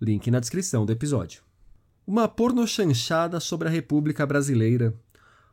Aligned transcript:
link 0.00 0.30
na 0.30 0.40
descrição 0.40 0.86
do 0.86 0.92
episódio. 0.92 1.42
Uma 2.06 2.28
pornochanchada 2.28 3.40
sobre 3.40 3.68
a 3.68 3.70
República 3.70 4.24
Brasileira. 4.24 4.94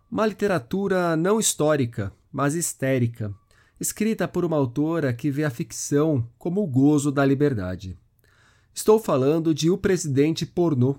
Uma 0.10 0.26
literatura 0.26 1.16
não 1.16 1.40
histórica, 1.40 2.14
mas 2.32 2.54
histérica, 2.54 3.34
escrita 3.80 4.28
por 4.28 4.46
uma 4.46 4.56
autora 4.56 5.12
que 5.12 5.32
vê 5.32 5.44
a 5.44 5.50
ficção 5.50 6.28
como 6.38 6.62
o 6.62 6.68
gozo 6.68 7.12
da 7.12 7.26
liberdade. 7.26 7.98
Estou 8.74 9.00
falando 9.00 9.54
de 9.54 9.70
O 9.70 9.78
Presidente 9.78 10.46
Pornô, 10.46 10.96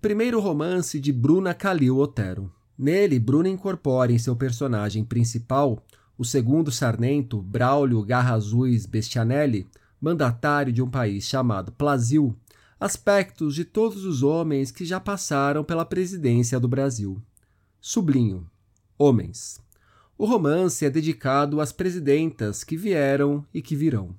primeiro 0.00 0.40
romance 0.40 1.00
de 1.00 1.12
Bruna 1.12 1.52
Calil 1.52 1.98
Otero. 1.98 2.50
Nele, 2.78 3.18
Bruna 3.18 3.48
incorpora 3.48 4.12
em 4.12 4.18
seu 4.18 4.36
personagem 4.36 5.04
principal 5.04 5.82
o 6.16 6.24
segundo 6.24 6.70
sarnento, 6.70 7.42
Braulio 7.42 8.02
Garra 8.02 8.34
Azuis 8.34 8.86
Bestianelli, 8.86 9.66
mandatário 10.00 10.72
de 10.72 10.80
um 10.80 10.88
país 10.88 11.24
chamado 11.24 11.72
Plasil, 11.72 12.36
aspectos 12.84 13.54
de 13.54 13.64
todos 13.64 14.04
os 14.04 14.22
homens 14.22 14.70
que 14.70 14.84
já 14.84 15.00
passaram 15.00 15.64
pela 15.64 15.86
presidência 15.86 16.60
do 16.60 16.68
Brasil. 16.68 17.18
Sublinho: 17.80 18.46
homens. 18.98 19.58
O 20.18 20.26
romance 20.26 20.84
é 20.84 20.90
dedicado 20.90 21.62
às 21.62 21.72
presidentas 21.72 22.62
que 22.62 22.76
vieram 22.76 23.42
e 23.54 23.62
que 23.62 23.74
virão. 23.74 24.14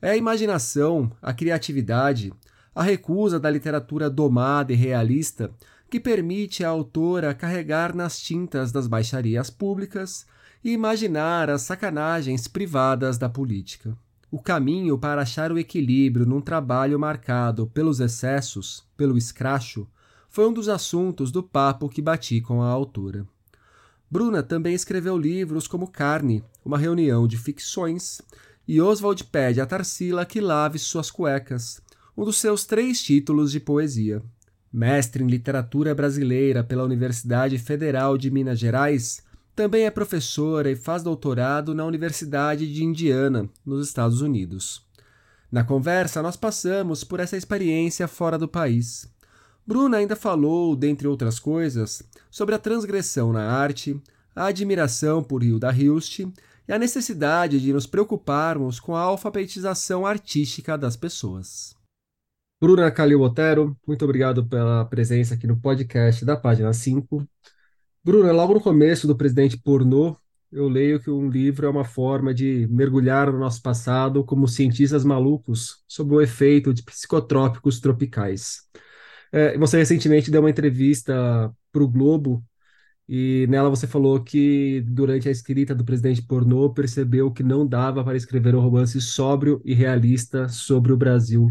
É 0.00 0.12
a 0.12 0.16
imaginação, 0.16 1.12
a 1.20 1.34
criatividade, 1.34 2.32
a 2.74 2.82
recusa 2.82 3.38
da 3.38 3.50
literatura 3.50 4.08
domada 4.08 4.72
e 4.72 4.76
realista 4.76 5.50
que 5.90 6.00
permite 6.00 6.64
à 6.64 6.70
autora 6.70 7.34
carregar 7.34 7.94
nas 7.94 8.18
tintas 8.18 8.72
das 8.72 8.86
baixarias 8.86 9.50
públicas 9.50 10.26
e 10.64 10.72
imaginar 10.72 11.50
as 11.50 11.60
sacanagens 11.60 12.48
privadas 12.48 13.18
da 13.18 13.28
política. 13.28 13.94
O 14.34 14.42
caminho 14.42 14.98
para 14.98 15.22
achar 15.22 15.52
o 15.52 15.58
equilíbrio 15.60 16.26
num 16.26 16.40
trabalho 16.40 16.98
marcado 16.98 17.68
pelos 17.68 18.00
excessos, 18.00 18.84
pelo 18.96 19.16
escracho, 19.16 19.86
foi 20.28 20.44
um 20.48 20.52
dos 20.52 20.68
assuntos 20.68 21.30
do 21.30 21.40
papo 21.40 21.88
que 21.88 22.02
bati 22.02 22.40
com 22.40 22.60
a 22.60 22.66
autora. 22.66 23.24
Bruna 24.10 24.42
também 24.42 24.74
escreveu 24.74 25.16
livros 25.16 25.68
como 25.68 25.86
Carne, 25.86 26.42
uma 26.64 26.76
reunião 26.76 27.28
de 27.28 27.36
ficções, 27.38 28.20
e 28.66 28.80
Oswald 28.80 29.22
pede 29.22 29.60
a 29.60 29.66
Tarsila 29.66 30.26
que 30.26 30.40
lave 30.40 30.80
suas 30.80 31.12
cuecas, 31.12 31.80
um 32.16 32.24
dos 32.24 32.38
seus 32.38 32.64
três 32.64 33.00
títulos 33.00 33.52
de 33.52 33.60
poesia. 33.60 34.20
Mestre 34.72 35.22
em 35.22 35.28
literatura 35.28 35.94
brasileira 35.94 36.64
pela 36.64 36.82
Universidade 36.82 37.56
Federal 37.56 38.18
de 38.18 38.32
Minas 38.32 38.58
Gerais, 38.58 39.22
também 39.54 39.84
é 39.84 39.90
professora 39.90 40.70
e 40.70 40.76
faz 40.76 41.02
doutorado 41.02 41.74
na 41.74 41.84
Universidade 41.84 42.72
de 42.72 42.84
Indiana, 42.84 43.48
nos 43.64 43.86
Estados 43.86 44.20
Unidos. 44.20 44.84
Na 45.50 45.62
conversa, 45.62 46.20
nós 46.20 46.36
passamos 46.36 47.04
por 47.04 47.20
essa 47.20 47.36
experiência 47.36 48.08
fora 48.08 48.36
do 48.36 48.48
país. 48.48 49.08
Bruna 49.64 49.98
ainda 49.98 50.16
falou, 50.16 50.74
dentre 50.74 51.06
outras 51.06 51.38
coisas, 51.38 52.02
sobre 52.30 52.54
a 52.54 52.58
transgressão 52.58 53.32
na 53.32 53.48
arte, 53.48 54.00
a 54.34 54.46
admiração 54.46 55.22
por 55.22 55.42
Hilda 55.42 55.72
Hilst 55.72 56.20
e 56.66 56.72
a 56.72 56.78
necessidade 56.78 57.60
de 57.60 57.72
nos 57.72 57.86
preocuparmos 57.86 58.80
com 58.80 58.96
a 58.96 59.00
alfabetização 59.00 60.04
artística 60.04 60.76
das 60.76 60.96
pessoas. 60.96 61.76
Bruna 62.60 62.90
Calil 62.90 63.20
Otero, 63.20 63.76
muito 63.86 64.04
obrigado 64.04 64.44
pela 64.46 64.84
presença 64.84 65.34
aqui 65.34 65.46
no 65.46 65.60
podcast 65.60 66.24
da 66.24 66.36
página 66.36 66.72
5. 66.72 67.26
Bruna, 68.04 68.32
logo 68.32 68.52
no 68.52 68.60
começo 68.60 69.06
do 69.06 69.16
Presidente 69.16 69.56
Pornô, 69.56 70.14
eu 70.52 70.68
leio 70.68 71.00
que 71.00 71.10
um 71.10 71.28
livro 71.30 71.66
é 71.66 71.70
uma 71.70 71.84
forma 71.84 72.34
de 72.34 72.66
mergulhar 72.70 73.32
no 73.32 73.38
nosso 73.38 73.62
passado 73.62 74.22
como 74.24 74.46
cientistas 74.46 75.04
malucos 75.04 75.82
sobre 75.88 76.14
o 76.14 76.20
efeito 76.20 76.74
de 76.74 76.82
psicotrópicos 76.82 77.80
tropicais. 77.80 78.58
É, 79.32 79.56
você 79.56 79.78
recentemente 79.78 80.30
deu 80.30 80.42
uma 80.42 80.50
entrevista 80.50 81.50
para 81.72 81.82
o 81.82 81.88
Globo 81.88 82.44
e 83.08 83.46
nela 83.48 83.70
você 83.70 83.86
falou 83.86 84.22
que 84.22 84.82
durante 84.82 85.28
a 85.28 85.32
escrita 85.32 85.74
do 85.74 85.84
Presidente 85.84 86.22
Pornô 86.22 86.74
percebeu 86.74 87.32
que 87.32 87.42
não 87.42 87.66
dava 87.66 88.04
para 88.04 88.16
escrever 88.16 88.54
um 88.54 88.60
romance 88.60 89.00
sóbrio 89.00 89.62
e 89.64 89.74
realista 89.74 90.48
sobre 90.48 90.92
o 90.92 90.96
Brasil. 90.96 91.50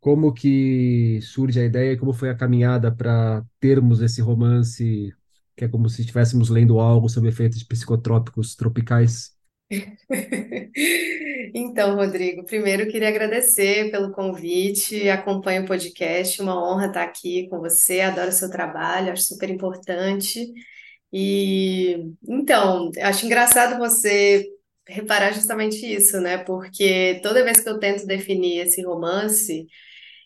Como 0.00 0.32
que 0.32 1.20
surge 1.22 1.60
a 1.60 1.64
ideia 1.64 1.92
e 1.92 1.96
como 1.98 2.12
foi 2.14 2.30
a 2.30 2.34
caminhada 2.36 2.90
para 2.94 3.44
termos 3.60 4.00
esse 4.00 4.22
romance 4.22 5.14
que 5.56 5.64
é 5.64 5.68
como 5.68 5.88
se 5.88 6.02
estivéssemos 6.02 6.50
lendo 6.50 6.78
algo 6.78 7.08
sobre 7.08 7.30
efeitos 7.30 7.62
psicotrópicos 7.62 8.54
tropicais? 8.54 9.32
Então, 11.54 11.96
Rodrigo, 11.96 12.44
primeiro 12.44 12.90
queria 12.90 13.08
agradecer 13.08 13.90
pelo 13.90 14.12
convite, 14.12 15.08
acompanho 15.08 15.62
o 15.62 15.66
podcast, 15.66 16.42
uma 16.42 16.54
honra 16.54 16.88
estar 16.88 17.02
aqui 17.02 17.48
com 17.48 17.58
você, 17.60 18.00
adoro 18.00 18.30
seu 18.30 18.50
trabalho, 18.50 19.12
acho 19.12 19.22
super 19.22 19.48
importante. 19.48 20.52
E 21.12 22.12
então, 22.28 22.90
acho 23.00 23.24
engraçado 23.24 23.78
você 23.78 24.46
reparar 24.86 25.32
justamente 25.32 25.86
isso, 25.86 26.20
né? 26.20 26.38
Porque 26.38 27.20
toda 27.22 27.44
vez 27.44 27.60
que 27.60 27.68
eu 27.68 27.78
tento 27.78 28.06
definir 28.06 28.66
esse 28.66 28.82
romance, 28.82 29.66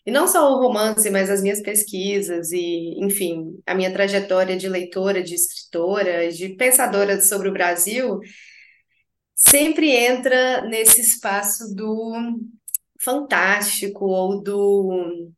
e 0.05 0.11
não 0.11 0.27
só 0.27 0.51
o 0.51 0.59
romance, 0.59 1.09
mas 1.09 1.29
as 1.29 1.41
minhas 1.41 1.61
pesquisas 1.61 2.51
e, 2.51 2.95
enfim, 2.99 3.59
a 3.65 3.75
minha 3.75 3.91
trajetória 3.93 4.57
de 4.57 4.67
leitora, 4.67 5.23
de 5.23 5.35
escritora, 5.35 6.31
de 6.31 6.49
pensadora 6.55 7.21
sobre 7.21 7.49
o 7.49 7.53
Brasil, 7.53 8.19
sempre 9.35 9.91
entra 9.91 10.61
nesse 10.63 11.01
espaço 11.01 11.73
do 11.75 12.13
fantástico 13.03 14.05
ou 14.05 14.41
do 14.41 15.31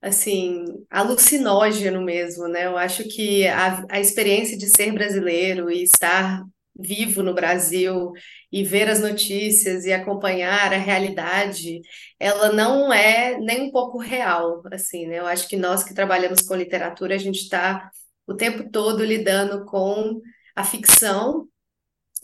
assim, 0.00 0.64
alucinógeno 0.90 2.02
mesmo, 2.02 2.46
né? 2.48 2.66
Eu 2.66 2.76
acho 2.76 3.04
que 3.04 3.46
a, 3.48 3.84
a 3.90 4.00
experiência 4.00 4.56
de 4.56 4.68
ser 4.68 4.92
brasileiro 4.92 5.70
e 5.70 5.82
estar 5.82 6.44
vivo 6.78 7.22
no 7.22 7.34
Brasil 7.34 8.12
e 8.52 8.62
ver 8.62 8.88
as 8.88 9.00
notícias 9.00 9.84
e 9.84 9.92
acompanhar 9.92 10.72
a 10.72 10.76
realidade, 10.78 11.80
ela 12.18 12.52
não 12.52 12.92
é 12.92 13.38
nem 13.38 13.62
um 13.62 13.70
pouco 13.70 13.98
real, 13.98 14.62
assim, 14.72 15.06
né? 15.06 15.18
Eu 15.18 15.26
acho 15.26 15.48
que 15.48 15.56
nós 15.56 15.82
que 15.82 15.94
trabalhamos 15.94 16.42
com 16.42 16.54
literatura, 16.54 17.14
a 17.14 17.18
gente 17.18 17.40
está 17.40 17.90
o 18.26 18.34
tempo 18.34 18.70
todo 18.70 19.04
lidando 19.04 19.64
com 19.64 20.20
a 20.54 20.62
ficção 20.64 21.48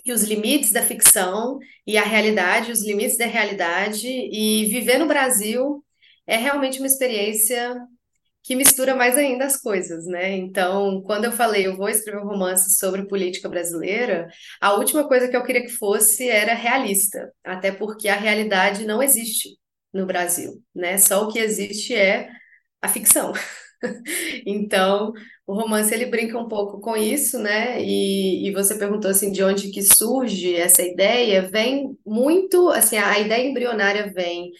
e 0.04 0.12
os 0.12 0.22
limites 0.22 0.72
da 0.72 0.82
ficção 0.82 1.58
e 1.86 1.96
a 1.96 2.04
realidade, 2.04 2.70
os 2.70 2.84
limites 2.84 3.16
da 3.16 3.26
realidade 3.26 4.06
e 4.06 4.66
viver 4.66 4.98
no 4.98 5.06
Brasil 5.06 5.84
é 6.26 6.36
realmente 6.36 6.78
uma 6.78 6.86
experiência 6.86 7.74
que 8.44 8.54
mistura 8.54 8.94
mais 8.94 9.16
ainda 9.16 9.46
as 9.46 9.56
coisas, 9.56 10.06
né? 10.06 10.32
Então, 10.36 11.02
quando 11.02 11.24
eu 11.24 11.32
falei, 11.32 11.66
eu 11.66 11.76
vou 11.76 11.88
escrever 11.88 12.20
um 12.20 12.28
romance 12.28 12.78
sobre 12.78 13.06
política 13.08 13.48
brasileira, 13.48 14.28
a 14.60 14.74
última 14.74 15.08
coisa 15.08 15.28
que 15.28 15.36
eu 15.36 15.42
queria 15.42 15.62
que 15.62 15.70
fosse 15.72 16.28
era 16.28 16.54
realista, 16.54 17.32
até 17.42 17.72
porque 17.72 18.06
a 18.08 18.16
realidade 18.16 18.86
não 18.86 19.02
existe 19.02 19.58
no 19.92 20.06
Brasil, 20.06 20.62
né? 20.74 20.98
Só 20.98 21.24
o 21.24 21.32
que 21.32 21.38
existe 21.38 21.94
é 21.94 22.28
a 22.82 22.88
ficção. 22.88 23.32
Então, 24.46 25.12
o 25.46 25.54
romance 25.54 25.92
ele 25.92 26.06
brinca 26.06 26.38
um 26.38 26.48
pouco 26.48 26.80
com 26.80 26.96
isso, 26.96 27.38
né? 27.38 27.82
E, 27.82 28.48
e 28.48 28.52
você 28.52 28.76
perguntou 28.78 29.10
assim 29.10 29.30
de 29.30 29.42
onde 29.42 29.70
que 29.70 29.82
surge 29.82 30.54
essa 30.56 30.82
ideia? 30.82 31.42
Vem 31.50 31.96
muito, 32.06 32.70
assim, 32.70 32.96
a 32.96 33.18
ideia 33.18 33.46
embrionária 33.46 34.12
vem 34.12 34.50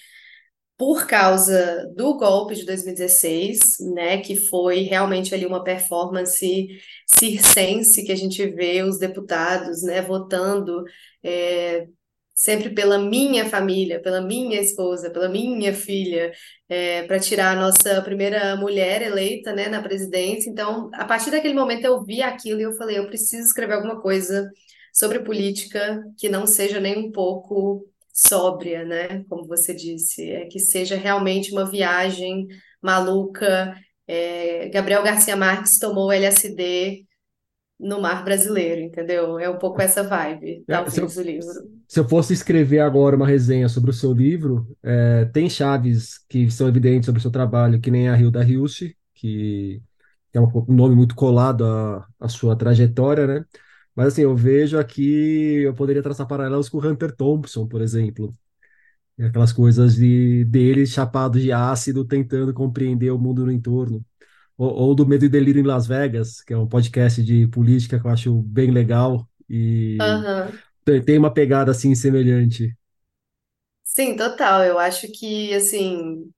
por 0.77 1.07
causa 1.07 1.87
do 1.95 2.17
golpe 2.17 2.55
de 2.55 2.65
2016, 2.65 3.61
né, 3.95 4.19
que 4.21 4.37
foi 4.37 4.81
realmente 4.83 5.35
ali 5.35 5.47
uma 5.47 5.63
performance 5.63 6.69
circense 7.07 8.05
que 8.05 8.13
a 8.13 8.17
gente 8.17 8.45
vê 8.49 8.83
os 8.83 8.99
deputados, 8.99 9.83
né, 9.83 10.03
votando 10.03 10.85
é, 11.23 11.87
sempre 12.35 12.71
pela 12.71 12.99
minha 12.99 13.49
família, 13.49 14.03
pela 14.03 14.21
minha 14.21 14.61
esposa, 14.61 15.11
pela 15.11 15.29
minha 15.29 15.73
filha, 15.73 16.33
é, 16.69 17.05
para 17.05 17.21
tirar 17.21 17.57
a 17.57 17.61
nossa 17.61 18.03
primeira 18.03 18.57
mulher 18.57 19.03
eleita, 19.03 19.53
né, 19.53 19.69
na 19.69 19.81
presidência. 19.83 20.51
Então, 20.51 20.91
a 20.95 21.05
partir 21.05 21.31
daquele 21.31 21.55
momento 21.55 21.85
eu 21.85 22.05
vi 22.05 22.21
aquilo 22.23 22.61
e 22.61 22.65
eu 22.65 22.73
falei, 22.73 22.99
eu 22.99 23.07
preciso 23.07 23.47
escrever 23.47 23.75
alguma 23.75 24.01
coisa 24.01 24.51
sobre 24.93 25.21
política 25.21 26.03
que 26.19 26.29
não 26.29 26.47
seja 26.47 26.81
nem 26.81 26.99
um 26.99 27.13
pouco 27.13 27.87
sóbria, 28.15 28.85
né? 28.87 29.25
Como 29.27 29.47
você 29.49 29.75
disse, 29.75 30.31
é 30.33 30.47
que 30.47 30.61
seja 30.61 30.97
realmente 30.97 31.53
uma 31.53 31.71
viagem 31.71 32.49
maluca. 32.83 33.77
É, 34.09 34.71
Gabriel 34.71 35.03
Garcia 35.05 35.37
Marques 35.37 35.79
tomou 35.81 36.13
LSD 36.13 37.07
no 37.81 38.01
mar 38.03 38.25
brasileiro, 38.25 38.83
entendeu? 38.83 39.39
É 39.39 39.51
um 39.51 39.59
pouco 39.59 39.83
essa 39.83 40.03
vibe, 40.05 40.65
É, 40.69 40.89
se 40.91 41.01
eu, 41.01 41.09
talvez, 41.09 41.19
o 41.19 41.23
livro. 41.23 41.53
se 41.89 42.01
eu 42.01 42.09
fosse 42.09 42.33
escrever 42.33 42.81
agora 42.81 43.17
uma 43.17 43.27
resenha 43.27 43.69
sobre 43.69 43.91
o 43.91 43.95
seu 43.95 44.13
livro, 44.13 44.67
é, 44.83 45.27
tem 45.27 45.49
chaves 45.51 46.19
que 46.29 46.51
são 46.51 46.69
evidentes 46.69 47.07
sobre 47.07 47.19
o 47.21 47.23
seu 47.23 47.31
trabalho, 47.31 47.81
que 47.81 47.91
nem 47.91 48.09
a 48.09 48.19
Hilda 48.19 48.45
Hilst, 48.45 48.95
que 49.15 49.83
que 50.33 50.39
é 50.39 50.41
um 50.43 50.49
um 50.69 50.75
nome 50.75 50.95
muito 50.97 51.15
colado 51.17 51.65
à, 51.67 52.07
à 52.21 52.29
sua 52.29 52.57
trajetória, 52.57 53.27
né? 53.27 53.47
Mas 53.95 54.09
assim, 54.09 54.23
eu 54.23 54.37
vejo 54.37 54.79
aqui, 54.79 55.63
eu 55.63 55.75
poderia 55.75 56.03
traçar 56.03 56.27
paralelos 56.27 56.69
com 56.69 56.79
o 56.79 56.87
Hunter 56.87 57.15
Thompson, 57.15 57.67
por 57.69 57.81
exemplo. 57.83 58.35
E 59.19 59.25
Aquelas 59.25 59.53
coisas 59.53 59.95
de 59.97 60.45
dele 60.47 60.87
chapado 60.87 61.41
de 61.41 61.53
ácido, 61.53 62.05
tentando 62.05 62.53
compreender 62.55 63.11
o 63.13 63.19
mundo 63.19 63.47
no 63.47 63.53
entorno. 63.53 64.05
Ou, 64.59 64.71
ou 64.75 64.95
do 64.95 65.07
Medo 65.07 65.25
e 65.27 65.29
Delírio 65.31 65.61
em 65.63 65.67
Las 65.67 65.87
Vegas, 65.87 66.43
que 66.43 66.53
é 66.55 66.59
um 66.59 66.69
podcast 66.69 67.23
de 67.23 67.47
política 67.49 68.01
que 68.01 68.07
eu 68.07 68.11
acho 68.13 68.43
bem 68.43 68.71
legal 68.73 69.29
e 69.49 70.25
Aham. 70.25 70.63
tem 70.85 71.03
tem 71.05 71.19
uma 71.19 71.33
pegada 71.35 71.71
assim 71.73 71.95
semelhante. 71.95 72.77
Sim, 73.83 74.17
total. 74.17 74.65
Eu 74.65 74.79
acho 74.79 75.09
que, 75.13 75.55
assim, 75.55 76.33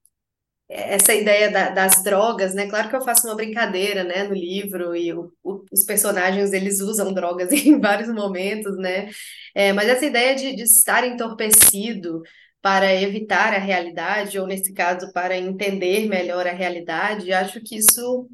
essa 0.69 1.13
ideia 1.13 1.49
da- 1.51 1.69
das 1.69 2.03
drogas, 2.03 2.53
né? 2.53 2.67
Claro 2.67 2.89
que 2.89 2.95
eu 2.95 3.01
faço 3.01 3.27
uma 3.27 3.35
brincadeira, 3.35 4.03
né, 4.03 4.23
no 4.23 4.33
livro 4.33 4.95
e 4.95 5.13
o- 5.13 5.31
o- 5.43 5.63
os 5.71 5.83
personagens 5.85 6.51
eles 6.53 6.79
usam 6.81 7.13
drogas 7.13 7.51
em 7.53 7.79
vários 7.79 8.09
momentos, 8.13 8.77
né? 8.77 9.09
É, 9.55 9.71
mas 9.73 9.87
essa 9.89 10.05
ideia 10.05 10.35
de, 10.35 10.55
de 10.55 10.63
estar 10.63 11.05
entorpecido 11.07 12.21
para 12.61 12.93
evitar 12.93 13.53
a 13.53 13.57
realidade, 13.59 14.39
ou 14.39 14.47
nesse 14.47 14.73
caso, 14.73 15.11
para 15.13 15.37
entender 15.37 16.07
melhor 16.07 16.45
a 16.47 16.51
realidade, 16.53 17.31
acho 17.31 17.61
que 17.61 17.77
isso 17.77 18.27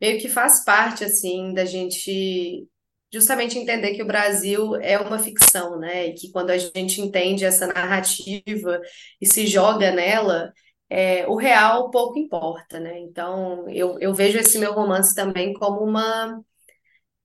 meio 0.00 0.20
que 0.20 0.28
faz 0.28 0.64
parte, 0.64 1.04
assim, 1.04 1.52
da 1.54 1.64
gente 1.64 2.66
justamente 3.12 3.58
entender 3.58 3.94
que 3.94 4.02
o 4.02 4.06
Brasil 4.06 4.74
é 4.76 4.98
uma 4.98 5.18
ficção, 5.18 5.78
né? 5.78 6.08
E 6.08 6.14
que 6.14 6.30
quando 6.32 6.50
a 6.50 6.58
gente 6.58 7.00
entende 7.00 7.44
essa 7.44 7.66
narrativa 7.68 8.80
e 9.20 9.26
se 9.26 9.46
joga 9.46 9.92
nela 9.92 10.52
é, 10.94 11.26
o 11.26 11.34
real 11.34 11.90
pouco 11.90 12.16
importa, 12.18 12.78
né? 12.78 13.00
Então, 13.00 13.68
eu, 13.68 13.98
eu 14.00 14.14
vejo 14.14 14.38
esse 14.38 14.58
meu 14.60 14.72
romance 14.72 15.12
também 15.12 15.52
como 15.52 15.80
uma, 15.80 16.40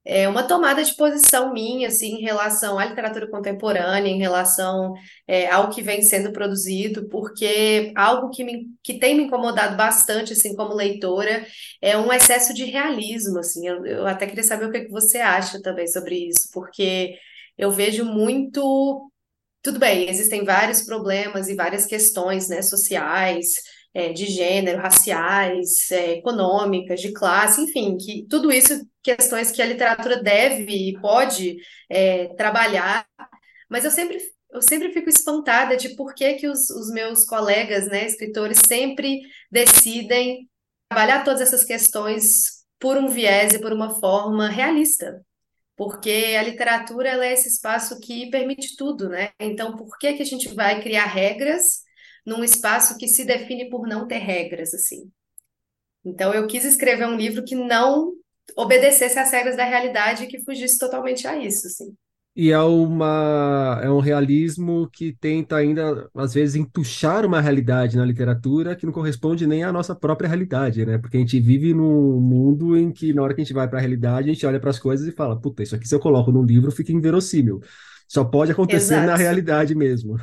é, 0.04 0.28
uma 0.28 0.42
tomada 0.48 0.84
de 0.84 0.96
posição 0.96 1.54
minha, 1.54 1.88
assim, 1.90 2.16
em 2.16 2.22
relação 2.22 2.80
à 2.80 2.86
literatura 2.86 3.30
contemporânea, 3.30 4.10
em 4.10 4.18
relação, 4.18 4.94
é, 5.28 5.48
ao 5.52 5.70
que 5.70 5.84
vem 5.84 6.02
sendo 6.02 6.32
produzido, 6.34 7.08
porque 7.10 7.94
algo 7.96 8.32
que, 8.32 8.44
me, 8.44 8.66
que 8.84 8.98
tem 9.00 9.16
me 9.16 9.26
incomodado 9.26 9.78
bastante, 9.78 10.34
assim, 10.34 10.56
como 10.56 10.74
leitora, 10.74 11.46
é 11.80 11.96
um 11.96 12.12
excesso 12.12 12.56
de 12.56 12.66
realismo, 12.66 13.38
assim. 13.38 13.68
Eu, 13.68 13.86
eu 13.86 14.08
até 14.08 14.26
queria 14.26 14.44
saber 14.44 14.66
o 14.66 14.72
que 14.72 14.86
que 14.86 14.92
você 14.92 15.20
acha 15.20 15.62
também 15.62 15.86
sobre 15.88 16.16
isso, 16.30 16.50
porque 16.52 17.16
eu 17.56 17.70
vejo 17.72 18.04
muito 18.04 19.12
tudo 19.62 19.80
bem, 19.80 20.10
existem 20.10 20.44
vários 20.44 20.82
problemas 20.82 21.50
e 21.50 21.56
várias 21.56 21.86
questões, 21.86 22.48
né, 22.48 22.62
sociais, 22.62 23.56
é, 23.94 24.14
de 24.14 24.26
gênero, 24.26 24.82
raciais, 24.82 25.92
é, 25.92 26.14
econômicas, 26.14 27.02
de 27.02 27.12
classe, 27.12 27.62
enfim, 27.62 27.98
que 27.98 28.26
tudo 28.30 28.52
isso 28.52 28.82
questões 29.04 29.52
que 29.52 29.62
a 29.62 29.66
literatura 29.66 30.22
deve 30.22 30.90
e 30.90 31.00
pode 31.00 31.58
é, 31.90 32.28
trabalhar, 32.36 33.06
mas 33.70 33.86
eu 33.86 33.92
sempre, 33.92 34.20
eu 34.52 34.62
sempre 34.62 34.92
fico 34.94 35.10
espantada 35.10 35.76
de 35.76 35.96
por 35.96 36.14
que 36.14 36.36
que 36.36 36.48
os, 36.48 36.70
os 36.70 36.90
meus 36.92 37.26
colegas, 37.26 37.88
né, 37.88 38.06
escritores, 38.06 38.62
sempre 38.68 39.22
decidem 39.52 40.50
trabalhar 40.90 41.24
todas 41.24 41.42
essas 41.42 41.64
questões 41.64 42.60
por 42.80 42.98
um 42.98 43.08
viés 43.08 43.54
e 43.54 43.60
por 43.60 43.74
uma 43.74 44.00
forma 44.00 44.50
realista 44.50 45.22
porque 45.80 46.36
a 46.38 46.44
literatura 46.44 47.08
ela 47.08 47.26
é 47.26 47.32
esse 47.32 47.48
espaço 47.48 48.02
que 48.02 48.30
permite 48.30 48.76
tudo, 48.76 49.08
né? 49.08 49.32
Então, 49.40 49.78
por 49.78 49.98
que 49.98 50.12
que 50.12 50.22
a 50.22 50.26
gente 50.26 50.54
vai 50.54 50.82
criar 50.82 51.06
regras 51.06 51.84
num 52.26 52.44
espaço 52.44 52.98
que 52.98 53.08
se 53.08 53.24
define 53.24 53.70
por 53.70 53.88
não 53.88 54.06
ter 54.06 54.18
regras, 54.18 54.74
assim? 54.74 55.10
Então, 56.04 56.34
eu 56.34 56.46
quis 56.48 56.66
escrever 56.66 57.08
um 57.08 57.16
livro 57.16 57.46
que 57.46 57.56
não 57.56 58.12
obedecesse 58.58 59.18
às 59.18 59.32
regras 59.32 59.56
da 59.56 59.64
realidade 59.64 60.26
e 60.26 60.28
que 60.28 60.44
fugisse 60.44 60.78
totalmente 60.78 61.26
a 61.26 61.38
isso, 61.38 61.68
assim. 61.68 61.96
E 62.42 62.52
é 62.52 62.60
uma, 62.62 63.82
é 63.84 63.90
um 63.92 64.00
realismo 64.00 64.90
que 64.94 65.12
tenta 65.14 65.58
ainda, 65.58 66.10
às 66.16 66.34
vezes, 66.34 66.56
entuchar 66.56 67.26
uma 67.26 67.42
realidade 67.42 67.98
na 67.98 68.06
literatura 68.06 68.78
que 68.78 68.86
não 68.86 68.94
corresponde 68.94 69.46
nem 69.46 69.64
à 69.64 69.74
nossa 69.74 69.94
própria 69.94 70.28
realidade, 70.30 70.86
né? 70.86 70.98
Porque 70.98 71.18
a 71.18 71.20
gente 71.20 71.38
vive 71.42 71.74
num 71.74 72.20
mundo 72.22 72.78
em 72.78 72.94
que, 72.94 73.14
na 73.14 73.24
hora 73.24 73.34
que 73.36 73.42
a 73.42 73.44
gente 73.44 73.54
vai 73.54 73.68
para 73.68 73.80
a 73.80 73.82
realidade, 73.82 74.30
a 74.30 74.34
gente 74.34 74.46
olha 74.46 74.60
para 74.60 74.70
as 74.70 74.80
coisas 74.80 75.06
e 75.06 75.12
fala: 75.12 75.40
puta, 75.40 75.64
isso 75.64 75.76
aqui 75.76 75.86
se 75.88 75.94
eu 75.94 76.00
coloco 76.00 76.32
num 76.32 76.44
livro 76.46 76.72
fica 76.72 76.94
inverossímil. 76.94 77.60
Só 78.08 78.24
pode 78.24 78.52
acontecer 78.54 79.02
na 79.02 79.16
Exato, 79.16 79.18
realidade 79.18 79.76
mesmo. 79.76 80.16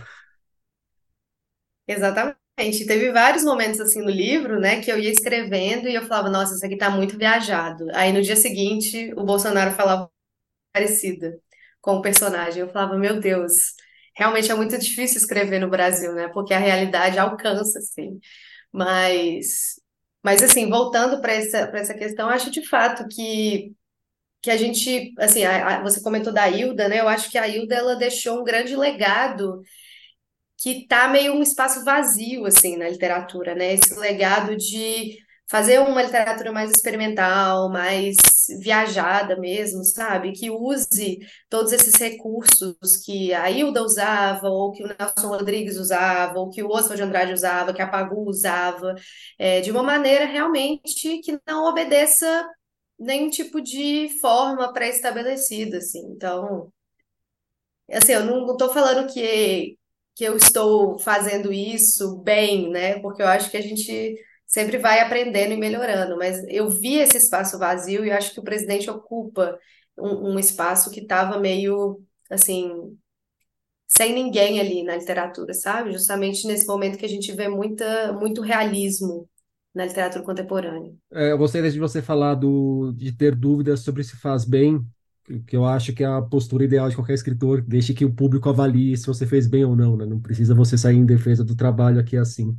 exatamente. 1.87 2.87
Teve 2.87 3.13
vários 3.13 3.45
momentos 3.45 3.81
assim 3.81 4.01
no 4.03 4.11
livro, 4.11 4.59
né, 4.61 4.81
que 4.83 4.91
eu 4.91 4.99
ia 4.99 5.11
escrevendo 5.11 5.89
e 5.89 5.95
eu 5.95 6.03
falava, 6.07 6.31
nossa, 6.31 6.55
isso 6.55 6.65
aqui 6.65 6.77
tá 6.77 6.91
muito 6.91 7.17
viajado. 7.19 7.87
Aí 7.95 8.13
no 8.13 8.23
dia 8.23 8.37
seguinte, 8.37 9.13
o 9.17 9.25
Bolsonaro 9.25 9.73
falava 9.75 10.11
parecida 10.75 11.41
com 11.87 11.97
o 11.99 12.03
personagem. 12.03 12.63
Eu 12.63 12.69
falava, 12.71 12.99
meu 12.99 13.21
Deus, 13.21 13.75
realmente 14.17 14.51
é 14.51 14.57
muito 14.57 14.77
difícil 14.79 15.19
escrever 15.19 15.61
no 15.61 15.71
Brasil, 15.71 16.13
né? 16.15 16.29
Porque 16.29 16.53
a 16.55 16.59
realidade 16.59 17.19
alcança, 17.19 17.79
assim. 17.79 18.21
Mas, 18.73 19.81
mas 20.25 20.43
assim, 20.43 20.69
voltando 20.71 21.21
para 21.21 21.33
essa, 21.35 21.59
essa 21.75 21.95
questão, 21.95 22.29
acho 22.31 22.51
de 22.51 22.67
fato 22.69 23.07
que, 23.09 23.73
que 24.43 24.51
a 24.51 24.57
gente, 24.59 25.15
assim, 25.19 25.45
a- 25.45 25.79
a- 25.81 25.83
você 25.83 26.03
comentou 26.03 26.33
da 26.33 26.49
Hilda, 26.49 26.89
né? 26.89 27.01
Eu 27.01 27.09
acho 27.09 27.31
que 27.31 27.39
a 27.39 27.49
Hilda, 27.49 27.75
ela 27.77 27.97
deixou 27.97 28.41
um 28.41 28.45
grande 28.45 28.77
legado 28.77 29.63
que 30.59 30.87
tá 30.87 31.09
meio 31.09 31.35
um 31.35 31.43
espaço 31.43 31.85
vazio, 31.85 32.47
assim, 32.47 32.77
na 32.77 32.89
literatura, 32.89 33.55
né? 33.55 33.75
Esse 33.75 33.95
legado 33.99 34.57
de 34.57 35.19
fazer 35.49 35.79
uma 35.81 36.03
literatura 36.03 36.53
mais 36.53 36.71
experimental, 36.71 37.71
mais 37.71 38.17
viajada 38.61 39.37
mesmo, 39.39 39.85
sabe? 39.85 40.33
Que 40.33 40.51
use 40.51 41.19
todos 41.49 41.73
esses 41.73 41.95
recursos 41.97 42.77
que 43.05 43.33
a 43.35 43.51
Hilda 43.51 43.83
usava, 43.83 44.49
ou 44.49 44.73
que 44.73 44.85
o 44.85 44.89
Nelson 44.89 45.29
Rodrigues 45.29 45.77
usava, 45.77 46.39
ou 46.39 46.51
que 46.51 46.63
o 46.63 46.69
Oswald 46.69 46.97
de 46.97 47.03
Andrade 47.03 47.33
usava, 47.33 47.73
que 47.75 47.83
a 47.83 47.89
Pagu 47.89 48.29
usava, 48.29 48.95
é, 49.39 49.61
de 49.61 49.71
uma 49.71 49.83
maneira 49.83 50.25
realmente 50.27 51.19
que 51.21 51.39
não 51.47 51.67
obedeça 51.69 52.49
nenhum 52.99 53.31
tipo 53.31 53.61
de 53.61 54.09
forma 54.21 54.73
pré-estabelecida, 54.73 55.79
assim. 55.79 56.01
Então, 56.13 56.73
Assim, 57.93 58.13
eu 58.13 58.25
não 58.25 58.51
estou 58.53 58.73
falando 58.73 59.13
que, 59.13 59.79
que 60.15 60.25
eu 60.25 60.37
estou 60.37 60.99
fazendo 60.99 61.53
isso 61.53 62.19
bem, 62.23 62.71
né? 62.71 62.99
Porque 63.01 63.23
eu 63.23 63.29
acho 63.29 63.51
que 63.51 63.57
a 63.57 63.61
gente 63.61 64.17
sempre 64.47 64.79
vai 64.79 65.01
aprendendo 65.01 65.53
e 65.53 65.57
melhorando, 65.57 66.17
mas 66.17 66.43
eu 66.49 66.71
vi 66.71 66.99
esse 66.99 67.17
espaço 67.17 67.59
vazio 67.59 68.05
e 68.05 68.11
acho 68.11 68.33
que 68.33 68.41
o 68.41 68.45
presidente 68.45 68.89
ocupa 68.89 69.59
um, 69.99 70.35
um 70.35 70.39
espaço 70.39 70.91
que 70.91 71.01
estava 71.01 71.39
meio, 71.39 72.01
assim, 72.31 72.97
sem 73.89 74.15
ninguém 74.15 74.61
ali 74.61 74.83
na 74.83 74.97
literatura, 74.97 75.53
sabe? 75.55 75.93
Justamente 75.93 76.47
nesse 76.47 76.67
momento 76.67 76.99
que 76.99 77.05
a 77.07 77.09
gente 77.09 77.33
vê 77.33 77.49
muita, 77.49 78.13
muito 78.13 78.41
realismo 78.41 79.29
na 79.75 79.85
literatura 79.85 80.25
contemporânea. 80.25 80.93
É, 81.13 81.33
eu 81.33 81.39
gostei 81.39 81.63
de 81.71 81.79
você 81.79 82.01
falar 82.01 82.35
do, 82.35 82.93
de 82.97 83.13
ter 83.13 83.35
dúvidas 83.35 83.81
sobre 83.81 84.03
se 84.03 84.17
faz 84.17 84.45
bem, 84.45 84.81
que 85.47 85.57
eu 85.57 85.65
acho 85.65 85.93
que 85.93 86.05
é 86.05 86.07
a 86.07 86.23
postura 86.23 86.65
ideal 86.65 86.89
de 86.89 86.95
qualquer 86.95 87.15
escritor, 87.15 87.61
deixe 87.61 87.93
que 87.93 88.05
o 88.05 88.13
público 88.13 88.49
avalie 88.49 88.97
se 88.97 89.07
você 89.07 89.27
fez 89.27 89.47
bem 89.47 89.65
ou 89.65 89.75
não, 89.75 89.97
né? 89.97 90.07
Não 90.07 90.21
precisa 90.21 90.55
você 90.55 90.79
sair 90.79 90.97
em 90.97 91.05
defesa 91.05 91.45
do 91.45 91.57
trabalho 91.57 91.99
aqui 91.99 92.17
assim. 92.17 92.57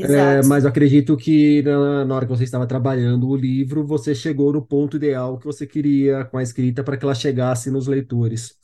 É, 0.00 0.42
mas 0.42 0.64
eu 0.64 0.70
acredito 0.70 1.16
que 1.16 1.62
na, 1.62 2.04
na 2.04 2.14
hora 2.14 2.24
que 2.26 2.30
você 2.30 2.44
estava 2.44 2.66
trabalhando 2.66 3.28
o 3.28 3.36
livro, 3.36 3.84
você 3.86 4.14
chegou 4.14 4.52
no 4.52 4.64
ponto 4.64 4.96
ideal 4.96 5.38
que 5.38 5.44
você 5.46 5.66
queria 5.66 6.24
com 6.26 6.38
a 6.38 6.42
escrita 6.42 6.84
para 6.84 6.96
que 6.96 7.04
ela 7.04 7.14
chegasse 7.14 7.70
nos 7.70 7.86
leitores. 7.88 8.56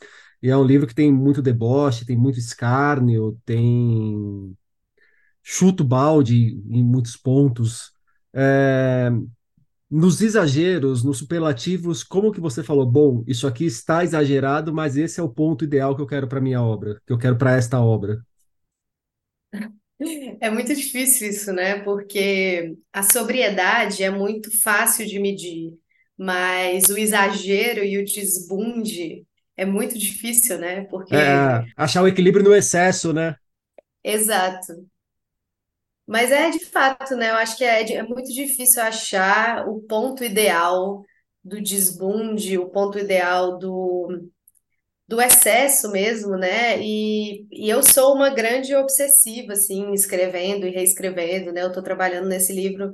E 0.43 0.49
é 0.51 0.57
um 0.57 0.65
livro 0.65 0.87
que 0.87 0.95
tem 0.95 1.13
muito 1.13 1.43
deboche, 1.43 2.05
tem 2.07 2.17
muito 2.17 2.39
escárnio, 2.39 3.39
tem 3.45 4.57
chuto 5.43 5.85
balde 5.85 6.63
em 6.71 6.83
muitos 6.85 7.17
pontos. 7.17 7.93
É, 8.33 9.11
nos 9.91 10.21
exageros, 10.23 11.05
nos 11.05 11.19
superlativos, 11.19 12.05
como 12.05 12.33
que 12.33 12.41
você 12.41 12.63
falou, 12.63 12.87
bom, 12.91 13.25
isso 13.27 13.47
aqui 13.47 13.67
está 13.67 14.05
exagerado, 14.05 14.75
mas 14.75 14.97
esse 14.97 15.21
é 15.21 15.23
o 15.23 15.29
ponto 15.29 15.65
ideal 15.65 15.97
que 15.97 16.03
eu 16.03 16.07
quero 16.07 16.29
para 16.29 16.41
minha 16.41 16.63
obra, 16.63 17.01
que 17.07 17.13
eu 17.13 17.19
quero 17.19 17.37
para 17.39 17.57
esta 17.57 17.81
obra. 17.81 18.23
É 20.41 20.51
muito 20.51 20.75
difícil 20.75 21.29
isso, 21.31 21.53
né? 21.53 21.81
Porque 21.83 22.77
a 22.93 23.03
sobriedade 23.03 24.03
é 24.03 24.11
muito 24.11 24.51
fácil 24.63 25.07
de 25.07 25.19
medir, 25.19 25.73
mas 26.17 26.85
o 26.89 26.99
exagero 26.99 27.85
e 27.85 27.99
o 27.99 28.05
desbunde 28.05 29.27
é 29.57 29.65
muito 29.65 29.99
difícil, 29.99 30.59
né? 30.59 30.83
Porque 30.87 31.13
É, 31.13 31.65
achar 31.77 32.03
o 32.03 32.09
equilíbrio 32.09 32.45
no 32.45 32.55
excesso, 32.55 33.13
né? 33.13 33.37
Exato. 34.05 34.87
Mas 36.07 36.31
é 36.31 36.51
de 36.51 36.65
fato, 36.67 37.17
né? 37.17 37.31
Eu 37.31 37.37
acho 37.37 37.57
que 37.57 37.65
é, 37.65 37.95
é 37.95 38.03
muito 38.03 38.33
difícil 38.33 38.83
achar 38.83 39.67
o 39.69 39.81
ponto 39.83 40.23
ideal 40.25 41.03
do 41.43 41.61
desbunde, 41.63 42.59
o 42.59 42.69
ponto 42.71 42.99
ideal 42.99 43.59
do, 43.59 44.09
do 45.07 45.21
excesso 45.21 45.91
mesmo, 45.93 46.37
né? 46.37 46.81
E, 46.81 47.47
e 47.53 47.69
eu 47.69 47.83
sou 47.83 48.15
uma 48.15 48.31
grande 48.31 48.75
obsessiva, 48.75 49.53
assim, 49.53 49.93
escrevendo 49.93 50.67
e 50.67 50.71
reescrevendo, 50.71 51.53
né? 51.53 51.63
Eu 51.63 51.69
estou 51.69 51.83
trabalhando 51.83 52.29
nesse 52.29 52.53
livro 52.53 52.91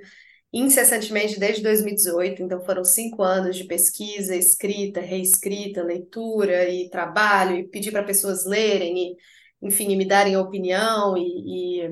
incessantemente 0.52 1.38
desde 1.38 1.62
2018, 1.62 2.42
então 2.42 2.64
foram 2.64 2.84
cinco 2.84 3.22
anos 3.22 3.56
de 3.56 3.64
pesquisa, 3.64 4.34
escrita, 4.36 5.00
reescrita, 5.00 5.82
leitura 5.82 6.68
e 6.68 6.90
trabalho, 6.90 7.56
e 7.56 7.68
pedir 7.68 7.92
para 7.92 8.02
pessoas 8.02 8.44
lerem, 8.44 9.12
e, 9.12 9.16
enfim, 9.62 9.96
me 9.96 10.04
darem 10.04 10.36
opinião, 10.36 11.16
e, 11.16 11.82
e 11.84 11.90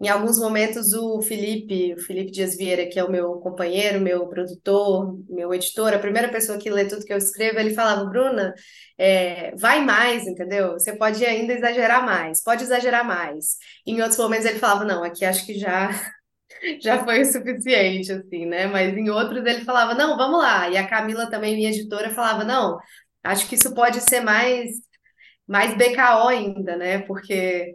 em 0.00 0.08
alguns 0.08 0.38
momentos 0.38 0.92
o 0.92 1.20
Felipe, 1.22 1.94
o 1.94 2.00
Felipe 2.00 2.30
Dias 2.30 2.56
Vieira, 2.56 2.88
que 2.88 2.98
é 2.98 3.04
o 3.04 3.10
meu 3.10 3.34
companheiro, 3.40 4.00
meu 4.00 4.28
produtor, 4.28 5.18
meu 5.28 5.52
editor, 5.52 5.92
a 5.92 5.98
primeira 5.98 6.28
pessoa 6.30 6.58
que 6.58 6.70
lê 6.70 6.86
tudo 6.86 7.04
que 7.04 7.12
eu 7.12 7.18
escrevo, 7.18 7.58
ele 7.58 7.74
falava, 7.74 8.04
Bruna, 8.04 8.54
é, 8.96 9.54
vai 9.56 9.84
mais, 9.84 10.26
entendeu? 10.26 10.72
Você 10.74 10.96
pode 10.96 11.24
ainda 11.24 11.52
exagerar 11.52 12.04
mais, 12.04 12.42
pode 12.42 12.62
exagerar 12.62 13.04
mais. 13.04 13.56
Em 13.86 14.00
outros 14.00 14.18
momentos 14.18 14.46
ele 14.46 14.58
falava, 14.60 14.84
não, 14.84 15.02
aqui 15.02 15.24
acho 15.24 15.44
que 15.44 15.58
já 15.58 15.90
já 16.82 17.04
foi 17.04 17.22
o 17.22 17.26
suficiente, 17.26 18.12
assim, 18.12 18.46
né? 18.46 18.66
Mas 18.66 18.96
em 18.96 19.10
outros 19.10 19.44
ele 19.44 19.64
falava, 19.64 19.94
não, 19.94 20.16
vamos 20.16 20.38
lá. 20.40 20.68
E 20.70 20.76
a 20.76 20.86
Camila 20.88 21.28
também, 21.30 21.56
minha 21.56 21.70
editora, 21.70 22.10
falava, 22.10 22.44
não, 22.44 22.78
acho 23.22 23.48
que 23.48 23.54
isso 23.56 23.74
pode 23.74 24.00
ser 24.00 24.20
mais 24.20 24.70
mais 25.46 25.76
BKO 25.76 26.28
ainda, 26.28 26.76
né? 26.76 27.00
Porque 27.00 27.74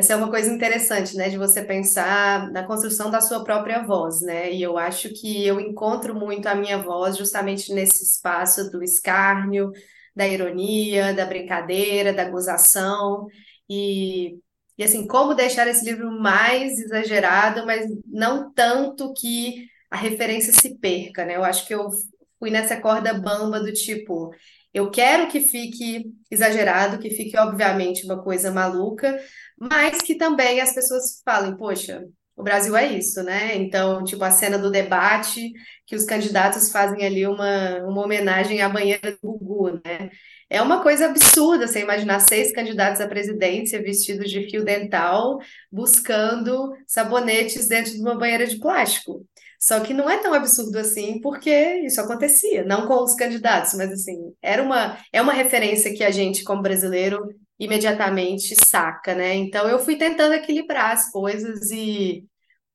essa 0.00 0.14
é 0.14 0.16
uma 0.16 0.30
coisa 0.30 0.50
interessante, 0.50 1.14
né, 1.16 1.28
de 1.28 1.36
você 1.36 1.62
pensar 1.62 2.50
na 2.52 2.66
construção 2.66 3.10
da 3.10 3.20
sua 3.20 3.44
própria 3.44 3.82
voz, 3.82 4.22
né? 4.22 4.50
E 4.52 4.62
eu 4.62 4.78
acho 4.78 5.10
que 5.10 5.46
eu 5.46 5.60
encontro 5.60 6.14
muito 6.14 6.46
a 6.46 6.54
minha 6.54 6.78
voz 6.78 7.16
justamente 7.18 7.72
nesse 7.74 8.02
espaço 8.04 8.70
do 8.70 8.82
escárnio, 8.82 9.70
da 10.16 10.26
ironia, 10.26 11.12
da 11.14 11.26
brincadeira, 11.26 12.12
da 12.12 12.28
gozação 12.28 13.26
e 13.68 14.38
e 14.78 14.82
assim, 14.84 15.06
como 15.06 15.34
deixar 15.34 15.68
esse 15.68 15.84
livro 15.84 16.10
mais 16.10 16.78
exagerado, 16.78 17.66
mas 17.66 17.86
não 18.06 18.50
tanto 18.54 19.12
que 19.12 19.66
a 19.90 19.96
referência 19.96 20.54
se 20.54 20.78
perca, 20.78 21.22
né? 21.26 21.36
Eu 21.36 21.44
acho 21.44 21.66
que 21.66 21.74
eu 21.74 21.90
fui 22.38 22.50
nessa 22.50 22.80
corda 22.80 23.12
bamba 23.12 23.60
do 23.60 23.70
tipo, 23.74 24.32
eu 24.72 24.90
quero 24.90 25.28
que 25.28 25.40
fique 25.40 26.12
exagerado, 26.30 26.98
que 26.98 27.10
fique 27.10 27.36
obviamente 27.36 28.04
uma 28.04 28.22
coisa 28.22 28.50
maluca, 28.52 29.20
mas 29.60 29.98
que 29.98 30.14
também 30.14 30.60
as 30.60 30.72
pessoas 30.74 31.20
falem, 31.24 31.56
poxa, 31.56 32.04
o 32.40 32.42
Brasil 32.42 32.74
é 32.74 32.90
isso, 32.94 33.22
né? 33.22 33.54
Então, 33.56 34.02
tipo, 34.02 34.24
a 34.24 34.30
cena 34.30 34.58
do 34.58 34.70
debate, 34.70 35.52
que 35.86 35.94
os 35.94 36.04
candidatos 36.06 36.72
fazem 36.72 37.04
ali 37.04 37.26
uma, 37.26 37.78
uma 37.84 38.02
homenagem 38.02 38.62
à 38.62 38.68
banheira 38.68 39.12
do 39.22 39.32
Gugu, 39.38 39.80
né? 39.84 40.10
É 40.48 40.62
uma 40.62 40.82
coisa 40.82 41.06
absurda 41.06 41.68
você 41.68 41.80
imaginar 41.80 42.18
seis 42.20 42.50
candidatos 42.52 43.00
à 43.00 43.06
presidência 43.06 43.82
vestidos 43.82 44.30
de 44.30 44.48
fio 44.50 44.64
dental, 44.64 45.38
buscando 45.70 46.72
sabonetes 46.86 47.68
dentro 47.68 47.92
de 47.92 48.00
uma 48.00 48.18
banheira 48.18 48.46
de 48.46 48.58
plástico. 48.58 49.26
Só 49.60 49.78
que 49.80 49.92
não 49.92 50.08
é 50.08 50.16
tão 50.18 50.32
absurdo 50.32 50.78
assim, 50.78 51.20
porque 51.20 51.50
isso 51.84 52.00
acontecia, 52.00 52.64
não 52.64 52.86
com 52.86 53.04
os 53.04 53.14
candidatos, 53.14 53.74
mas 53.74 53.92
assim, 53.92 54.34
era 54.40 54.62
uma, 54.62 54.96
é 55.12 55.20
uma 55.20 55.34
referência 55.34 55.94
que 55.94 56.02
a 56.02 56.10
gente, 56.10 56.42
como 56.42 56.62
brasileiro, 56.62 57.28
imediatamente 57.60 58.56
saca, 58.64 59.14
né? 59.14 59.34
Então 59.34 59.68
eu 59.68 59.78
fui 59.78 59.96
tentando 59.96 60.32
equilibrar 60.32 60.92
as 60.92 61.10
coisas 61.12 61.70
e, 61.70 62.24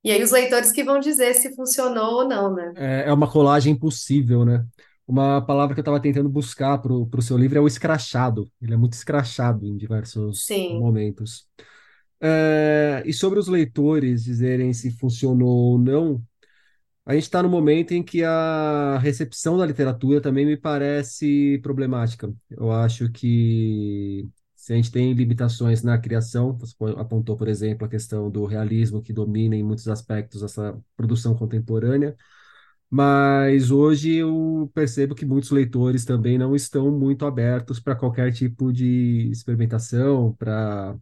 e 0.03 0.11
aí 0.11 0.23
os 0.23 0.29
leitores 0.29 0.71
que 0.71 0.83
vão 0.83 0.99
dizer 0.99 1.33
se 1.33 1.55
funcionou 1.55 2.21
ou 2.21 2.29
não, 2.29 2.53
né? 2.53 2.71
É, 2.77 3.09
é 3.09 3.13
uma 3.13 3.29
colagem 3.29 3.73
impossível, 3.73 4.45
né? 4.45 4.63
Uma 5.07 5.41
palavra 5.41 5.73
que 5.73 5.79
eu 5.79 5.83
estava 5.83 5.99
tentando 5.99 6.29
buscar 6.29 6.77
para 6.77 6.93
o 6.93 7.21
seu 7.21 7.37
livro 7.37 7.57
é 7.57 7.61
o 7.61 7.67
escrachado. 7.67 8.47
Ele 8.61 8.75
é 8.75 8.77
muito 8.77 8.93
escrachado 8.93 9.65
em 9.65 9.75
diversos 9.75 10.45
Sim. 10.45 10.79
momentos. 10.79 11.47
É, 12.21 13.03
e 13.05 13.13
sobre 13.13 13.39
os 13.39 13.47
leitores 13.47 14.23
dizerem 14.23 14.73
se 14.73 14.91
funcionou 14.91 15.73
ou 15.73 15.77
não, 15.79 16.23
a 17.05 17.13
gente 17.13 17.23
está 17.23 17.41
no 17.43 17.49
momento 17.49 17.93
em 17.93 18.01
que 18.03 18.23
a 18.23 18.97
recepção 18.99 19.57
da 19.57 19.65
literatura 19.65 20.21
também 20.21 20.45
me 20.45 20.57
parece 20.57 21.59
problemática. 21.61 22.33
Eu 22.49 22.71
acho 22.71 23.11
que 23.11 24.27
se 24.65 24.73
a 24.73 24.75
gente 24.75 24.91
tem 24.91 25.13
limitações 25.13 25.83
na 25.83 25.95
criação, 25.95 26.57
você 26.57 26.75
apontou, 26.97 27.37
por 27.37 27.47
exemplo, 27.47 27.85
a 27.85 27.89
questão 27.89 28.31
do 28.31 28.45
realismo 28.45 28.99
que 28.99 29.13
domina 29.13 29.55
em 29.55 29.61
muitos 29.63 29.87
aspectos 29.87 30.41
essa 30.41 30.75
produção 30.97 31.35
contemporânea, 31.35 32.17
mas 32.89 33.69
hoje 33.71 34.15
eu 34.15 34.71
percebo 34.73 35.13
que 35.13 35.23
muitos 35.25 35.51
leitores 35.51 36.03
também 36.03 36.39
não 36.39 36.55
estão 36.55 36.91
muito 36.91 37.27
abertos 37.27 37.79
para 37.79 37.95
qualquer 37.95 38.33
tipo 38.33 38.73
de 38.73 39.29
experimentação, 39.31 40.33
para 40.33 40.97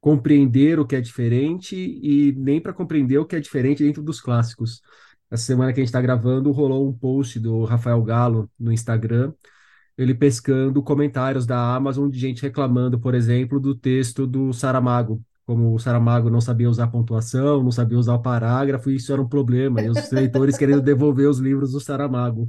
compreender 0.00 0.80
o 0.80 0.86
que 0.86 0.96
é 0.96 1.00
diferente 1.00 1.76
e 1.76 2.32
nem 2.32 2.60
para 2.60 2.72
compreender 2.72 3.18
o 3.18 3.26
que 3.26 3.36
é 3.36 3.40
diferente 3.40 3.84
dentro 3.84 4.02
dos 4.02 4.20
clássicos. 4.20 4.82
Essa 5.30 5.44
semana 5.44 5.72
que 5.72 5.78
a 5.80 5.82
gente 5.82 5.90
está 5.90 6.02
gravando, 6.02 6.50
rolou 6.50 6.88
um 6.88 6.92
post 6.92 7.38
do 7.38 7.62
Rafael 7.64 8.02
Galo 8.02 8.50
no 8.58 8.72
Instagram, 8.72 9.32
ele 9.98 10.14
pescando 10.14 10.82
comentários 10.82 11.44
da 11.46 11.74
Amazon 11.74 12.08
de 12.08 12.18
gente 12.18 12.42
reclamando, 12.42 13.00
por 13.00 13.14
exemplo, 13.14 13.60
do 13.60 13.74
texto 13.74 14.26
do 14.26 14.52
Saramago. 14.52 15.20
Como 15.44 15.74
o 15.74 15.78
Saramago 15.78 16.30
não 16.30 16.40
sabia 16.40 16.70
usar 16.70 16.86
pontuação, 16.88 17.62
não 17.62 17.72
sabia 17.72 17.98
usar 17.98 18.14
o 18.14 18.22
parágrafo, 18.22 18.90
e 18.90 18.96
isso 18.96 19.12
era 19.12 19.20
um 19.20 19.28
problema. 19.28 19.82
E 19.82 19.88
os 19.90 20.08
leitores 20.12 20.56
querendo 20.56 20.82
devolver 20.82 21.28
os 21.28 21.38
livros 21.40 21.72
do 21.72 21.80
Saramago. 21.80 22.48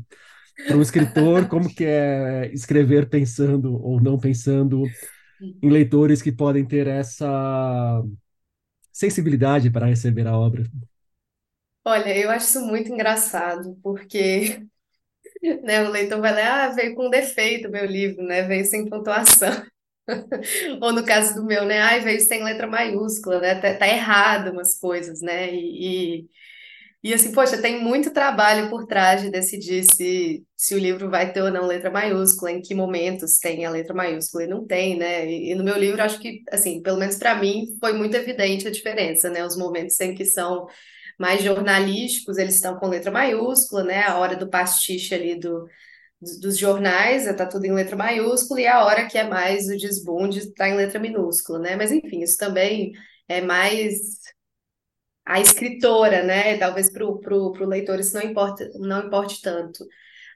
Para 0.67 0.77
um 0.77 0.81
escritor, 0.81 1.47
como 1.47 1.73
que 1.73 1.85
é 1.85 2.51
escrever 2.53 3.09
pensando 3.09 3.73
ou 3.81 3.99
não 4.01 4.19
pensando 4.19 4.83
em 5.41 5.69
leitores 5.69 6.21
que 6.21 6.31
podem 6.31 6.65
ter 6.65 6.87
essa 6.87 8.03
sensibilidade 8.91 9.71
para 9.71 9.87
receber 9.87 10.27
a 10.27 10.37
obra. 10.37 10.63
Olha, 11.85 12.15
eu 12.15 12.29
acho 12.29 12.45
isso 12.45 12.65
muito 12.65 12.91
engraçado, 12.91 13.75
porque 13.81 14.67
né, 15.63 15.83
o 15.87 15.89
leitor 15.91 16.19
vai 16.21 16.33
ler, 16.33 16.43
ah, 16.43 16.69
veio 16.69 16.95
com 16.95 17.09
defeito 17.09 17.69
meu 17.69 17.85
livro, 17.85 18.23
né? 18.23 18.43
Veio 18.43 18.65
sem 18.65 18.87
pontuação. 18.89 19.49
Ou 20.81 20.91
no 20.93 21.05
caso 21.05 21.35
do 21.35 21.45
meu, 21.45 21.65
né? 21.65 21.79
Ai, 21.79 22.01
veio 22.01 22.19
sem 22.21 22.43
letra 22.43 22.67
maiúscula, 22.67 23.39
né? 23.39 23.55
Tá, 23.55 23.73
tá 23.75 23.87
errado 23.87 24.51
umas 24.51 24.77
coisas, 24.79 25.21
né? 25.21 25.53
E, 25.53 26.21
e 26.23 26.29
e 27.03 27.13
assim, 27.13 27.31
poxa, 27.31 27.61
tem 27.61 27.81
muito 27.81 28.11
trabalho 28.11 28.69
por 28.69 28.85
trás 28.85 29.21
de 29.21 29.29
decidir 29.29 29.85
se, 29.85 30.43
se 30.57 30.75
o 30.75 30.79
livro 30.79 31.09
vai 31.09 31.31
ter 31.31 31.41
ou 31.41 31.49
não 31.51 31.65
letra 31.65 31.89
maiúscula, 31.89 32.51
em 32.51 32.61
que 32.61 32.75
momentos 32.75 33.39
tem 33.39 33.65
a 33.65 33.69
letra 33.69 33.93
maiúscula 33.93 34.43
e 34.43 34.47
não 34.47 34.65
tem, 34.67 34.97
né? 34.97 35.25
E, 35.31 35.51
e 35.51 35.55
no 35.55 35.63
meu 35.63 35.77
livro, 35.77 36.01
acho 36.03 36.19
que, 36.19 36.43
assim, 36.51 36.81
pelo 36.81 36.97
menos 36.99 37.15
para 37.17 37.35
mim, 37.35 37.77
foi 37.79 37.93
muito 37.93 38.15
evidente 38.15 38.67
a 38.67 38.71
diferença, 38.71 39.29
né? 39.29 39.45
Os 39.45 39.55
momentos 39.57 39.99
em 40.01 40.13
que 40.13 40.25
são 40.25 40.67
mais 41.19 41.43
jornalísticos, 41.43 42.37
eles 42.37 42.55
estão 42.55 42.77
com 42.79 42.87
letra 42.87 43.11
maiúscula, 43.11 43.83
né? 43.83 44.03
A 44.03 44.17
hora 44.17 44.35
do 44.37 44.49
pastiche 44.49 45.13
ali 45.13 45.39
do, 45.39 45.67
dos 46.41 46.57
jornais, 46.57 47.27
está 47.27 47.45
tudo 47.45 47.65
em 47.65 47.73
letra 47.73 47.95
maiúscula, 47.95 48.61
e 48.61 48.67
a 48.67 48.85
hora 48.85 49.07
que 49.07 49.17
é 49.17 49.25
mais 49.27 49.67
o 49.67 49.77
desbunde 49.77 50.39
está 50.39 50.69
em 50.69 50.75
letra 50.75 50.99
minúscula, 50.99 51.59
né? 51.59 51.75
Mas 51.75 51.91
enfim, 51.91 52.21
isso 52.21 52.37
também 52.37 52.93
é 53.27 53.41
mais 53.41 54.19
a 55.25 55.39
escritora, 55.39 56.23
né? 56.23 56.57
Talvez 56.57 56.91
para 56.91 57.05
o 57.05 57.65
leitor 57.65 57.99
isso 57.99 58.15
não 58.15 58.23
importa, 58.23 58.69
não 58.75 59.05
importe 59.07 59.41
tanto. 59.41 59.85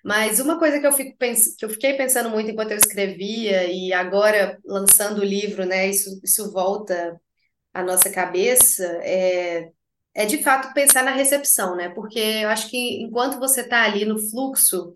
Mas 0.03 0.39
uma 0.39 0.59
coisa 0.59 0.79
que 0.79 0.87
eu, 0.87 0.91
fico 0.93 1.17
pens 1.17 1.55
que 1.55 1.65
eu 1.65 1.69
fiquei 1.69 1.93
pensando 1.95 2.29
muito 2.29 2.51
enquanto 2.51 2.71
eu 2.71 2.77
escrevia, 2.77 3.71
e 3.71 3.93
agora 3.93 4.59
lançando 4.65 5.19
o 5.19 5.25
livro, 5.25 5.65
né? 5.65 5.89
Isso, 5.89 6.19
isso 6.23 6.51
volta 6.51 7.19
à 7.73 7.83
nossa 7.83 8.09
cabeça, 8.11 8.83
é, 9.03 9.71
é 10.15 10.25
de 10.25 10.43
fato 10.43 10.74
pensar 10.74 11.03
na 11.03 11.12
recepção, 11.12 11.75
né? 11.75 11.89
Porque 11.89 12.20
eu 12.20 12.50
acho 12.50 12.70
que 12.70 13.01
enquanto 13.01 13.39
você 13.39 13.62
está 13.62 13.84
ali 13.84 14.05
no 14.05 14.20
fluxo 14.20 14.93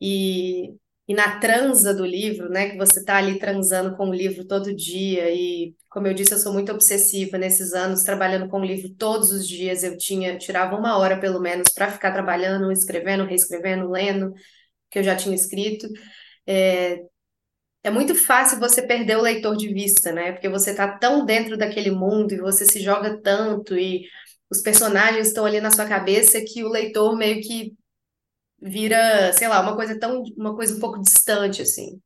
e 0.00 0.74
e 1.08 1.14
na 1.14 1.38
transa 1.38 1.94
do 1.94 2.04
livro, 2.04 2.48
né, 2.48 2.70
que 2.70 2.76
você 2.76 2.98
está 2.98 3.16
ali 3.16 3.38
transando 3.38 3.96
com 3.96 4.08
o 4.10 4.14
livro 4.14 4.44
todo 4.44 4.74
dia 4.74 5.30
e, 5.32 5.74
como 5.88 6.08
eu 6.08 6.14
disse, 6.14 6.32
eu 6.34 6.38
sou 6.38 6.52
muito 6.52 6.72
obsessiva 6.72 7.38
nesses 7.38 7.72
anos, 7.74 8.02
trabalhando 8.02 8.48
com 8.48 8.58
o 8.60 8.64
livro 8.64 8.92
todos 8.94 9.30
os 9.30 9.46
dias, 9.46 9.84
eu 9.84 9.96
tinha 9.96 10.36
tirava 10.36 10.76
uma 10.76 10.98
hora 10.98 11.18
pelo 11.20 11.40
menos 11.40 11.68
para 11.72 11.92
ficar 11.92 12.12
trabalhando, 12.12 12.72
escrevendo, 12.72 13.24
reescrevendo, 13.24 13.88
lendo 13.88 14.32
que 14.90 14.98
eu 14.98 15.02
já 15.04 15.14
tinha 15.16 15.34
escrito. 15.34 15.86
É, 16.46 17.02
é 17.84 17.90
muito 17.90 18.14
fácil 18.14 18.58
você 18.58 18.82
perder 18.82 19.16
o 19.16 19.22
leitor 19.22 19.56
de 19.56 19.72
vista, 19.72 20.12
né? 20.12 20.32
Porque 20.32 20.48
você 20.48 20.72
está 20.72 20.88
tão 20.98 21.24
dentro 21.24 21.56
daquele 21.56 21.90
mundo 21.90 22.32
e 22.34 22.40
você 22.40 22.64
se 22.64 22.80
joga 22.80 23.20
tanto 23.22 23.76
e 23.78 24.06
os 24.50 24.60
personagens 24.62 25.28
estão 25.28 25.44
ali 25.44 25.60
na 25.60 25.70
sua 25.70 25.86
cabeça 25.86 26.40
que 26.40 26.64
o 26.64 26.68
leitor 26.68 27.16
meio 27.16 27.42
que 27.42 27.74
vira, 28.60 29.32
sei 29.32 29.48
lá, 29.48 29.60
uma 29.60 29.76
coisa 29.76 29.98
tão, 29.98 30.22
uma 30.36 30.54
coisa 30.54 30.76
um 30.76 30.80
pouco 30.80 31.00
distante, 31.00 31.62
assim. 31.62 32.00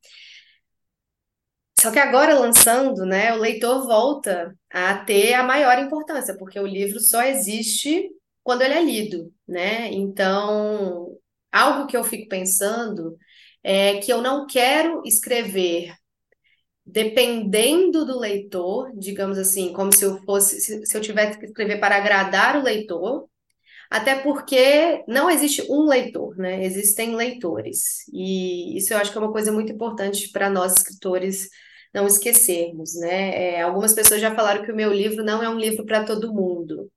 Só 1.79 1.91
que 1.91 1.99
agora 1.99 2.37
lançando, 2.37 3.05
né, 3.05 3.33
o 3.33 3.37
leitor 3.37 3.85
volta 3.87 4.55
a 4.69 5.03
ter 5.03 5.33
a 5.33 5.43
maior 5.43 5.79
importância, 5.79 6.37
porque 6.37 6.59
o 6.59 6.67
livro 6.67 6.99
só 6.99 7.23
existe 7.23 8.07
quando 8.43 8.61
ele 8.61 8.73
é 8.75 8.83
lido, 8.83 9.33
né? 9.47 9.91
Então, 9.91 11.17
algo 11.51 11.87
que 11.87 11.97
eu 11.97 12.03
fico 12.03 12.27
pensando 12.29 13.17
é 13.63 13.99
que 13.99 14.11
eu 14.13 14.21
não 14.21 14.45
quero 14.45 15.01
escrever 15.05 15.95
dependendo 16.91 18.05
do 18.05 18.19
leitor, 18.19 18.91
digamos 18.95 19.37
assim, 19.37 19.71
como 19.73 19.93
se 19.93 20.03
eu 20.03 20.21
fosse, 20.23 20.85
se 20.85 20.97
eu 20.97 21.01
tivesse 21.01 21.39
que 21.39 21.45
escrever 21.45 21.79
para 21.79 21.95
agradar 21.95 22.57
o 22.57 22.63
leitor, 22.63 23.27
até 23.89 24.15
porque 24.15 25.03
não 25.07 25.29
existe 25.29 25.63
um 25.69 25.85
leitor, 25.85 26.37
né? 26.37 26.63
Existem 26.63 27.15
leitores. 27.15 28.07
E 28.13 28.77
isso 28.77 28.93
eu 28.93 28.97
acho 28.97 29.11
que 29.11 29.17
é 29.17 29.21
uma 29.21 29.31
coisa 29.31 29.51
muito 29.51 29.71
importante 29.71 30.29
para 30.31 30.49
nós 30.49 30.73
escritores 30.77 31.49
não 31.93 32.07
esquecermos, 32.07 32.95
né? 32.95 33.55
É, 33.55 33.61
algumas 33.61 33.93
pessoas 33.93 34.21
já 34.21 34.33
falaram 34.33 34.63
que 34.63 34.71
o 34.71 34.75
meu 34.75 34.93
livro 34.93 35.23
não 35.23 35.43
é 35.43 35.49
um 35.49 35.59
livro 35.59 35.85
para 35.85 36.05
todo 36.05 36.33
mundo. 36.33 36.89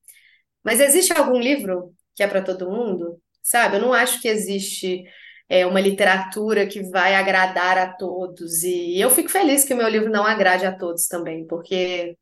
Mas 0.64 0.80
existe 0.80 1.12
algum 1.12 1.38
livro 1.38 1.94
que 2.14 2.22
é 2.22 2.28
para 2.28 2.42
todo 2.42 2.70
mundo? 2.70 3.20
Sabe? 3.42 3.76
Eu 3.76 3.82
não 3.82 3.92
acho 3.92 4.20
que 4.20 4.28
existe 4.28 5.04
é, 5.48 5.66
uma 5.66 5.80
literatura 5.80 6.66
que 6.66 6.82
vai 6.90 7.14
agradar 7.14 7.78
a 7.78 7.92
todos. 7.92 8.62
E 8.62 8.98
eu 9.00 9.10
fico 9.10 9.28
feliz 9.30 9.64
que 9.64 9.74
o 9.74 9.76
meu 9.76 9.88
livro 9.88 10.10
não 10.10 10.24
agrade 10.24 10.66
a 10.66 10.76
todos 10.76 11.06
também, 11.06 11.46
porque 11.46 12.16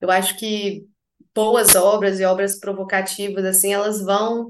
eu 0.00 0.10
acho 0.10 0.36
que 0.38 0.86
boas 1.34 1.76
obras 1.76 2.20
e 2.20 2.24
obras 2.24 2.58
provocativas, 2.58 3.44
assim, 3.44 3.72
elas 3.72 4.02
vão 4.02 4.48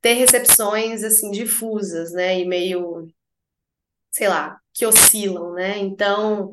ter 0.00 0.14
recepções, 0.14 1.04
assim, 1.04 1.30
difusas, 1.30 2.12
né, 2.12 2.40
e 2.40 2.46
meio, 2.46 3.08
sei 4.10 4.28
lá, 4.28 4.58
que 4.74 4.86
oscilam, 4.86 5.52
né, 5.52 5.78
então, 5.78 6.50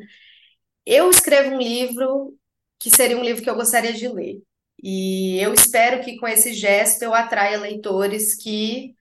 eu 0.85 1.09
escrevo 1.09 1.55
um 1.55 1.59
livro 1.59 2.35
que 2.79 2.89
seria 2.91 3.17
um 3.17 3.23
livro 3.23 3.43
que 3.43 3.49
eu 3.49 3.55
gostaria 3.55 3.93
de 3.93 4.07
ler, 4.07 4.41
e 4.81 5.39
eu 5.39 5.53
espero 5.53 6.03
que 6.03 6.17
com 6.17 6.27
esse 6.27 6.53
gesto 6.53 7.03
eu 7.03 7.13
atraia 7.13 7.59
leitores 7.59 8.35
que 8.35 8.95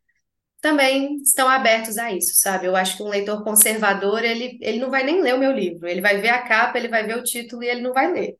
também 0.60 1.16
estão 1.16 1.48
abertos 1.48 1.98
a 1.98 2.12
isso, 2.12 2.36
sabe? 2.36 2.66
Eu 2.66 2.76
acho 2.76 2.96
que 2.96 3.02
um 3.02 3.08
leitor 3.08 3.44
conservador, 3.44 4.24
ele, 4.24 4.58
ele 4.60 4.78
não 4.78 4.90
vai 4.90 5.04
nem 5.04 5.22
ler 5.22 5.34
o 5.34 5.38
meu 5.38 5.52
livro, 5.52 5.86
ele 5.88 6.00
vai 6.00 6.18
ver 6.20 6.30
a 6.30 6.42
capa, 6.42 6.78
ele 6.78 6.88
vai 6.88 7.06
ver 7.06 7.16
o 7.16 7.22
título 7.22 7.62
e 7.62 7.68
ele 7.68 7.82
não 7.82 7.92
vai 7.92 8.12
ler. 8.12 8.36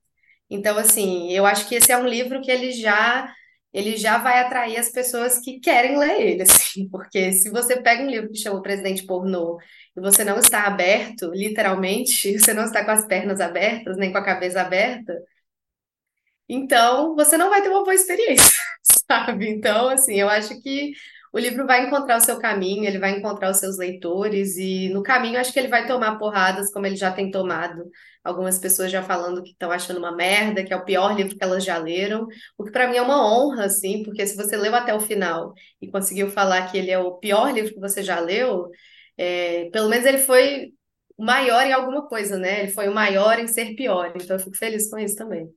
Então, 0.51 0.79
assim, 0.79 1.31
eu 1.33 1.47
acho 1.47 1.69
que 1.69 1.75
esse 1.77 1.93
é 1.93 1.99
um 1.99 2.07
livro 2.07 2.41
que 2.43 2.51
ele 2.51 2.73
já 2.73 3.33
ele 3.73 3.97
já 3.97 4.19
vai 4.19 4.41
atrair 4.41 4.79
as 4.79 4.91
pessoas 4.91 5.39
que 5.41 5.61
querem 5.61 5.99
ler 5.99 6.21
ele, 6.21 6.43
assim, 6.45 6.89
porque 6.89 7.33
se 7.33 7.51
você 7.51 7.81
pega 7.81 8.03
um 8.03 8.11
livro 8.11 8.31
que 8.31 8.39
chama 8.39 8.59
O 8.59 8.63
Presidente 8.63 9.05
Pornô 9.07 9.59
e 9.97 10.01
você 10.01 10.25
não 10.25 10.39
está 10.39 10.65
aberto, 10.65 11.31
literalmente, 11.33 12.39
você 12.39 12.55
não 12.55 12.65
está 12.65 12.85
com 12.85 12.91
as 12.91 13.07
pernas 13.07 13.41
abertas, 13.41 13.97
nem 13.97 14.11
com 14.13 14.19
a 14.19 14.25
cabeça 14.25 14.63
aberta, 14.63 15.15
então 16.49 17.15
você 17.15 17.37
não 17.37 17.51
vai 17.51 17.63
ter 17.63 17.69
uma 17.69 17.83
boa 17.85 17.95
experiência, 17.95 18.59
sabe? 19.07 19.49
Então, 19.51 19.89
assim, 19.89 20.15
eu 20.17 20.29
acho 20.29 20.61
que 20.63 20.93
o 21.33 21.39
livro 21.39 21.67
vai 21.67 21.87
encontrar 21.87 22.17
o 22.17 22.21
seu 22.21 22.39
caminho, 22.39 22.85
ele 22.85 22.99
vai 22.99 23.19
encontrar 23.19 23.51
os 23.51 23.59
seus 23.59 23.77
leitores, 23.79 24.57
e 24.57 24.89
no 24.91 25.03
caminho 25.03 25.39
acho 25.39 25.53
que 25.53 25.59
ele 25.59 25.69
vai 25.69 25.87
tomar 25.87 26.19
porradas, 26.19 26.73
como 26.73 26.87
ele 26.87 26.97
já 26.97 27.11
tem 27.13 27.31
tomado 27.31 27.85
algumas 28.23 28.59
pessoas 28.59 28.91
já 28.91 29.03
falando 29.03 29.43
que 29.43 29.51
estão 29.51 29.71
achando 29.71 29.99
uma 29.99 30.15
merda, 30.15 30.65
que 30.65 30.73
é 30.73 30.77
o 30.77 30.85
pior 30.85 31.17
livro 31.17 31.37
que 31.37 31.45
elas 31.45 31.65
já 31.65 31.79
leram, 31.79 32.27
o 32.57 32.65
que 32.65 32.71
para 32.73 32.89
mim 32.89 32.97
é 32.97 33.03
uma 33.03 33.27
honra, 33.27 33.65
assim, 33.65 34.03
porque 34.03 34.27
se 34.27 34.37
você 34.37 34.57
leu 34.57 34.75
até 34.75 34.95
o 34.95 35.01
final 35.01 35.55
e 35.81 35.91
conseguiu 35.91 36.31
falar 36.31 36.71
que 36.71 36.77
ele 36.79 36.91
é 36.91 36.99
o 36.99 37.17
pior 37.19 37.53
livro 37.53 37.73
que 37.73 37.81
você 37.81 38.03
já 38.03 38.21
leu, 38.21 38.69
é, 39.17 39.71
pelo 39.71 39.89
menos 39.89 40.07
ele 40.07 40.19
foi 40.19 40.73
o 41.17 41.25
maior 41.25 41.67
em 41.67 41.73
alguma 41.73 42.07
coisa, 42.07 42.39
né? 42.39 42.63
Ele 42.63 42.73
foi 42.73 42.89
o 42.89 42.95
maior 42.95 43.39
em 43.39 43.49
ser 43.49 43.75
pior, 43.75 44.13
então 44.15 44.37
eu 44.37 44.41
fico 44.41 44.57
feliz 44.57 44.89
com 44.91 44.99
isso 44.99 45.17
também. 45.17 45.49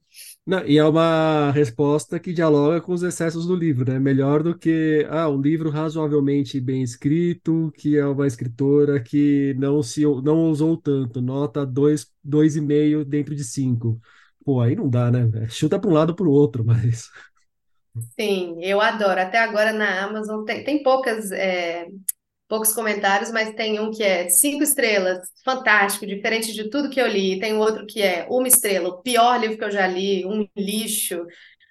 Não, 0.45 0.65
e 0.65 0.77
é 0.77 0.83
uma 0.83 1.51
resposta 1.51 2.19
que 2.19 2.33
dialoga 2.33 2.81
com 2.81 2.93
os 2.93 3.03
excessos 3.03 3.45
do 3.45 3.55
livro, 3.55 3.85
né? 3.91 3.99
Melhor 3.99 4.41
do 4.41 4.57
que 4.57 5.05
ah, 5.09 5.29
um 5.29 5.39
livro 5.39 5.69
razoavelmente 5.69 6.59
bem 6.59 6.81
escrito, 6.81 7.71
que 7.77 7.95
é 7.95 8.05
uma 8.05 8.25
escritora 8.25 8.99
que 9.01 9.53
não 9.59 9.83
se 9.83 10.01
não 10.03 10.49
usou 10.49 10.75
tanto, 10.77 11.21
nota 11.21 11.63
2, 11.65 12.07
dois, 12.23 12.55
e 12.55 12.61
meio 12.61 13.05
dentro 13.05 13.35
de 13.35 13.43
5. 13.43 13.99
Pô, 14.43 14.59
aí 14.59 14.75
não 14.75 14.89
dá, 14.89 15.11
né? 15.11 15.47
Chuta 15.47 15.79
para 15.79 15.89
um 15.89 15.93
lado 15.93 16.15
para 16.15 16.25
o 16.27 16.31
outro, 16.31 16.65
mas. 16.65 17.09
Sim, 18.19 18.57
eu 18.63 18.79
adoro. 18.79 19.19
Até 19.19 19.37
agora 19.39 19.73
na 19.73 20.03
Amazon 20.05 20.43
tem, 20.45 20.63
tem 20.63 20.81
poucas 20.83 21.31
é, 21.31 21.87
poucos 22.51 22.73
comentários, 22.73 23.31
mas 23.31 23.55
tem 23.55 23.79
um 23.79 23.89
que 23.91 24.03
é 24.03 24.27
cinco 24.27 24.61
estrelas, 24.61 25.19
fantástico, 25.41 26.05
diferente 26.05 26.51
de 26.53 26.69
tudo 26.69 26.89
que 26.89 26.99
eu 26.99 27.07
li. 27.07 27.39
Tem 27.39 27.53
outro 27.53 27.85
que 27.87 28.01
é 28.01 28.27
uma 28.29 28.45
estrela, 28.45 28.89
o 28.89 29.01
pior 29.01 29.39
livro 29.39 29.57
que 29.57 29.63
eu 29.63 29.71
já 29.71 29.87
li, 29.87 30.25
um 30.25 30.45
lixo, 30.53 31.25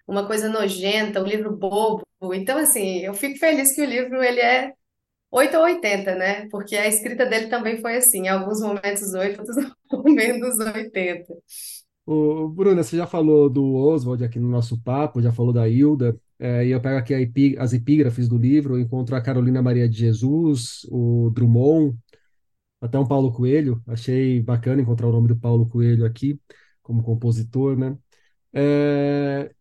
uma 0.09 0.27
coisa 0.27 0.49
nojenta, 0.49 1.21
um 1.23 1.27
livro 1.27 1.55
bobo. 1.55 2.03
Então, 2.33 2.57
assim, 2.57 3.01
eu 3.01 3.13
fico 3.13 3.39
feliz 3.39 3.75
que 3.75 3.83
o 3.83 3.85
livro 3.85 4.23
ele 4.23 4.41
é 4.41 4.73
8 5.31 5.55
ou 5.59 5.65
80, 5.65 6.15
né? 6.15 6.49
Porque 6.49 6.75
a 6.75 6.89
escrita 6.89 7.27
dele 7.27 7.49
também 7.49 7.79
foi 7.79 7.97
assim, 7.97 8.21
em 8.21 8.29
alguns 8.29 8.63
momentos 8.63 9.13
8, 9.13 9.39
outros 9.39 9.57
momentos 9.93 10.59
80. 10.61 11.35
O 12.07 12.49
Bruna, 12.49 12.83
você 12.83 12.97
já 12.97 13.07
falou 13.07 13.51
do 13.51 13.75
Oswald 13.75 14.25
aqui 14.25 14.39
no 14.39 14.49
nosso 14.49 14.83
papo, 14.83 15.21
já 15.21 15.31
falou 15.31 15.53
da 15.53 15.69
Hilda. 15.69 16.19
É, 16.43 16.67
e 16.67 16.71
eu 16.71 16.81
pego 16.81 16.97
aqui 16.99 17.13
epí 17.13 17.55
as 17.59 17.75
epígrafes 17.75 18.27
do 18.27 18.39
livro, 18.39 18.79
encontro 18.79 19.15
a 19.15 19.21
Carolina 19.21 19.61
Maria 19.61 19.87
de 19.87 19.99
Jesus, 19.99 20.87
o 20.91 21.31
Drummond, 21.35 21.99
até 22.81 22.99
um 22.99 23.07
Paulo 23.07 23.33
Coelho. 23.33 23.83
Achei 23.87 24.41
bacana 24.43 24.81
encontrar 24.83 25.09
o 25.09 25.13
nome 25.13 25.29
do 25.29 25.37
Paulo 25.39 25.69
Coelho 25.69 26.07
aqui 26.07 26.41
como 26.83 27.03
compositor, 27.03 27.77
né? 27.79 27.97
É, 28.55 29.55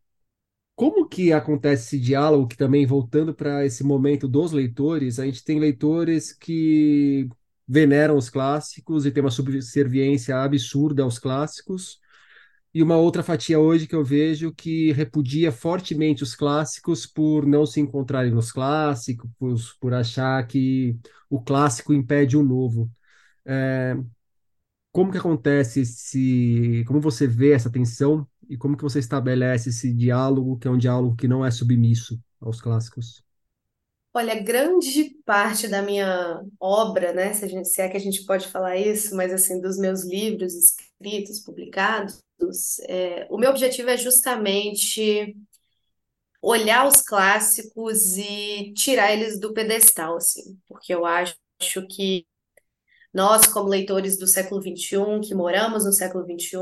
como 0.76 1.08
que 1.08 1.34
acontece 1.34 1.98
esse 1.98 2.00
diálogo 2.00 2.48
que 2.48 2.58
também 2.58 2.86
voltando 2.86 3.34
para 3.34 3.66
esse 3.66 3.84
momento 3.84 4.28
dos 4.28 4.54
leitores, 4.54 5.20
a 5.20 5.26
gente 5.26 5.44
tem 5.44 5.60
leitores 5.60 6.32
que 6.34 7.28
veneram 7.68 8.18
os 8.18 8.30
clássicos 8.30 9.06
e 9.06 9.12
tem 9.12 9.22
uma 9.22 9.32
subserviência 9.32 10.38
absurda 10.42 11.04
aos 11.04 11.20
clássicos 11.20 12.00
e 12.74 12.84
uma 12.84 12.98
outra 12.98 13.24
fatia 13.24 13.60
hoje 13.60 13.88
que 13.88 13.96
eu 13.96 14.04
vejo 14.04 14.54
que 14.54 14.92
repudia 14.92 15.52
fortemente 15.52 16.24
os 16.24 16.36
clássicos 16.36 17.06
por 17.06 17.46
não 17.46 17.66
se 17.66 17.80
encontrarem 17.80 18.32
nos 18.32 18.52
clássicos, 18.52 19.30
por, 19.40 19.56
por 19.80 19.94
achar 19.94 20.46
que 20.48 20.98
o 21.30 21.42
clássico 21.42 21.94
impede 21.94 22.38
o 22.38 22.44
novo. 22.44 22.92
É, 23.46 23.96
como 24.92 25.12
que 25.12 25.18
acontece 25.18 25.82
esse, 25.82 26.84
como 26.88 27.00
você 27.02 27.28
vê 27.28 27.54
essa 27.54 27.72
tensão 27.72 28.28
e 28.50 28.58
como 28.58 28.76
que 28.78 28.84
você 28.84 29.00
estabelece 29.00 29.70
esse 29.70 29.94
diálogo, 29.94 30.58
que 30.58 30.68
é 30.68 30.72
um 30.72 30.78
diálogo 30.78 31.16
que 31.16 31.28
não 31.28 31.46
é 31.46 31.52
submisso 31.52 32.20
aos 32.42 32.62
clássicos? 32.62 33.24
Olha, 34.14 34.42
grande 34.42 35.16
parte 35.24 35.68
da 35.68 35.82
minha 35.84 36.42
obra, 36.60 37.14
né, 37.14 37.34
se, 37.34 37.48
gente, 37.48 37.70
se 37.70 37.80
é 37.82 37.88
que 37.88 37.96
a 37.96 38.00
gente 38.00 38.26
pode 38.26 38.48
falar 38.48 38.76
isso, 38.76 39.16
mas 39.16 39.32
assim, 39.32 39.62
dos 39.62 39.78
meus 39.78 40.04
livros 40.04 40.54
escritos, 40.56 41.40
publicados, 41.42 42.20
é, 42.88 43.28
o 43.30 43.38
meu 43.38 43.50
objetivo 43.50 43.90
é 43.90 43.98
justamente 43.98 45.36
olhar 46.42 46.88
os 46.88 47.02
clássicos 47.02 48.18
e 48.18 48.74
tirar 48.74 49.12
eles 49.12 49.40
do 49.40 49.54
pedestal, 49.54 50.16
assim, 50.18 50.58
porque 50.68 50.94
eu 50.94 51.06
acho 51.06 51.36
que 51.90 52.26
nós, 53.14 53.48
como 53.48 53.68
leitores 53.70 54.18
do 54.18 54.28
século 54.28 54.62
XXI, 54.62 55.20
que 55.28 55.36
moramos 55.36 55.84
no 55.86 55.92
século 55.92 56.24
XXI, 56.26 56.58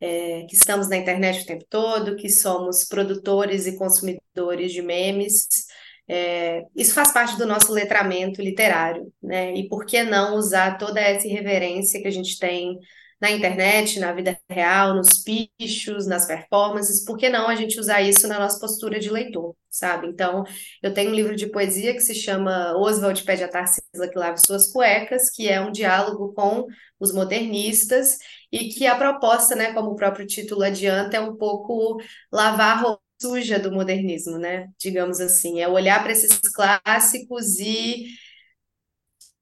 é, 0.00 0.44
que 0.46 0.54
estamos 0.54 0.88
na 0.88 0.96
internet 0.96 1.42
o 1.42 1.46
tempo 1.46 1.64
todo, 1.68 2.16
que 2.16 2.28
somos 2.28 2.84
produtores 2.84 3.66
e 3.66 3.76
consumidores 3.76 4.72
de 4.72 4.82
memes, 4.82 5.66
é, 6.08 6.66
isso 6.76 6.92
faz 6.92 7.12
parte 7.12 7.38
do 7.38 7.46
nosso 7.46 7.72
letramento 7.72 8.42
literário, 8.42 9.12
né? 9.22 9.54
E 9.54 9.68
por 9.68 9.86
que 9.86 10.02
não 10.02 10.36
usar 10.36 10.76
toda 10.76 11.00
essa 11.00 11.26
irreverência 11.26 12.00
que 12.02 12.08
a 12.08 12.10
gente 12.10 12.38
tem 12.38 12.78
na 13.22 13.30
internet, 13.30 14.00
na 14.00 14.12
vida 14.12 14.36
real, 14.50 14.96
nos 14.96 15.22
pichos, 15.22 16.08
nas 16.08 16.26
performances, 16.26 17.04
por 17.04 17.16
que 17.16 17.28
não 17.28 17.48
a 17.48 17.54
gente 17.54 17.78
usar 17.78 18.02
isso 18.02 18.26
na 18.26 18.36
nossa 18.40 18.58
postura 18.58 18.98
de 18.98 19.08
leitor, 19.08 19.54
sabe? 19.70 20.08
Então, 20.08 20.42
eu 20.82 20.92
tenho 20.92 21.12
um 21.12 21.14
livro 21.14 21.36
de 21.36 21.46
poesia 21.46 21.94
que 21.94 22.00
se 22.00 22.16
chama 22.16 22.76
Oswald 22.76 23.22
pede 23.22 23.44
a 23.44 23.48
Tarsila 23.48 24.08
que 24.10 24.18
lave 24.18 24.38
suas 24.44 24.72
cuecas, 24.72 25.30
que 25.30 25.48
é 25.48 25.60
um 25.60 25.70
diálogo 25.70 26.34
com 26.34 26.66
os 26.98 27.12
modernistas 27.14 28.18
e 28.50 28.70
que 28.70 28.86
a 28.88 28.96
proposta, 28.96 29.54
né, 29.54 29.72
como 29.72 29.90
o 29.92 29.96
próprio 29.96 30.26
título 30.26 30.64
adianta, 30.64 31.16
é 31.16 31.20
um 31.20 31.36
pouco 31.36 32.02
lavar 32.32 32.76
a 32.76 32.80
roupa 32.80 33.02
suja 33.22 33.56
do 33.56 33.70
modernismo, 33.70 34.36
né? 34.36 34.68
Digamos 34.80 35.20
assim, 35.20 35.60
é 35.60 35.68
olhar 35.68 36.02
para 36.02 36.10
esses 36.10 36.40
clássicos 36.52 37.60
e 37.60 38.06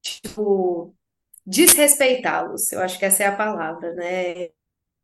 tipo 0.03 0.95
desrespeitá-los. 1.47 2.73
Eu 2.73 2.81
acho 2.81 2.99
que 2.99 3.05
essa 3.05 3.25
é 3.25 3.27
a 3.27 3.37
palavra, 3.37 3.93
né? 3.95 4.31
É, 4.43 4.53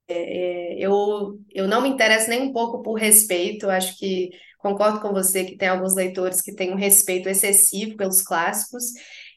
é, 0.09 0.79
eu, 0.79 1.39
eu 1.53 1.67
não 1.69 1.83
me 1.83 1.89
interesso 1.89 2.31
nem 2.31 2.43
um 2.43 2.53
pouco 2.53 2.83
por 2.83 2.95
respeito, 2.95 3.69
acho 3.69 3.97
que 3.99 4.31
concordo 4.59 5.01
com 5.01 5.13
você 5.13 5.45
que 5.45 5.57
tem 5.57 5.69
alguns 5.69 5.95
leitores 5.95 6.41
que 6.41 6.55
têm 6.55 6.73
um 6.73 6.77
respeito 6.77 7.29
excessivo 7.29 7.97
pelos 7.97 8.23
clássicos, 8.23 8.85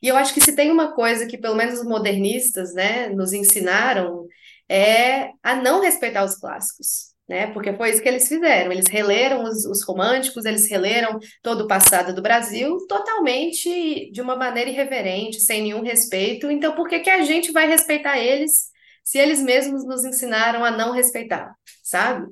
e 0.01 0.07
eu 0.07 0.15
acho 0.15 0.33
que 0.33 0.41
se 0.41 0.55
tem 0.55 0.71
uma 0.71 0.93
coisa 0.95 1.25
que 1.27 1.37
pelo 1.37 1.55
menos 1.55 1.79
os 1.79 1.85
modernistas, 1.85 2.73
né, 2.73 3.09
nos 3.09 3.33
ensinaram, 3.33 4.27
é 4.69 5.31
a 5.43 5.55
não 5.55 5.81
respeitar 5.81 6.23
os 6.23 6.35
clássicos. 6.35 7.08
Né? 7.29 7.45
Porque 7.53 7.71
foi 7.73 7.91
isso 7.91 8.01
que 8.01 8.09
eles 8.09 8.27
fizeram. 8.27 8.71
Eles 8.71 8.87
releram 8.89 9.43
os, 9.43 9.63
os 9.65 9.83
românticos, 9.83 10.45
eles 10.45 10.67
releram 10.67 11.19
todo 11.43 11.65
o 11.65 11.67
passado 11.67 12.11
do 12.11 12.23
Brasil 12.23 12.75
totalmente 12.87 14.09
de 14.11 14.19
uma 14.19 14.35
maneira 14.35 14.71
irreverente, 14.71 15.39
sem 15.39 15.61
nenhum 15.61 15.83
respeito. 15.83 16.49
Então, 16.49 16.73
por 16.73 16.89
que, 16.89 16.99
que 16.99 17.09
a 17.09 17.23
gente 17.23 17.51
vai 17.51 17.67
respeitar 17.67 18.17
eles 18.17 18.69
se 19.03 19.17
eles 19.17 19.41
mesmos 19.41 19.85
nos 19.85 20.03
ensinaram 20.03 20.63
a 20.63 20.71
não 20.71 20.91
respeitar, 20.91 21.55
sabe? 21.83 22.27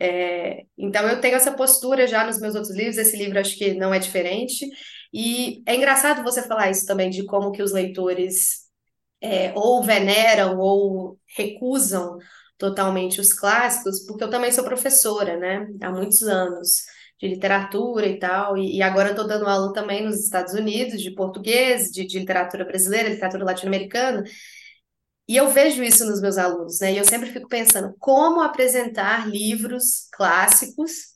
É, 0.00 0.64
então 0.78 1.06
eu 1.06 1.20
tenho 1.20 1.34
essa 1.34 1.52
postura 1.52 2.06
já 2.06 2.24
nos 2.24 2.40
meus 2.40 2.54
outros 2.54 2.74
livros, 2.74 2.96
esse 2.96 3.16
livro 3.18 3.38
acho 3.38 3.56
que 3.56 3.74
não 3.74 3.92
é 3.92 3.98
diferente, 3.98 4.66
e 5.12 5.62
é 5.66 5.74
engraçado 5.76 6.22
você 6.22 6.42
falar 6.42 6.70
isso 6.70 6.86
também, 6.86 7.10
de 7.10 7.26
como 7.26 7.52
que 7.52 7.62
os 7.62 7.72
leitores 7.72 8.62
é, 9.20 9.52
ou 9.54 9.82
veneram 9.82 10.58
ou 10.58 11.18
recusam 11.36 12.16
totalmente 12.62 13.20
os 13.20 13.32
clássicos, 13.32 14.06
porque 14.06 14.22
eu 14.22 14.30
também 14.30 14.52
sou 14.52 14.62
professora, 14.62 15.36
né, 15.36 15.66
há 15.82 15.90
muitos 15.90 16.22
anos, 16.22 16.84
de 17.20 17.26
literatura 17.26 18.06
e 18.06 18.20
tal, 18.20 18.56
e, 18.56 18.76
e 18.76 18.82
agora 18.82 19.10
estou 19.10 19.26
dando 19.26 19.46
aula 19.48 19.72
também 19.72 20.04
nos 20.04 20.20
Estados 20.20 20.54
Unidos, 20.54 21.02
de 21.02 21.10
português, 21.12 21.90
de, 21.90 22.06
de 22.06 22.20
literatura 22.20 22.64
brasileira, 22.64 23.08
literatura 23.08 23.44
latino-americana, 23.44 24.22
e 25.28 25.36
eu 25.36 25.50
vejo 25.50 25.82
isso 25.82 26.04
nos 26.06 26.20
meus 26.20 26.38
alunos, 26.38 26.80
né? 26.80 26.92
E 26.92 26.98
eu 26.98 27.04
sempre 27.04 27.30
fico 27.30 27.48
pensando 27.48 27.94
como 27.98 28.40
apresentar 28.40 29.28
livros 29.28 30.08
clássicos 30.12 31.11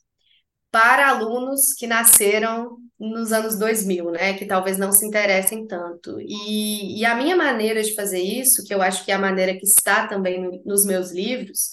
para 0.77 1.09
alunos 1.09 1.73
que 1.73 1.87
nasceram 1.87 2.77
nos 3.01 3.33
anos 3.33 3.59
2000, 3.59 4.11
né? 4.11 4.35
Que 4.35 4.45
talvez 4.45 4.77
não 4.77 4.93
se 4.93 5.07
interessem 5.07 5.67
tanto. 5.67 6.21
E, 6.21 7.01
e 7.01 7.05
a 7.07 7.15
minha 7.15 7.35
maneira 7.35 7.83
de 7.83 7.95
fazer 7.95 8.21
isso, 8.21 8.62
que 8.62 8.75
eu 8.75 8.83
acho 8.83 9.03
que 9.03 9.11
é 9.11 9.15
a 9.15 9.19
maneira 9.19 9.55
que 9.59 9.65
está 9.65 10.07
também 10.07 10.39
no, 10.39 10.62
nos 10.67 10.85
meus 10.85 11.12
livros, 11.12 11.71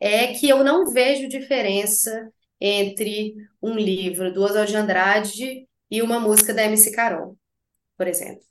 é 0.00 0.28
que 0.28 0.48
eu 0.48 0.64
não 0.64 0.90
vejo 0.90 1.28
diferença 1.28 2.32
entre 2.58 3.34
um 3.60 3.74
livro 3.74 4.32
do 4.32 4.42
Oswald 4.42 4.70
de 4.70 4.76
Andrade 4.78 5.68
e 5.90 6.00
uma 6.00 6.18
música 6.18 6.54
da 6.54 6.64
MC 6.64 6.90
Carol, 6.92 7.36
por 7.98 8.08
exemplo. 8.08 8.42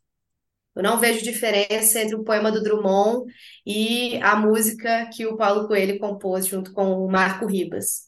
Eu 0.75 0.83
não 0.83 0.99
vejo 0.99 1.23
diferença 1.23 1.99
entre 1.99 2.15
o 2.15 2.23
poema 2.23 2.51
do 2.51 2.61
Drummond 2.61 3.25
e 3.65 4.17
a 4.21 4.35
música 4.35 5.09
que 5.11 5.25
o 5.25 5.35
Paulo 5.35 5.67
Coelho 5.67 5.97
compôs 5.97 6.45
junto 6.45 6.71
com 6.71 7.03
o 7.03 7.09
Marco 7.11 7.47
Ribas. 7.47 8.06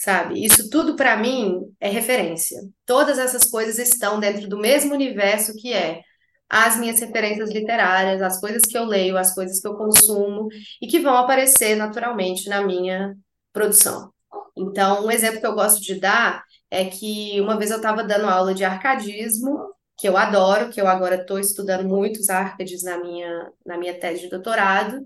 Sabe? 0.00 0.42
Isso 0.42 0.70
tudo 0.70 0.96
para 0.96 1.14
mim 1.18 1.60
é 1.78 1.90
referência. 1.90 2.58
Todas 2.86 3.18
essas 3.18 3.44
coisas 3.44 3.78
estão 3.78 4.18
dentro 4.18 4.48
do 4.48 4.56
mesmo 4.56 4.94
universo 4.94 5.54
que 5.54 5.74
é 5.74 6.00
as 6.48 6.78
minhas 6.78 6.98
referências 7.00 7.50
literárias, 7.50 8.22
as 8.22 8.40
coisas 8.40 8.62
que 8.62 8.78
eu 8.78 8.86
leio, 8.86 9.18
as 9.18 9.34
coisas 9.34 9.60
que 9.60 9.68
eu 9.68 9.74
consumo 9.76 10.48
e 10.80 10.86
que 10.86 11.00
vão 11.00 11.14
aparecer 11.18 11.76
naturalmente 11.76 12.48
na 12.48 12.62
minha 12.62 13.14
produção. 13.52 14.10
Então, 14.56 15.04
um 15.04 15.10
exemplo 15.10 15.38
que 15.38 15.46
eu 15.46 15.54
gosto 15.54 15.82
de 15.82 16.00
dar 16.00 16.44
é 16.70 16.86
que 16.86 17.38
uma 17.38 17.58
vez 17.58 17.70
eu 17.70 17.76
estava 17.76 18.02
dando 18.02 18.24
aula 18.26 18.54
de 18.54 18.64
arcadismo 18.64 19.58
que 19.98 20.08
eu 20.08 20.16
adoro, 20.16 20.70
que 20.70 20.80
eu 20.80 20.88
agora 20.88 21.16
estou 21.16 21.38
estudando 21.38 21.86
muitos 21.86 22.30
Árcades 22.30 22.82
na 22.82 22.96
minha, 22.96 23.52
na 23.66 23.76
minha 23.76 24.00
tese 24.00 24.22
de 24.22 24.30
doutorado, 24.30 24.98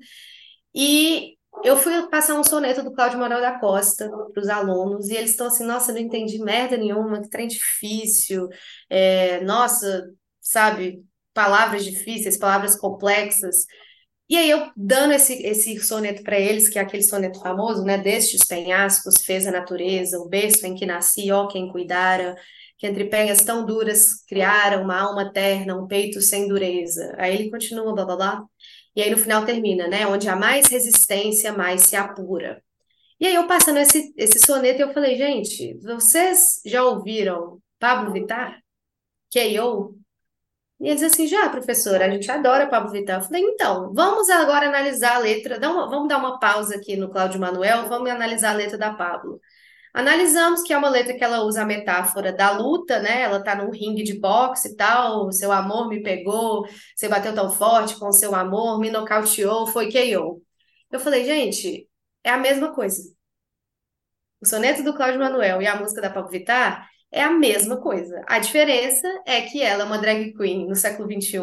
e 0.73 1.35
eu 1.63 1.77
fui 1.77 2.09
passar 2.09 2.35
um 2.35 2.45
soneto 2.45 2.83
do 2.83 2.93
Cláudio 2.93 3.19
Manuel 3.19 3.41
da 3.41 3.59
Costa 3.59 4.11
para 4.33 4.41
os 4.41 4.49
alunos, 4.49 5.09
e 5.09 5.15
eles 5.15 5.31
estão 5.31 5.47
assim, 5.47 5.65
nossa, 5.65 5.93
não 5.93 6.01
entendi 6.01 6.39
merda 6.39 6.77
nenhuma, 6.77 7.23
que 7.23 7.29
trem 7.29 7.47
difícil, 7.47 8.49
é, 8.91 9.41
nossa, 9.45 10.11
sabe, 10.41 11.03
palavras 11.33 11.85
difíceis, 11.85 12.37
palavras 12.39 12.77
complexas, 12.77 13.67
e 14.29 14.37
aí 14.37 14.49
eu 14.51 14.71
dando 14.75 15.13
esse, 15.13 15.35
esse 15.47 15.79
soneto 15.81 16.23
para 16.23 16.39
eles, 16.39 16.69
que 16.69 16.79
é 16.79 16.83
aquele 16.83 17.03
soneto 17.03 17.41
famoso, 17.41 17.85
né, 17.85 17.99
destes 17.99 18.45
penhascos 18.47 19.23
fez 19.25 19.47
a 19.47 19.51
natureza, 19.53 20.19
o 20.19 20.29
berço 20.29 20.67
em 20.67 20.75
que 20.75 20.87
nasci, 20.87 21.31
ó 21.31 21.47
quem 21.47 21.71
cuidara, 21.71 22.35
que 22.79 22.87
entre 22.87 23.05
penhas 23.05 23.43
tão 23.45 23.67
duras 23.67 24.25
criaram 24.27 24.83
uma 24.83 24.99
alma 24.99 25.31
terna, 25.33 25.77
um 25.77 25.87
peito 25.87 26.21
sem 26.21 26.49
dureza. 26.49 27.15
Aí 27.19 27.35
ele 27.35 27.51
continua, 27.51 27.95
blá 27.95 28.05
blá 28.05 28.17
blá. 28.17 28.45
E 28.97 29.03
aí 29.03 29.11
no 29.11 29.19
final 29.19 29.45
termina, 29.45 29.89
né? 29.89 30.07
Onde 30.07 30.29
há 30.29 30.37
mais 30.37 30.67
resistência, 30.67 31.53
mais 31.53 31.83
se 31.83 31.97
apura. 31.97 32.63
E 33.21 33.27
aí 33.27 33.35
eu 33.35 33.47
passando 33.47 33.79
esse, 33.79 34.13
esse 34.17 34.39
soneto, 34.41 34.81
eu 34.83 34.93
falei, 34.93 35.17
gente, 35.17 35.79
vocês 35.83 36.61
já 36.65 36.85
ouviram 36.85 37.61
Pablo 37.79 38.13
Vittar? 38.13 38.61
K.O.? 39.33 39.97
E 40.81 40.89
eles 40.89 41.03
assim, 41.03 41.27
já, 41.27 41.49
professora, 41.49 42.07
a 42.07 42.11
gente 42.11 42.31
adora 42.31 42.69
Pablo 42.69 42.91
Vittar. 42.91 43.21
Eu 43.21 43.25
falei, 43.25 43.43
então, 43.43 43.93
vamos 43.95 44.29
agora 44.29 44.69
analisar 44.69 45.17
a 45.17 45.19
letra, 45.19 45.59
dá 45.59 45.71
uma, 45.71 45.89
vamos 45.89 46.09
dar 46.09 46.19
uma 46.19 46.39
pausa 46.39 46.77
aqui 46.77 46.97
no 46.97 47.11
Cláudio 47.11 47.41
Manuel, 47.41 47.89
vamos 47.89 48.11
analisar 48.11 48.51
a 48.51 48.57
letra 48.57 48.77
da 48.77 48.93
Pablo. 48.93 49.41
Analisamos 49.95 50.63
que 50.63 50.73
é 50.73 50.79
uma 50.79 50.89
letra 50.91 51.15
que 51.17 51.23
ela 51.25 51.43
usa 51.45 51.63
a 51.63 51.67
metáfora 51.67 52.33
da 52.33 52.51
luta, 52.51 53.01
né? 53.01 53.23
Ela 53.23 53.43
tá 53.43 53.55
num 53.55 53.71
ringue 53.71 54.03
de 54.03 54.19
boxe 54.19 54.71
e 54.71 54.77
tal, 54.77 55.31
seu 55.33 55.53
amor 55.53 55.89
me 55.89 56.03
pegou, 56.03 56.67
você 56.97 57.09
bateu 57.09 57.35
tão 57.35 57.51
forte 57.51 57.97
com 57.99 58.11
seu 58.13 58.35
amor, 58.35 58.81
me 58.81 58.91
nocauteou, 58.91 59.67
foi 59.69 59.91
KO. 59.93 60.43
Eu 60.91 61.01
falei, 61.01 61.25
gente, 61.25 61.89
é 62.25 62.31
a 62.31 62.39
mesma 62.39 62.75
coisa. 62.75 63.03
O 64.41 64.47
soneto 64.47 64.83
do 64.83 64.95
Cláudio 64.95 65.21
Manuel 65.21 65.63
e 65.63 65.67
a 65.67 65.77
música 65.77 66.01
da 66.01 66.11
Pablo 66.11 66.31
Vittar 66.31 66.89
é 67.11 67.23
a 67.23 67.31
mesma 67.31 67.81
coisa. 67.81 68.23
A 68.27 68.39
diferença 68.39 69.07
é 69.27 69.43
que 69.43 69.63
ela 69.63 69.85
é 69.85 69.87
uma 69.87 69.99
drag 69.99 70.35
queen 70.35 70.67
no 70.67 70.75
século 70.77 71.09
XXI 71.11 71.41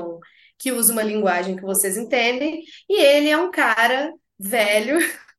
que 0.61 0.71
usa 0.71 0.93
uma 0.93 1.01
linguagem 1.01 1.55
que 1.55 1.63
vocês 1.63 1.97
entendem, 1.97 2.63
e 2.87 3.01
ele 3.01 3.29
é 3.29 3.37
um 3.37 3.49
cara 3.49 4.13
velho 4.37 4.99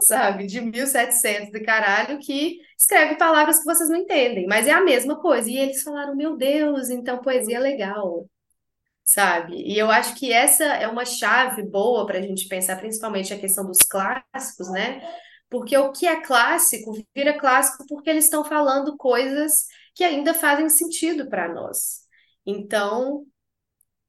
sabe, 0.00 0.46
de 0.46 0.60
1700 0.60 1.50
de 1.50 1.60
caralho, 1.60 2.18
que 2.18 2.58
escreve 2.78 3.16
palavras 3.16 3.58
que 3.58 3.64
vocês 3.64 3.88
não 3.88 3.96
entendem, 3.96 4.46
mas 4.46 4.66
é 4.66 4.72
a 4.72 4.80
mesma 4.80 5.20
coisa. 5.20 5.48
E 5.50 5.56
eles 5.58 5.82
falaram, 5.82 6.16
meu 6.16 6.36
Deus, 6.36 6.90
então 6.90 7.20
poesia 7.20 7.56
é 7.56 7.60
legal, 7.60 8.26
sabe? 9.04 9.56
E 9.56 9.78
eu 9.78 9.90
acho 9.90 10.14
que 10.16 10.32
essa 10.32 10.64
é 10.64 10.88
uma 10.88 11.04
chave 11.04 11.62
boa 11.62 12.06
para 12.06 12.18
a 12.18 12.22
gente 12.22 12.48
pensar, 12.48 12.76
principalmente 12.76 13.34
a 13.34 13.38
questão 13.38 13.66
dos 13.66 13.80
clássicos, 13.80 14.70
né? 14.70 15.02
Porque 15.48 15.76
o 15.76 15.92
que 15.92 16.06
é 16.06 16.20
clássico 16.22 16.92
vira 17.14 17.38
clássico 17.38 17.84
porque 17.88 18.08
eles 18.08 18.24
estão 18.24 18.44
falando 18.44 18.96
coisas 18.96 19.66
que 19.94 20.04
ainda 20.04 20.32
fazem 20.32 20.68
sentido 20.68 21.28
para 21.28 21.52
nós. 21.52 22.02
Então, 22.46 23.26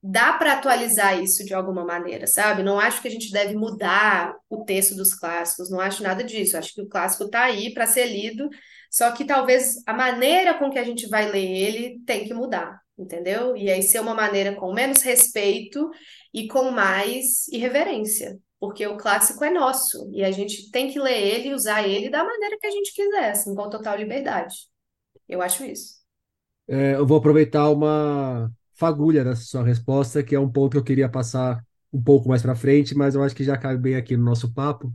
dá 0.02 0.34
para 0.34 0.54
atualizar 0.54 1.22
isso 1.22 1.46
de 1.46 1.54
alguma 1.54 1.86
maneira, 1.86 2.26
sabe? 2.26 2.64
Não 2.64 2.80
acho 2.80 3.02
que 3.02 3.08
a 3.08 3.12
gente 3.12 3.32
deve 3.32 3.56
mudar 3.56 4.36
o 4.50 4.64
texto 4.64 4.96
dos 4.96 5.14
clássicos, 5.14 5.70
não 5.70 5.80
acho 5.80 6.02
nada 6.02 6.24
disso. 6.24 6.58
Acho 6.58 6.74
que 6.74 6.82
o 6.82 6.90
clássico 6.90 7.26
está 7.26 7.44
aí 7.44 7.74
para 7.74 7.86
ser 7.86 8.08
lido, 8.08 8.50
só 8.90 9.12
que 9.12 9.26
talvez 9.26 9.76
a 9.86 9.94
maneira 9.94 10.56
com 10.56 10.72
que 10.72 10.80
a 10.80 10.84
gente 10.84 11.08
vai 11.08 11.30
ler 11.30 11.46
ele 11.46 12.00
tem 12.06 12.26
que 12.26 12.34
mudar, 12.34 12.82
entendeu? 12.98 13.56
E 13.56 13.70
aí 13.70 13.84
ser 13.84 14.00
uma 14.00 14.16
maneira 14.16 14.56
com 14.56 14.74
menos 14.74 15.02
respeito 15.04 15.90
e 16.34 16.48
com 16.48 16.72
mais 16.72 17.48
irreverência, 17.50 18.40
porque 18.60 18.86
o 18.88 18.98
clássico 18.98 19.44
é 19.46 19.52
nosso 19.52 20.10
e 20.14 20.24
a 20.24 20.32
gente 20.32 20.72
tem 20.72 20.90
que 20.92 21.00
ler 21.00 21.18
ele 21.18 21.50
e 21.50 21.54
usar 21.54 21.88
ele 21.88 22.10
da 22.10 22.24
maneira 22.24 22.58
que 22.60 22.68
a 22.68 22.72
gente 22.72 22.94
quiser, 22.94 23.32
assim, 23.32 23.54
com 23.54 23.70
total 23.70 23.98
liberdade. 23.98 24.56
Eu 25.30 25.42
acho 25.42 25.64
isso. 25.64 26.02
É, 26.68 26.96
eu 26.96 27.06
vou 27.06 27.18
aproveitar 27.18 27.70
uma 27.70 28.52
fagulha 28.82 29.24
nessa 29.24 29.44
sua 29.44 29.64
resposta, 29.64 30.24
que 30.24 30.34
é 30.34 30.40
um 30.40 30.50
ponto 30.50 30.72
que 30.72 30.78
eu 30.80 30.84
queria 30.84 31.08
passar 31.08 31.64
um 31.94 32.02
pouco 32.02 32.28
mais 32.28 32.42
para 32.42 32.56
frente, 32.56 32.96
mas 32.96 33.14
eu 33.14 33.22
acho 33.22 33.36
que 33.36 33.44
já 33.44 33.56
cabe 33.56 33.78
bem 33.80 33.96
aqui 33.96 34.18
no 34.18 34.24
nosso 34.24 34.52
papo, 34.52 34.92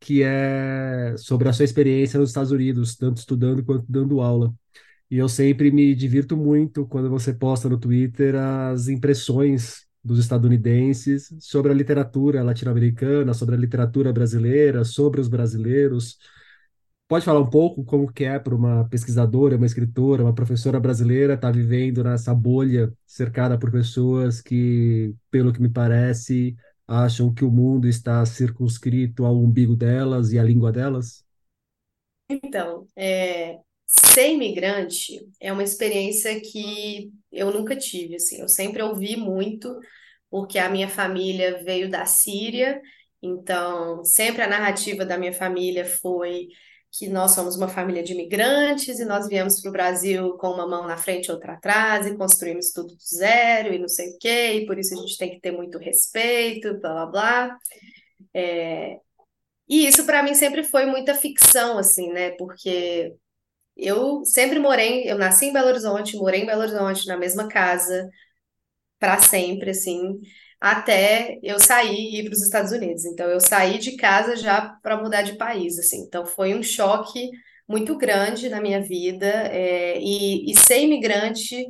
que 0.00 0.22
é 0.24 1.14
sobre 1.16 1.48
a 1.48 1.52
sua 1.52 1.64
experiência 1.64 2.18
nos 2.18 2.30
Estados 2.30 2.50
Unidos, 2.50 2.96
tanto 2.96 3.18
estudando 3.18 3.64
quanto 3.64 3.84
dando 3.88 4.20
aula. 4.20 4.52
E 5.08 5.16
eu 5.18 5.28
sempre 5.28 5.70
me 5.70 5.94
divirto 5.94 6.36
muito 6.36 6.86
quando 6.86 7.08
você 7.08 7.32
posta 7.32 7.68
no 7.68 7.78
Twitter 7.78 8.34
as 8.34 8.88
impressões 8.88 9.86
dos 10.02 10.18
estadunidenses 10.18 11.32
sobre 11.38 11.70
a 11.70 11.74
literatura 11.74 12.42
latino-americana, 12.42 13.32
sobre 13.32 13.54
a 13.54 13.58
literatura 13.58 14.12
brasileira, 14.12 14.84
sobre 14.84 15.20
os 15.20 15.28
brasileiros. 15.28 16.18
Pode 17.10 17.24
falar 17.24 17.40
um 17.40 17.50
pouco 17.50 17.84
como 17.84 18.12
que 18.12 18.22
é 18.22 18.38
para 18.38 18.54
uma 18.54 18.88
pesquisadora, 18.88 19.56
uma 19.56 19.66
escritora, 19.66 20.22
uma 20.22 20.32
professora 20.32 20.78
brasileira 20.78 21.34
estar 21.34 21.48
tá 21.48 21.52
vivendo 21.52 22.04
nessa 22.04 22.32
bolha 22.32 22.92
cercada 23.04 23.58
por 23.58 23.68
pessoas 23.72 24.40
que, 24.40 25.12
pelo 25.28 25.52
que 25.52 25.60
me 25.60 25.68
parece, 25.68 26.54
acham 26.86 27.34
que 27.34 27.44
o 27.44 27.50
mundo 27.50 27.88
está 27.88 28.24
circunscrito 28.24 29.24
ao 29.24 29.36
umbigo 29.36 29.74
delas 29.74 30.30
e 30.30 30.38
à 30.38 30.44
língua 30.44 30.70
delas? 30.70 31.24
Então, 32.30 32.86
é, 32.94 33.58
ser 33.84 34.30
imigrante 34.34 35.18
é 35.40 35.52
uma 35.52 35.64
experiência 35.64 36.40
que 36.40 37.10
eu 37.32 37.52
nunca 37.52 37.74
tive, 37.74 38.14
assim, 38.14 38.40
eu 38.40 38.48
sempre 38.48 38.84
ouvi 38.84 39.16
muito, 39.16 39.80
porque 40.30 40.60
a 40.60 40.70
minha 40.70 40.88
família 40.88 41.60
veio 41.64 41.90
da 41.90 42.06
Síria, 42.06 42.80
então 43.20 44.04
sempre 44.04 44.42
a 44.42 44.48
narrativa 44.48 45.04
da 45.04 45.18
minha 45.18 45.32
família 45.32 45.84
foi 45.84 46.46
que 46.92 47.08
nós 47.08 47.32
somos 47.32 47.56
uma 47.56 47.68
família 47.68 48.02
de 48.02 48.12
imigrantes 48.12 48.98
e 48.98 49.04
nós 49.04 49.28
viemos 49.28 49.60
para 49.60 49.68
o 49.70 49.72
Brasil 49.72 50.36
com 50.38 50.48
uma 50.50 50.66
mão 50.68 50.86
na 50.86 50.96
frente 50.96 51.26
e 51.28 51.32
outra 51.32 51.54
atrás 51.54 52.06
e 52.06 52.16
construímos 52.16 52.72
tudo 52.72 52.94
do 52.94 53.02
zero 53.02 53.72
e 53.74 53.78
não 53.78 53.88
sei 53.88 54.10
o 54.10 54.18
quê, 54.18 54.54
e 54.54 54.66
por 54.66 54.78
isso 54.78 54.94
a 54.94 54.98
gente 55.00 55.16
tem 55.18 55.30
que 55.30 55.40
ter 55.40 55.52
muito 55.52 55.78
respeito, 55.78 56.78
blá 56.80 56.92
blá 56.94 57.06
blá. 57.06 57.58
É, 58.34 58.98
E 59.68 59.86
isso 59.86 60.04
para 60.06 60.22
mim 60.22 60.34
sempre 60.34 60.64
foi 60.64 60.86
muita 60.86 61.14
ficção, 61.14 61.78
assim, 61.78 62.12
né? 62.12 62.30
Porque 62.32 63.14
eu 63.76 64.24
sempre 64.26 64.58
morei, 64.60 65.10
eu 65.10 65.18
nasci 65.18 65.46
em 65.46 65.52
Belo 65.54 65.68
Horizonte, 65.68 66.16
morei 66.16 66.42
em 66.42 66.46
Belo 66.46 66.62
Horizonte, 66.62 67.06
na 67.08 67.16
mesma 67.18 67.48
casa, 67.48 68.10
para 68.98 69.18
sempre, 69.20 69.70
assim, 69.70 70.20
até 70.60 71.38
eu 71.42 71.58
sair 71.58 71.94
e 71.96 72.20
ir 72.20 72.24
para 72.24 72.34
os 72.34 72.42
Estados 72.42 72.72
Unidos. 72.72 73.04
Então, 73.04 73.26
eu 73.28 73.40
saí 73.40 73.78
de 73.78 73.96
casa 73.96 74.36
já 74.36 74.60
para 74.82 74.96
mudar 75.02 75.22
de 75.22 75.36
país, 75.36 75.78
assim. 75.78 76.02
Então, 76.02 76.26
foi 76.26 76.54
um 76.54 76.62
choque 76.62 77.30
muito 77.68 77.96
grande 77.96 78.48
na 78.48 78.60
minha 78.60 78.80
vida, 78.82 79.26
é, 79.26 79.98
e, 80.00 80.50
e 80.50 80.56
ser 80.56 80.80
imigrante 80.82 81.66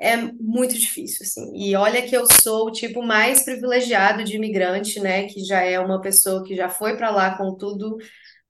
é 0.00 0.16
muito 0.16 0.74
difícil, 0.78 1.20
assim. 1.24 1.52
E 1.56 1.76
olha 1.76 2.02
que 2.02 2.16
eu 2.16 2.26
sou 2.42 2.66
o 2.68 2.72
tipo 2.72 3.02
mais 3.02 3.44
privilegiado 3.44 4.24
de 4.24 4.36
imigrante, 4.36 4.98
né? 5.00 5.26
Que 5.28 5.44
já 5.44 5.60
é 5.62 5.78
uma 5.78 6.00
pessoa 6.00 6.42
que 6.44 6.56
já 6.56 6.68
foi 6.68 6.96
para 6.96 7.10
lá 7.10 7.36
com 7.36 7.54
tudo, 7.56 7.96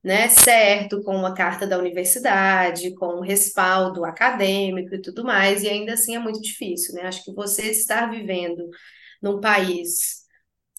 né, 0.05 0.29
certo, 0.29 1.03
com 1.03 1.16
uma 1.16 1.35
carta 1.35 1.66
da 1.66 1.79
universidade, 1.79 2.94
com 2.96 3.18
um 3.18 3.22
respaldo 3.22 4.05
acadêmico 4.05 4.94
e 4.94 5.03
tudo 5.03 5.25
mais, 5.25 5.62
e 5.62 5.68
ainda 5.68 5.94
assim 5.94 6.16
é 6.16 6.18
muito 6.20 6.40
difícil, 6.42 6.94
né? 6.94 7.03
Acho 7.05 7.25
que 7.25 7.35
você 7.35 7.70
estar 7.70 8.11
vivendo 8.11 8.68
num 9.22 9.40
país 9.40 10.22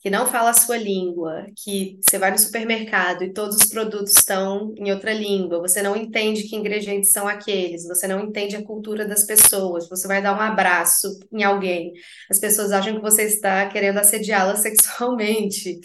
que 0.03 0.09
não 0.09 0.27
fala 0.27 0.49
a 0.49 0.53
sua 0.53 0.75
língua, 0.75 1.45
que 1.63 1.97
você 2.01 2.17
vai 2.17 2.29
no 2.29 2.37
supermercado 2.37 3.23
e 3.23 3.31
todos 3.31 3.55
os 3.55 3.65
produtos 3.67 4.11
estão 4.17 4.73
em 4.77 4.91
outra 4.91 5.13
língua, 5.13 5.61
você 5.61 5.81
não 5.81 5.95
entende 5.95 6.43
que 6.43 6.57
ingredientes 6.57 7.13
são 7.13 7.25
aqueles, 7.25 7.87
você 7.87 8.05
não 8.05 8.19
entende 8.19 8.57
a 8.57 8.65
cultura 8.65 9.07
das 9.07 9.23
pessoas, 9.23 9.87
você 9.87 10.05
vai 10.05 10.21
dar 10.21 10.37
um 10.37 10.41
abraço 10.41 11.07
em 11.31 11.41
alguém, 11.43 11.93
as 12.29 12.37
pessoas 12.37 12.73
acham 12.73 12.95
que 12.95 13.01
você 13.01 13.23
está 13.23 13.65
querendo 13.69 13.97
assediá-la 13.97 14.57
sexualmente, 14.57 15.79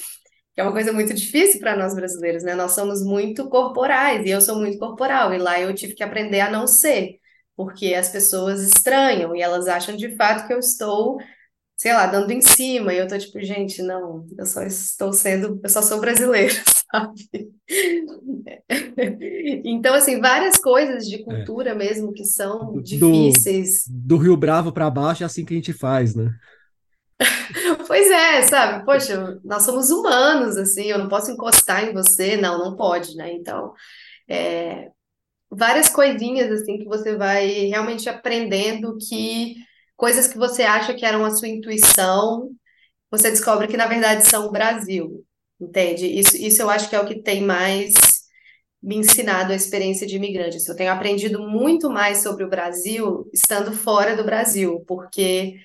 que 0.55 0.61
é 0.61 0.64
uma 0.64 0.73
coisa 0.73 0.92
muito 0.92 1.14
difícil 1.14 1.61
para 1.61 1.77
nós 1.77 1.94
brasileiros, 1.94 2.42
né? 2.42 2.55
Nós 2.57 2.73
somos 2.73 3.05
muito 3.05 3.49
corporais 3.49 4.27
e 4.27 4.31
eu 4.31 4.40
sou 4.40 4.57
muito 4.59 4.79
corporal, 4.79 5.33
e 5.33 5.38
lá 5.38 5.61
eu 5.61 5.73
tive 5.75 5.94
que 5.94 6.03
aprender 6.03 6.40
a 6.40 6.51
não 6.51 6.66
ser. 6.66 7.18
Porque 7.57 7.94
as 7.94 8.09
pessoas 8.09 8.62
estranham 8.62 9.35
e 9.35 9.42
elas 9.42 9.66
acham 9.68 9.97
de 9.97 10.14
fato 10.16 10.47
que 10.47 10.53
eu 10.55 10.59
estou 10.59 11.18
sei 11.79 11.93
lá, 11.93 12.07
dando 12.09 12.33
em 12.33 12.41
cima, 12.41 12.93
e 12.93 12.99
eu 12.99 13.07
tô 13.07 13.17
tipo, 13.17 13.41
gente, 13.41 13.81
não, 13.83 14.27
eu 14.37 14.45
só 14.45 14.64
estou 14.64 15.12
sendo, 15.12 15.61
eu 15.62 15.71
só 15.71 15.81
sou 15.81 16.01
brasileira, 16.01 16.53
sabe? 16.91 17.53
Então, 19.64 19.95
assim, 19.95 20.21
várias 20.21 20.57
coisas 20.57 21.07
de 21.07 21.14
é. 21.14 21.23
cultura 21.23 21.71
é. 21.71 21.75
mesmo 21.75 22.12
que 22.12 22.25
são 22.25 22.73
do, 22.73 22.83
difíceis. 22.83 23.85
Do 23.88 24.17
Rio 24.17 24.37
Bravo 24.37 24.73
para 24.73 24.91
baixo 24.91 25.23
é 25.23 25.27
assim 25.27 25.45
que 25.45 25.55
a 25.55 25.57
gente 25.57 25.73
faz, 25.73 26.17
né? 26.17 26.35
Pois 27.87 28.11
é, 28.11 28.43
sabe? 28.43 28.85
Poxa, 28.85 29.38
nós 29.45 29.62
somos 29.62 29.88
humanos, 29.91 30.57
assim, 30.57 30.85
eu 30.85 30.99
não 30.99 31.09
posso 31.09 31.31
encostar 31.31 31.85
em 31.85 31.93
você, 31.93 32.37
não, 32.37 32.59
não 32.59 32.77
pode, 32.77 33.17
né? 33.17 33.33
Então, 33.33 33.73
é, 34.29 34.91
várias 35.51 35.88
coisinhas, 35.88 36.51
assim, 36.51 36.79
que 36.79 36.85
você 36.85 37.17
vai 37.17 37.47
realmente 37.67 38.09
aprendendo 38.09 38.99
que 38.99 39.57
coisas 39.99 40.29
que 40.29 40.39
você 40.39 40.63
acha 40.63 40.95
que 40.95 41.05
eram 41.05 41.25
a 41.25 41.33
sua 41.33 41.49
intuição, 41.49 42.51
você 43.11 43.31
descobre 43.31 43.67
que 43.67 43.77
na 43.77 43.89
verdade 43.89 44.27
são 44.29 44.47
o 44.47 44.53
Brasil, 44.53 45.27
entende? 45.61 46.07
Isso, 46.07 46.37
isso 46.37 46.63
eu 46.63 46.71
acho 46.71 46.89
que 46.89 46.95
é 46.97 47.01
o 47.01 47.07
que 47.07 47.21
tem 47.21 47.43
mais 47.43 47.95
me 48.81 48.97
ensinado 48.97 49.53
a 49.53 49.57
experiência 49.57 50.07
de 50.07 50.15
imigrante. 50.17 50.57
Eu 50.69 50.77
tenho 50.77 50.93
aprendido 50.93 51.41
muito 51.43 51.91
mais 51.91 52.23
sobre 52.23 52.45
o 52.45 52.49
Brasil 52.49 53.29
estando 53.35 53.73
fora 53.73 54.17
do 54.17 54.25
Brasil, 54.25 54.85
porque 54.87 55.57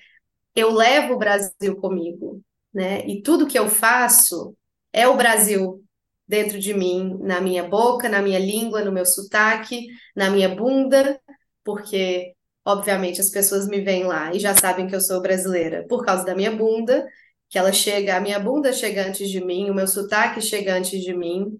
eu 0.56 0.72
levo 0.72 1.14
o 1.14 1.18
Brasil 1.18 1.76
comigo, 1.76 2.42
né? 2.72 3.06
E 3.06 3.22
tudo 3.22 3.46
que 3.46 3.58
eu 3.58 3.68
faço 3.68 4.56
é 4.92 5.06
o 5.06 5.16
Brasil 5.16 5.84
dentro 6.26 6.58
de 6.58 6.74
mim, 6.74 7.16
na 7.20 7.40
minha 7.40 7.62
boca, 7.62 8.08
na 8.08 8.20
minha 8.20 8.38
língua, 8.40 8.84
no 8.84 8.90
meu 8.90 9.06
sotaque, 9.06 9.86
na 10.16 10.28
minha 10.28 10.48
bunda, 10.48 11.20
porque 11.62 12.34
Obviamente, 12.64 13.20
as 13.20 13.30
pessoas 13.30 13.68
me 13.68 13.80
veem 13.80 14.04
lá 14.04 14.32
e 14.34 14.38
já 14.40 14.54
sabem 14.54 14.86
que 14.86 14.94
eu 14.94 15.00
sou 15.00 15.20
brasileira 15.20 15.86
por 15.88 16.04
causa 16.04 16.24
da 16.24 16.34
minha 16.34 16.50
bunda, 16.50 17.06
que 17.48 17.58
ela 17.58 17.72
chega, 17.72 18.16
a 18.16 18.20
minha 18.20 18.40
bunda 18.40 18.72
chega 18.72 19.06
antes 19.06 19.28
de 19.30 19.44
mim, 19.44 19.70
o 19.70 19.74
meu 19.74 19.86
sotaque 19.86 20.40
chega 20.40 20.74
antes 20.74 21.02
de 21.02 21.14
mim. 21.14 21.58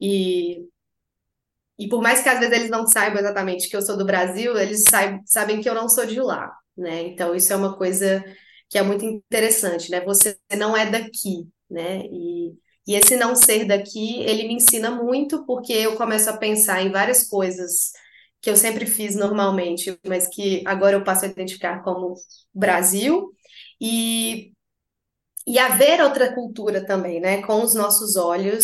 E, 0.00 0.66
e 1.78 1.88
por 1.88 2.00
mais 2.02 2.22
que 2.22 2.28
às 2.28 2.38
vezes 2.38 2.54
eles 2.56 2.70
não 2.70 2.86
saibam 2.86 3.18
exatamente 3.20 3.68
que 3.68 3.76
eu 3.76 3.82
sou 3.82 3.96
do 3.96 4.04
Brasil, 4.06 4.56
eles 4.56 4.84
saibam, 4.88 5.20
sabem 5.26 5.60
que 5.60 5.68
eu 5.68 5.74
não 5.74 5.88
sou 5.88 6.06
de 6.06 6.20
lá, 6.20 6.50
né? 6.76 7.02
Então, 7.08 7.34
isso 7.34 7.52
é 7.52 7.56
uma 7.56 7.76
coisa 7.76 8.24
que 8.70 8.78
é 8.78 8.82
muito 8.82 9.04
interessante, 9.04 9.90
né? 9.90 10.00
Você 10.02 10.38
não 10.56 10.76
é 10.76 10.90
daqui, 10.90 11.48
né? 11.70 12.00
E, 12.06 12.52
e 12.86 12.94
esse 12.94 13.16
não 13.16 13.34
ser 13.36 13.66
daqui, 13.66 14.20
ele 14.22 14.48
me 14.48 14.54
ensina 14.54 14.90
muito, 14.90 15.44
porque 15.44 15.72
eu 15.72 15.96
começo 15.96 16.30
a 16.30 16.36
pensar 16.36 16.82
em 16.82 16.90
várias 16.90 17.28
coisas 17.28 17.92
que 18.46 18.50
eu 18.50 18.56
sempre 18.56 18.86
fiz 18.86 19.16
normalmente, 19.16 19.98
mas 20.06 20.28
que 20.28 20.62
agora 20.64 20.94
eu 20.94 21.02
passo 21.02 21.24
a 21.24 21.28
identificar 21.28 21.82
como 21.82 22.14
Brasil, 22.54 23.32
e, 23.80 24.52
e 25.44 25.58
a 25.58 25.70
ver 25.70 26.00
outra 26.00 26.32
cultura 26.32 26.86
também, 26.86 27.20
né, 27.20 27.42
com 27.42 27.60
os 27.60 27.74
nossos 27.74 28.14
olhos 28.14 28.62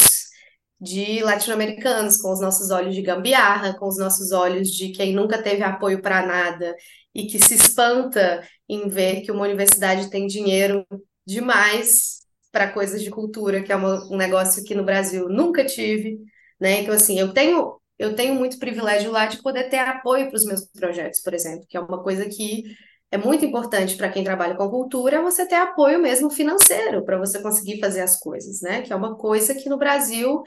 de 0.81 1.21
latino-americanos, 1.25 2.17
com 2.19 2.33
os 2.33 2.41
nossos 2.41 2.71
olhos 2.71 2.95
de 2.95 3.03
gambiarra, 3.03 3.77
com 3.77 3.89
os 3.89 3.99
nossos 3.99 4.31
olhos 4.31 4.71
de 4.71 4.93
quem 4.93 5.13
nunca 5.13 5.43
teve 5.43 5.65
apoio 5.65 6.01
para 6.01 6.25
nada 6.25 6.77
e 7.13 7.27
que 7.27 7.41
se 7.41 7.57
espanta 7.57 8.47
em 8.69 8.89
ver 8.89 9.23
que 9.23 9.33
uma 9.33 9.43
universidade 9.43 10.11
tem 10.11 10.29
dinheiro 10.29 10.87
demais 11.27 12.21
para 12.53 12.71
coisas 12.71 13.03
de 13.03 13.11
cultura, 13.11 13.61
que 13.65 13.73
é 13.73 13.77
um 13.77 14.17
negócio 14.17 14.63
que 14.63 14.77
no 14.77 14.85
Brasil 14.85 15.29
nunca 15.29 15.65
tive, 15.67 16.21
né? 16.61 16.83
Então, 16.83 16.95
assim, 16.95 17.19
eu 17.19 17.33
tenho 17.33 17.82
eu 18.03 18.17
tenho 18.17 18.35
muito 18.35 18.59
privilégio 18.59 19.13
lá 19.13 19.27
de 19.27 19.41
poder 19.41 19.71
ter 19.71 19.79
apoio 19.79 20.29
para 20.29 20.37
os 20.37 20.45
meus 20.45 20.65
projetos, 20.67 21.21
por 21.21 21.33
exemplo, 21.33 21.65
que 21.69 21.77
é 21.77 21.81
uma 21.81 22.03
coisa 22.03 22.29
que 22.29 22.65
é 23.13 23.17
muito 23.17 23.45
importante 23.45 23.95
para 23.97 24.09
quem 24.09 24.25
trabalha 24.25 24.57
com 24.57 24.69
cultura, 24.69 25.19
é 25.19 25.23
você 25.23 25.47
ter 25.47 25.55
apoio 25.55 26.01
mesmo 26.01 26.31
financeiro 26.31 27.05
para 27.05 27.19
você 27.19 27.41
conseguir 27.41 27.79
fazer 27.79 28.01
as 28.01 28.19
coisas, 28.19 28.61
né? 28.61 28.83
Que 28.83 28.93
é 28.93 28.97
uma 28.97 29.17
coisa 29.17 29.55
que 29.55 29.69
no 29.69 29.79
Brasil 29.79 30.43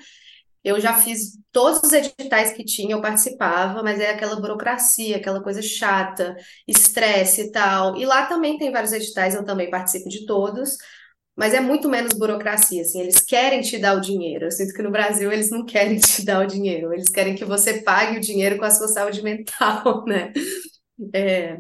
eu 0.64 0.80
já 0.82 0.96
fiz 0.96 1.38
todos 1.52 1.80
os 1.84 1.94
editais 1.94 2.52
que 2.52 2.66
tinha, 2.66 2.96
eu 2.96 3.02
participava, 3.02 3.84
mas 3.84 4.00
é 4.00 4.10
aquela 4.10 4.36
burocracia, 4.36 5.18
aquela 5.18 5.42
coisa 5.42 5.62
chata, 5.62 6.36
estresse 6.68 7.44
e 7.44 7.52
tal. 7.52 7.96
E 7.96 8.06
lá 8.06 8.26
também 8.26 8.58
tem 8.58 8.72
vários 8.72 8.92
editais, 8.92 9.36
eu 9.36 9.46
também 9.46 9.70
participo 9.70 10.10
de 10.10 10.26
todos, 10.26 10.76
mas 11.36 11.54
é 11.54 11.60
muito 11.60 11.90
menos 11.90 12.14
burocracia, 12.14 12.82
assim, 12.82 13.02
eles 13.02 13.22
querem 13.22 13.62
te 13.62 13.78
dar 13.78 13.98
o 13.98 14.02
dinheiro. 14.02 14.46
Eu 14.46 14.52
sinto 14.52 14.74
que 14.74 14.82
no 14.84 14.92
Brasil 14.92 15.32
eles 15.32 15.50
não 15.52 15.66
querem 15.66 15.98
te 16.00 16.24
dar 16.26 16.44
o 16.44 16.48
dinheiro, 16.48 16.94
eles 16.94 17.10
querem 17.10 17.36
que 17.36 17.46
você 17.46 17.82
pague 17.82 18.18
o 18.18 18.22
dinheiro 18.22 18.58
com 18.58 18.66
a 18.66 18.72
sua 18.72 18.88
saúde 18.88 19.22
mental, 19.24 20.06
né? 20.06 20.32
É, 21.14 21.58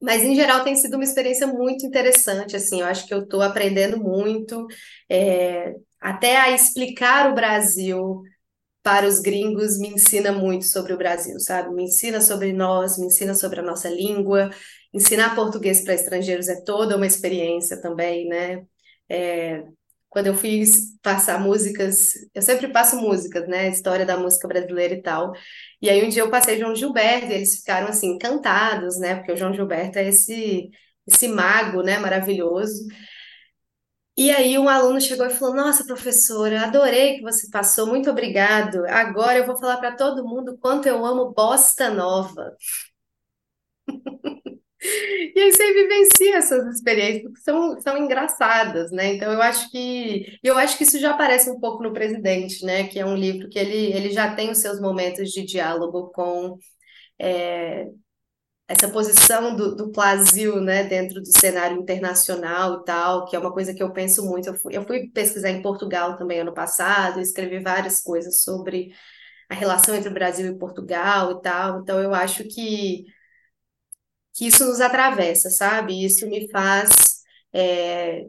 mas 0.00 0.22
em 0.24 0.34
geral 0.34 0.64
tem 0.64 0.76
sido 0.76 0.94
uma 0.94 1.04
experiência 1.04 1.46
muito 1.46 1.86
interessante, 1.86 2.56
assim, 2.56 2.80
eu 2.80 2.86
acho 2.86 3.06
que 3.06 3.14
eu 3.14 3.22
estou 3.22 3.42
aprendendo 3.42 3.98
muito, 3.98 4.66
é, 5.10 5.74
até 6.00 6.36
a 6.38 6.50
explicar 6.52 7.30
o 7.30 7.34
Brasil 7.34 8.22
para 8.82 9.06
os 9.06 9.20
gringos 9.20 9.78
me 9.78 9.88
ensina 9.88 10.32
muito 10.32 10.64
sobre 10.66 10.92
o 10.92 10.98
Brasil, 10.98 11.38
sabe? 11.40 11.74
Me 11.74 11.84
ensina 11.84 12.20
sobre 12.20 12.52
nós, 12.52 12.98
me 12.98 13.06
ensina 13.06 13.34
sobre 13.34 13.60
a 13.60 13.62
nossa 13.62 13.88
língua. 13.88 14.50
Ensinar 14.92 15.34
português 15.36 15.84
para 15.84 15.94
estrangeiros 15.94 16.48
é 16.48 16.60
toda 16.62 16.96
uma 16.96 17.06
experiência 17.06 17.80
também, 17.80 18.28
né? 18.28 18.66
É, 19.08 19.64
quando 20.08 20.26
eu 20.28 20.34
fiz 20.34 20.96
passar 21.02 21.40
músicas, 21.40 22.12
eu 22.34 22.42
sempre 22.42 22.68
passo 22.72 22.96
músicas, 23.00 23.48
né? 23.48 23.68
História 23.70 24.04
da 24.06 24.16
música 24.18 24.48
brasileira 24.48 24.94
e 24.94 25.02
tal. 25.02 25.32
E 25.80 25.88
aí 25.90 26.04
um 26.04 26.08
dia 26.08 26.22
eu 26.22 26.30
passei 26.30 26.58
João 26.58 26.74
Gilberto 26.74 27.26
e 27.32 27.34
eles 27.34 27.56
ficaram 27.58 27.88
assim 27.88 28.08
encantados, 28.14 28.98
né? 28.98 29.16
Porque 29.16 29.32
o 29.32 29.36
João 29.36 29.52
Gilberto 29.54 29.98
é 29.98 30.08
esse 30.08 30.70
esse 31.06 31.26
mago, 31.28 31.82
né, 31.82 31.98
maravilhoso. 31.98 32.86
E 34.16 34.30
aí 34.30 34.58
um 34.58 34.68
aluno 34.68 35.00
chegou 35.00 35.26
e 35.26 35.30
falou: 35.30 35.54
"Nossa, 35.54 35.84
professora, 35.86 36.62
adorei 36.64 37.16
que 37.16 37.22
você 37.22 37.48
passou, 37.50 37.86
muito 37.86 38.10
obrigado. 38.10 38.84
Agora 38.86 39.38
eu 39.38 39.46
vou 39.46 39.56
falar 39.58 39.78
para 39.78 39.96
todo 39.96 40.24
mundo 40.26 40.56
quanto 40.58 40.86
eu 40.86 41.04
amo 41.04 41.32
bossa 41.32 41.90
nova." 41.90 42.56
E 44.82 45.40
aí 45.40 45.52
você 45.52 45.72
vivencia 45.72 46.36
essas 46.36 46.74
experiências 46.74 47.32
que 47.32 47.40
são, 47.40 47.80
são 47.80 47.96
engraçadas, 47.96 48.90
né? 48.90 49.14
Então 49.14 49.32
eu 49.32 49.40
acho 49.40 49.70
que 49.70 50.38
eu 50.42 50.58
acho 50.58 50.76
que 50.76 50.84
isso 50.84 50.98
já 50.98 51.12
aparece 51.12 51.50
um 51.50 51.60
pouco 51.60 51.82
no 51.82 51.92
Presidente, 51.92 52.64
né? 52.64 52.88
Que 52.88 52.98
é 52.98 53.06
um 53.06 53.14
livro 53.14 53.48
que 53.48 53.58
ele, 53.58 53.92
ele 53.92 54.10
já 54.10 54.34
tem 54.34 54.50
os 54.50 54.58
seus 54.58 54.80
momentos 54.80 55.30
de 55.30 55.44
diálogo 55.44 56.10
com 56.12 56.58
é, 57.20 57.86
essa 58.68 58.88
posição 58.88 59.54
do, 59.56 59.76
do 59.76 59.90
Brasil, 59.92 60.60
né? 60.60 60.84
Dentro 60.84 61.20
do 61.20 61.26
cenário 61.38 61.78
internacional 61.78 62.80
e 62.80 62.84
tal, 62.84 63.26
que 63.26 63.36
é 63.36 63.38
uma 63.38 63.52
coisa 63.52 63.74
que 63.74 63.82
eu 63.82 63.92
penso 63.92 64.24
muito. 64.24 64.48
Eu 64.48 64.54
fui, 64.54 64.76
eu 64.76 64.84
fui 64.86 65.08
pesquisar 65.10 65.50
em 65.50 65.62
Portugal 65.62 66.16
também 66.18 66.40
ano 66.40 66.54
passado, 66.54 67.20
escrevi 67.20 67.60
várias 67.60 68.00
coisas 68.02 68.42
sobre 68.42 68.92
a 69.48 69.54
relação 69.54 69.94
entre 69.94 70.08
o 70.10 70.14
Brasil 70.14 70.46
e 70.52 70.58
Portugal 70.58 71.32
e 71.32 71.42
tal. 71.42 71.80
Então 71.80 72.00
eu 72.00 72.14
acho 72.14 72.44
que 72.44 73.04
que 74.34 74.46
isso 74.46 74.66
nos 74.66 74.80
atravessa, 74.80 75.50
sabe? 75.50 76.04
Isso 76.04 76.26
me 76.28 76.48
faz 76.50 76.90
é, 77.52 78.26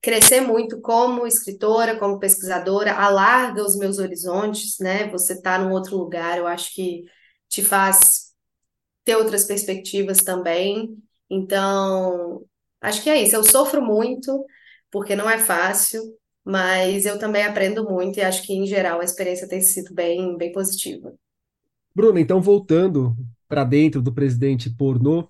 crescer 0.00 0.40
muito 0.40 0.80
como 0.80 1.26
escritora, 1.26 1.98
como 1.98 2.18
pesquisadora, 2.18 2.94
alarga 2.94 3.62
os 3.62 3.76
meus 3.76 3.98
horizontes, 3.98 4.78
né? 4.78 5.08
Você 5.10 5.34
está 5.34 5.58
num 5.58 5.72
outro 5.72 5.96
lugar, 5.96 6.38
eu 6.38 6.46
acho 6.46 6.74
que 6.74 7.04
te 7.48 7.62
faz 7.62 8.32
ter 9.04 9.16
outras 9.16 9.44
perspectivas 9.44 10.18
também. 10.18 10.96
Então, 11.30 12.44
acho 12.80 13.02
que 13.02 13.10
é 13.10 13.22
isso. 13.22 13.36
Eu 13.36 13.44
sofro 13.44 13.80
muito, 13.80 14.44
porque 14.90 15.14
não 15.14 15.30
é 15.30 15.38
fácil, 15.38 16.02
mas 16.44 17.06
eu 17.06 17.18
também 17.18 17.44
aprendo 17.44 17.84
muito 17.88 18.18
e 18.18 18.22
acho 18.22 18.42
que, 18.42 18.52
em 18.52 18.66
geral, 18.66 19.00
a 19.00 19.04
experiência 19.04 19.48
tem 19.48 19.60
sido 19.60 19.94
bem, 19.94 20.36
bem 20.36 20.52
positiva. 20.52 21.14
Bruna, 21.94 22.20
então 22.20 22.40
voltando 22.40 23.16
para 23.48 23.64
dentro 23.64 24.02
do 24.02 24.12
presidente 24.12 24.70
pornô, 24.70 25.28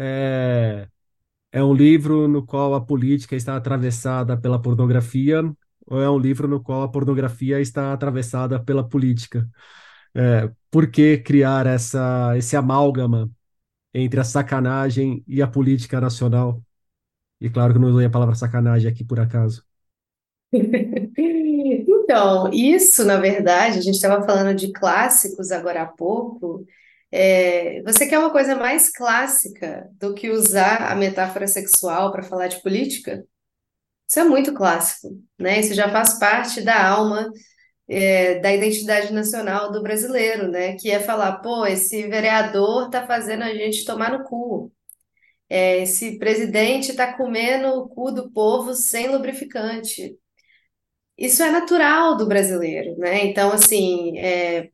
é, 0.00 0.88
é 1.52 1.64
um 1.64 1.74
livro 1.74 2.28
no 2.28 2.44
qual 2.46 2.74
a 2.74 2.80
política 2.84 3.36
está 3.36 3.56
atravessada 3.56 4.36
pela 4.36 4.60
pornografia, 4.62 5.42
ou 5.86 6.00
é 6.02 6.10
um 6.10 6.18
livro 6.18 6.48
no 6.48 6.62
qual 6.62 6.82
a 6.84 6.88
pornografia 6.90 7.60
está 7.60 7.92
atravessada 7.92 8.60
pela 8.62 8.88
política? 8.88 9.48
É, 10.14 10.50
por 10.70 10.90
que 10.90 11.18
criar 11.18 11.66
essa, 11.66 12.36
esse 12.38 12.56
amálgama 12.56 13.30
entre 13.94 14.20
a 14.20 14.24
sacanagem 14.24 15.24
e 15.28 15.42
a 15.42 15.48
política 15.48 16.00
nacional? 16.00 16.62
E 17.40 17.50
claro 17.50 17.74
que 17.74 17.80
não 17.80 17.90
usei 17.90 18.06
a 18.06 18.10
palavra 18.10 18.34
sacanagem 18.36 18.90
aqui 18.90 19.04
por 19.04 19.20
acaso. 19.20 19.64
Então, 22.02 22.50
isso, 22.52 23.04
na 23.04 23.18
verdade, 23.18 23.78
a 23.78 23.80
gente 23.80 23.94
estava 23.94 24.24
falando 24.26 24.54
de 24.56 24.72
clássicos 24.72 25.50
agora 25.52 25.82
há 25.82 25.86
pouco. 25.86 26.66
É, 27.12 27.82
você 27.82 28.06
quer 28.06 28.18
uma 28.18 28.30
coisa 28.30 28.54
mais 28.54 28.90
clássica 28.92 29.88
do 29.94 30.14
que 30.14 30.30
usar 30.30 30.90
a 30.92 30.94
metáfora 30.94 31.46
sexual 31.46 32.12
para 32.12 32.22
falar 32.22 32.48
de 32.48 32.62
política? 32.62 33.24
Isso 34.08 34.20
é 34.20 34.24
muito 34.24 34.54
clássico, 34.54 35.08
né? 35.38 35.60
Isso 35.60 35.74
já 35.74 35.90
faz 35.90 36.18
parte 36.18 36.62
da 36.62 36.88
alma, 36.88 37.30
é, 37.88 38.40
da 38.40 38.52
identidade 38.54 39.12
nacional 39.12 39.72
do 39.72 39.82
brasileiro, 39.82 40.48
né? 40.50 40.76
Que 40.76 40.90
é 40.90 41.00
falar, 41.00 41.38
pô, 41.40 41.66
esse 41.66 42.06
vereador 42.08 42.86
está 42.86 43.06
fazendo 43.06 43.42
a 43.44 43.54
gente 43.54 43.84
tomar 43.84 44.12
no 44.12 44.24
cu. 44.24 44.72
É, 45.48 45.82
esse 45.82 46.18
presidente 46.18 46.90
está 46.92 47.16
comendo 47.16 47.68
o 47.70 47.88
cu 47.88 48.12
do 48.12 48.30
povo 48.32 48.74
sem 48.74 49.08
lubrificante 49.10 50.18
isso 51.20 51.42
é 51.42 51.50
natural 51.50 52.16
do 52.16 52.26
brasileiro, 52.26 52.96
né? 52.96 53.26
Então, 53.26 53.52
assim, 53.52 54.16
é, 54.18 54.70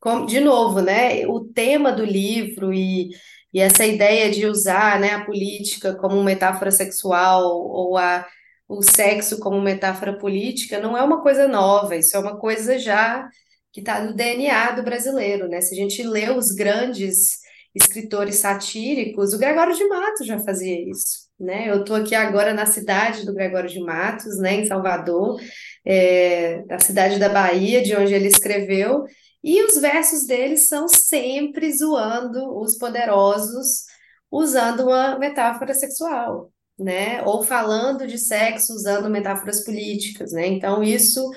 com, 0.00 0.26
de 0.26 0.40
novo, 0.40 0.80
né? 0.80 1.26
O 1.26 1.40
tema 1.40 1.92
do 1.92 2.04
livro 2.04 2.72
e, 2.72 3.10
e 3.52 3.60
essa 3.60 3.84
ideia 3.86 4.30
de 4.30 4.46
usar, 4.46 5.00
né, 5.00 5.12
a 5.12 5.24
política 5.24 5.94
como 5.96 6.22
metáfora 6.22 6.70
sexual 6.70 7.44
ou 7.44 7.96
a, 7.96 8.26
o 8.68 8.82
sexo 8.82 9.38
como 9.40 9.60
metáfora 9.60 10.18
política 10.18 10.80
não 10.80 10.96
é 10.96 11.02
uma 11.02 11.22
coisa 11.22 11.48
nova, 11.48 11.96
isso 11.96 12.16
é 12.16 12.20
uma 12.20 12.38
coisa 12.38 12.78
já 12.78 13.28
que 13.72 13.80
está 13.80 14.00
no 14.02 14.14
DNA 14.14 14.72
do 14.72 14.82
brasileiro, 14.82 15.48
né? 15.48 15.60
Se 15.60 15.74
a 15.74 15.76
gente 15.76 16.02
lê 16.02 16.30
os 16.30 16.52
grandes 16.52 17.38
escritores 17.74 18.36
satíricos, 18.36 19.32
o 19.34 19.38
Gregório 19.38 19.74
de 19.76 19.86
Matos 19.88 20.26
já 20.26 20.38
fazia 20.38 20.80
isso 20.90 21.28
né? 21.38 21.70
Eu 21.70 21.80
estou 21.80 21.96
aqui 21.96 22.14
agora 22.14 22.52
na 22.52 22.66
cidade 22.66 23.24
do 23.24 23.32
Gregório 23.32 23.68
de 23.68 23.80
Matos, 23.80 24.38
né, 24.38 24.54
em 24.54 24.66
Salvador, 24.66 25.40
é, 25.84 26.62
da 26.64 26.78
cidade 26.80 27.18
da 27.18 27.28
Bahia, 27.28 27.82
de 27.82 27.94
onde 27.94 28.12
ele 28.12 28.26
escreveu, 28.26 29.04
e 29.42 29.62
os 29.64 29.76
versos 29.80 30.26
dele 30.26 30.56
são 30.56 30.88
sempre 30.88 31.72
zoando 31.72 32.58
os 32.58 32.76
poderosos, 32.76 33.84
usando 34.30 34.84
uma 34.84 35.18
metáfora 35.18 35.74
sexual, 35.74 36.52
né? 36.78 37.22
Ou 37.24 37.42
falando 37.42 38.06
de 38.06 38.18
sexo 38.18 38.74
usando 38.74 39.08
metáforas 39.10 39.64
políticas, 39.64 40.32
né? 40.32 40.46
Então 40.46 40.82
isso 40.82 41.30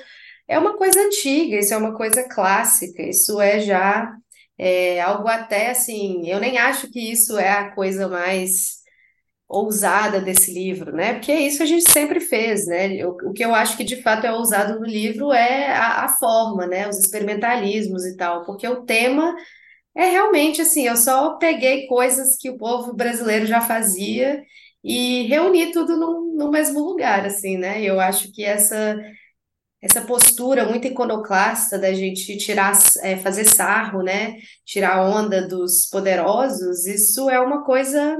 é 0.48 0.58
uma 0.58 0.76
coisa 0.76 1.00
antiga, 1.00 1.58
isso 1.58 1.72
é 1.74 1.76
uma 1.76 1.96
coisa 1.96 2.28
clássica, 2.28 3.02
isso 3.02 3.40
é 3.40 3.60
já 3.60 4.12
é, 4.58 5.00
algo 5.00 5.28
até 5.28 5.70
assim, 5.70 6.28
eu 6.28 6.38
nem 6.40 6.58
acho 6.58 6.90
que 6.90 7.00
isso 7.12 7.38
é 7.38 7.50
a 7.50 7.74
coisa 7.74 8.08
mais 8.08 8.81
ousada 9.52 10.18
desse 10.18 10.52
livro, 10.52 10.92
né? 10.96 11.12
Porque 11.14 11.30
é 11.30 11.40
isso 11.42 11.62
a 11.62 11.66
gente 11.66 11.90
sempre 11.90 12.20
fez, 12.20 12.66
né? 12.66 13.04
O, 13.06 13.10
o 13.30 13.32
que 13.34 13.44
eu 13.44 13.54
acho 13.54 13.76
que 13.76 13.84
de 13.84 14.00
fato 14.00 14.26
é 14.26 14.32
ousado 14.32 14.80
no 14.80 14.86
livro 14.86 15.30
é 15.32 15.70
a, 15.72 16.06
a, 16.06 16.08
forma, 16.08 16.66
né? 16.66 16.88
Os 16.88 16.98
experimentalismos 16.98 18.04
e 18.06 18.16
tal, 18.16 18.44
porque 18.46 18.66
o 18.66 18.82
tema 18.84 19.36
é 19.94 20.06
realmente 20.06 20.62
assim, 20.62 20.86
eu 20.88 20.96
só 20.96 21.36
peguei 21.38 21.86
coisas 21.86 22.36
que 22.38 22.50
o 22.50 22.56
povo 22.58 22.94
brasileiro 22.94 23.46
já 23.46 23.60
fazia 23.60 24.42
e 24.82 25.24
reuni 25.28 25.72
tudo 25.72 25.96
no 25.98 26.50
mesmo 26.50 26.80
lugar, 26.80 27.26
assim, 27.26 27.58
né? 27.58 27.82
Eu 27.82 28.00
acho 28.00 28.32
que 28.32 28.44
essa 28.44 28.98
essa 29.82 30.00
postura 30.02 30.64
muito 30.64 30.86
iconoclasta 30.86 31.76
da 31.78 31.92
gente 31.92 32.36
tirar, 32.36 32.72
é, 33.02 33.16
fazer 33.16 33.44
sarro, 33.44 34.02
né? 34.02 34.36
Tirar 34.64 35.04
onda 35.04 35.46
dos 35.46 35.86
poderosos, 35.90 36.86
isso 36.86 37.28
é 37.28 37.40
uma 37.40 37.64
coisa 37.64 38.16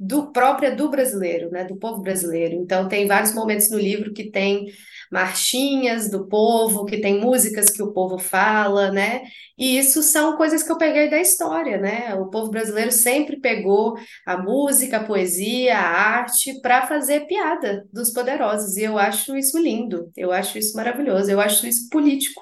do 0.00 0.32
própria 0.32 0.74
do 0.74 0.88
brasileiro, 0.90 1.50
né, 1.50 1.64
do 1.64 1.76
povo 1.76 2.00
brasileiro. 2.00 2.54
Então 2.54 2.88
tem 2.88 3.06
vários 3.06 3.34
momentos 3.34 3.70
no 3.70 3.78
livro 3.78 4.14
que 4.14 4.30
tem 4.30 4.66
marchinhas 5.12 6.08
do 6.08 6.26
povo, 6.26 6.86
que 6.86 6.98
tem 6.98 7.20
músicas 7.20 7.68
que 7.68 7.82
o 7.82 7.92
povo 7.92 8.16
fala, 8.16 8.90
né? 8.92 9.22
E 9.58 9.76
isso 9.76 10.02
são 10.02 10.36
coisas 10.36 10.62
que 10.62 10.70
eu 10.70 10.78
peguei 10.78 11.10
da 11.10 11.20
história, 11.20 11.78
né? 11.78 12.14
O 12.14 12.30
povo 12.30 12.50
brasileiro 12.50 12.92
sempre 12.92 13.40
pegou 13.40 13.98
a 14.24 14.38
música, 14.38 14.98
a 14.98 15.04
poesia, 15.04 15.76
a 15.76 15.82
arte 15.82 16.60
para 16.62 16.86
fazer 16.86 17.26
piada 17.26 17.86
dos 17.92 18.10
poderosos, 18.10 18.76
e 18.76 18.84
eu 18.84 18.96
acho 18.96 19.36
isso 19.36 19.58
lindo, 19.58 20.10
eu 20.16 20.32
acho 20.32 20.56
isso 20.58 20.76
maravilhoso, 20.76 21.30
eu 21.30 21.40
acho 21.40 21.66
isso 21.66 21.90
político. 21.90 22.40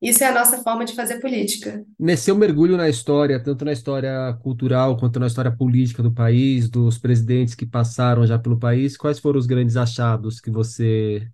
Isso 0.00 0.22
é 0.22 0.28
a 0.28 0.34
nossa 0.34 0.62
forma 0.62 0.84
de 0.84 0.94
fazer 0.94 1.20
política. 1.20 1.84
Nesse 1.98 2.24
seu 2.24 2.36
mergulho 2.36 2.76
na 2.76 2.88
história, 2.88 3.42
tanto 3.42 3.64
na 3.64 3.72
história 3.72 4.34
cultural 4.42 4.98
quanto 4.98 5.18
na 5.18 5.26
história 5.26 5.50
política 5.50 6.02
do 6.02 6.12
país, 6.12 6.68
dos 6.68 6.98
presidentes 6.98 7.54
que 7.54 7.64
passaram 7.64 8.26
já 8.26 8.38
pelo 8.38 8.58
país, 8.58 8.96
quais 8.96 9.18
foram 9.18 9.38
os 9.38 9.46
grandes 9.46 9.76
achados 9.76 10.38
que 10.38 10.50
você 10.50 11.26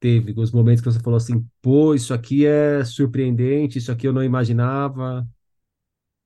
teve, 0.00 0.34
os 0.36 0.50
momentos 0.52 0.82
que 0.82 0.90
você 0.90 1.00
falou 1.00 1.16
assim, 1.16 1.46
pô, 1.62 1.94
isso 1.94 2.12
aqui 2.12 2.44
é 2.44 2.84
surpreendente, 2.84 3.78
isso 3.78 3.92
aqui 3.92 4.06
eu 4.08 4.12
não 4.12 4.24
imaginava? 4.24 5.26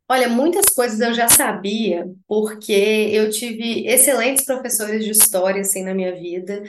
Olha, 0.09 0.29
muitas 0.29 0.67
coisas 0.75 1.01
eu 1.01 1.15
já 1.15 1.27
sabia, 1.29 2.05
porque 2.29 2.73
eu 2.73 3.31
tive 3.31 3.87
excelentes 3.87 4.45
professores 4.45 5.05
de 5.05 5.11
história 5.11 5.63
assim 5.63 5.83
na 5.85 5.95
minha 5.95 6.15
vida. 6.15 6.63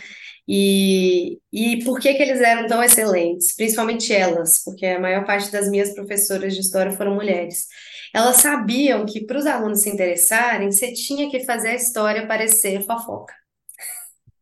E, 0.47 1.39
e 1.51 1.83
por 1.83 1.99
que 1.99 2.13
que 2.13 2.23
eles 2.23 2.39
eram 2.41 2.67
tão 2.67 2.81
excelentes? 2.83 3.55
Principalmente 3.55 4.13
elas, 4.13 4.63
porque 4.63 4.85
a 4.85 4.99
maior 4.99 5.25
parte 5.25 5.51
das 5.51 5.69
minhas 5.69 5.93
professoras 5.93 6.53
de 6.53 6.61
história 6.61 6.93
foram 6.93 7.15
mulheres. 7.15 7.67
Elas 8.13 8.37
sabiam 8.37 9.05
que 9.05 9.25
para 9.25 9.39
os 9.39 9.45
alunos 9.45 9.81
se 9.81 9.89
interessarem, 9.89 10.71
você 10.71 10.93
tinha 10.93 11.29
que 11.29 11.43
fazer 11.45 11.69
a 11.69 11.75
história 11.75 12.27
parecer 12.27 12.85
fofoca. 12.85 13.33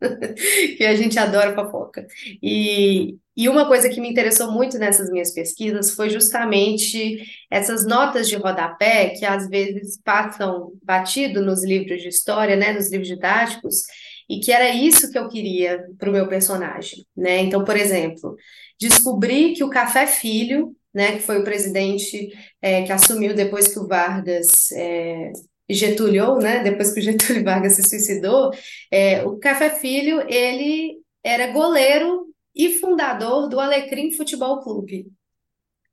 que 0.78 0.84
a 0.84 0.96
gente 0.96 1.18
adora 1.20 1.54
fofoca. 1.54 2.06
E, 2.42 3.18
e 3.36 3.48
uma 3.48 3.68
coisa 3.68 3.90
que 3.90 4.02
me 4.02 4.10
interessou 4.10 4.52
muito 4.52 4.78
nessas 4.78 5.10
minhas 5.10 5.34
pesquisas 5.34 5.92
foi 5.92 6.10
justamente 6.10 7.24
essas 7.50 7.86
notas 7.86 8.28
de 8.28 8.36
rodapé 8.36 9.10
que 9.10 9.26
às 9.26 9.48
vezes 9.48 10.00
passam 10.04 10.74
batido 10.84 11.42
nos 11.42 11.64
livros 11.64 12.02
de 12.02 12.08
história, 12.08 12.56
né, 12.56 12.74
nos 12.74 12.90
livros 12.90 13.08
didáticos, 13.08 13.84
e 14.30 14.40
que 14.40 14.52
era 14.52 14.70
isso 14.70 15.12
que 15.12 15.20
eu 15.20 15.28
queria 15.28 15.86
para 15.98 16.10
o 16.10 16.14
meu 16.14 16.28
personagem, 16.28 17.06
né? 17.16 17.40
Então, 17.42 17.66
por 17.66 17.76
exemplo, 17.76 18.36
descobri 18.80 19.54
que 19.54 19.64
o 19.64 19.70
Café 19.70 20.08
Filho, 20.08 20.76
né, 20.94 21.14
que 21.18 21.20
foi 21.20 21.40
o 21.40 21.44
presidente 21.44 22.32
é, 22.62 22.84
que 22.84 22.92
assumiu 22.92 23.34
depois 23.34 23.68
que 23.68 23.80
o 23.80 23.88
Vargas 23.88 24.72
é, 24.72 25.32
Getúlio, 25.74 26.38
né, 26.38 26.64
depois 26.64 26.94
que 26.94 27.00
o 27.00 27.04
Getúlio 27.04 27.44
Vargas 27.46 27.76
se 27.76 27.84
suicidou, 27.88 28.52
é, 28.90 29.24
o 29.24 29.38
Café 29.38 29.70
Filho, 29.70 30.22
ele 30.28 31.00
era 31.24 31.52
goleiro 31.52 32.28
e 32.56 32.78
fundador 32.80 33.48
do 33.48 33.60
Alecrim 33.60 34.12
Futebol 34.12 34.62
Clube. 34.62 35.08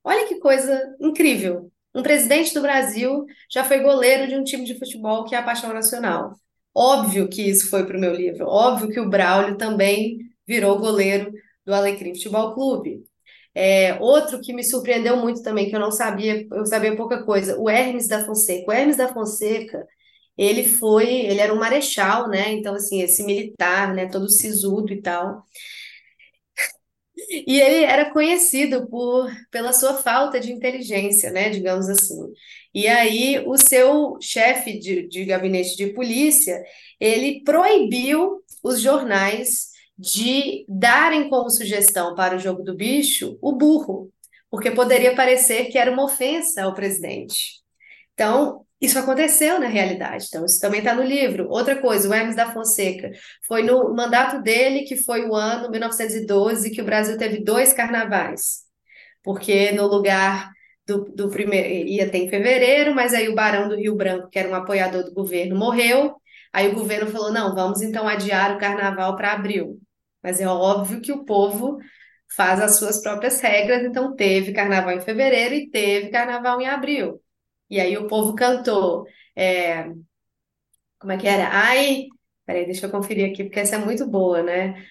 Olha 0.02 0.26
que 0.26 0.36
coisa 0.36 0.96
incrível. 1.00 1.70
Um 1.94 2.02
presidente 2.02 2.54
do 2.54 2.62
Brasil 2.62 3.24
já 3.50 3.64
foi 3.64 3.80
goleiro 3.80 4.28
de 4.28 4.36
um 4.36 4.44
time 4.44 4.64
de 4.64 4.78
futebol 4.78 5.24
que 5.24 5.34
é 5.34 5.38
a 5.38 5.42
paixão 5.42 5.72
nacional. 5.72 6.34
Óbvio 6.74 7.28
que 7.28 7.42
isso 7.42 7.68
foi 7.68 7.84
para 7.84 7.96
o 7.96 8.00
meu 8.00 8.14
livro. 8.14 8.46
Óbvio 8.46 8.88
que 8.88 9.00
o 9.00 9.08
Braulio 9.08 9.56
também 9.56 10.18
virou 10.46 10.78
goleiro 10.78 11.32
do 11.64 11.74
Alecrim 11.74 12.14
Futebol 12.14 12.54
Clube. 12.54 13.04
É, 13.54 13.94
outro 14.00 14.40
que 14.40 14.52
me 14.52 14.62
surpreendeu 14.62 15.16
muito 15.16 15.42
também, 15.42 15.68
que 15.68 15.74
eu 15.74 15.80
não 15.80 15.90
sabia, 15.90 16.46
eu 16.50 16.66
sabia 16.66 16.96
pouca 16.96 17.24
coisa, 17.24 17.58
o 17.58 17.68
Hermes 17.68 18.06
da 18.08 18.24
Fonseca. 18.24 18.70
O 18.70 18.72
Hermes 18.72 18.96
da 18.96 19.12
Fonseca, 19.12 19.86
ele 20.36 20.64
foi, 20.64 21.08
ele 21.08 21.40
era 21.40 21.52
um 21.52 21.58
marechal, 21.58 22.28
né? 22.28 22.52
Então, 22.52 22.74
assim, 22.74 23.02
esse 23.02 23.24
militar, 23.24 23.94
né? 23.94 24.06
Todo 24.08 24.28
sisudo 24.30 24.92
e 24.92 25.02
tal. 25.02 25.44
E 27.46 27.60
ele 27.60 27.84
era 27.84 28.10
conhecido 28.12 28.88
por, 28.88 29.30
pela 29.50 29.72
sua 29.72 29.94
falta 29.94 30.38
de 30.40 30.52
inteligência, 30.52 31.30
né? 31.30 31.50
Digamos 31.50 31.88
assim. 31.88 32.16
E 32.74 32.86
aí, 32.86 33.42
o 33.46 33.56
seu 33.56 34.16
chefe 34.20 34.78
de, 34.78 35.08
de 35.08 35.24
gabinete 35.24 35.76
de 35.76 35.88
polícia, 35.88 36.62
ele 37.00 37.42
proibiu 37.44 38.42
os 38.62 38.80
jornais 38.80 39.67
de 39.98 40.64
darem 40.68 41.28
como 41.28 41.50
sugestão 41.50 42.14
para 42.14 42.36
o 42.36 42.38
jogo 42.38 42.62
do 42.62 42.76
bicho 42.76 43.36
o 43.42 43.52
burro, 43.52 44.12
porque 44.50 44.70
poderia 44.70 45.14
parecer 45.14 45.66
que 45.66 45.78
era 45.78 45.90
uma 45.90 46.04
ofensa 46.04 46.62
ao 46.62 46.74
presidente. 46.74 47.60
Então, 48.14 48.64
isso 48.80 48.98
aconteceu 48.98 49.58
na 49.58 49.66
realidade, 49.66 50.26
então 50.28 50.44
isso 50.44 50.60
também 50.60 50.78
está 50.78 50.94
no 50.94 51.02
livro. 51.02 51.48
Outra 51.48 51.80
coisa, 51.80 52.08
o 52.08 52.14
Hermes 52.14 52.36
da 52.36 52.52
Fonseca, 52.52 53.10
foi 53.46 53.62
no 53.64 53.92
mandato 53.94 54.40
dele, 54.40 54.84
que 54.84 54.96
foi 54.96 55.26
o 55.26 55.34
ano 55.34 55.70
1912, 55.70 56.70
que 56.70 56.80
o 56.80 56.84
Brasil 56.84 57.18
teve 57.18 57.42
dois 57.42 57.72
carnavais, 57.72 58.60
porque 59.22 59.72
no 59.72 59.86
lugar 59.88 60.52
do, 60.86 61.04
do 61.12 61.28
primeiro, 61.28 61.88
ia 61.88 62.08
ter 62.08 62.18
em 62.18 62.30
fevereiro, 62.30 62.94
mas 62.94 63.12
aí 63.12 63.28
o 63.28 63.34
Barão 63.34 63.68
do 63.68 63.76
Rio 63.76 63.96
Branco, 63.96 64.28
que 64.30 64.38
era 64.38 64.48
um 64.48 64.54
apoiador 64.54 65.04
do 65.04 65.12
governo, 65.12 65.56
morreu, 65.56 66.14
aí 66.52 66.68
o 66.68 66.74
governo 66.74 67.10
falou, 67.10 67.32
não, 67.32 67.54
vamos 67.54 67.82
então 67.82 68.06
adiar 68.08 68.54
o 68.56 68.58
carnaval 68.58 69.16
para 69.16 69.32
abril. 69.32 69.78
Mas 70.22 70.40
é 70.40 70.48
óbvio 70.48 71.00
que 71.00 71.12
o 71.12 71.24
povo 71.24 71.78
faz 72.36 72.60
as 72.60 72.76
suas 72.76 73.00
próprias 73.02 73.40
regras, 73.40 73.84
então 73.84 74.14
teve 74.14 74.52
carnaval 74.52 74.92
em 74.92 75.00
fevereiro 75.00 75.54
e 75.54 75.70
teve 75.70 76.10
carnaval 76.10 76.60
em 76.60 76.66
abril. 76.68 77.22
E 77.70 77.80
aí 77.80 77.96
o 77.96 78.06
povo 78.08 78.34
cantou. 78.34 79.06
É, 79.36 79.88
como 80.98 81.12
é 81.12 81.18
que 81.18 81.26
era? 81.28 81.48
Ai, 81.52 82.06
peraí, 82.46 82.64
deixa 82.66 82.86
eu 82.86 82.90
conferir 82.90 83.30
aqui, 83.30 83.44
porque 83.44 83.60
essa 83.60 83.76
é 83.76 83.78
muito 83.78 84.06
boa, 84.06 84.42
né? 84.42 84.84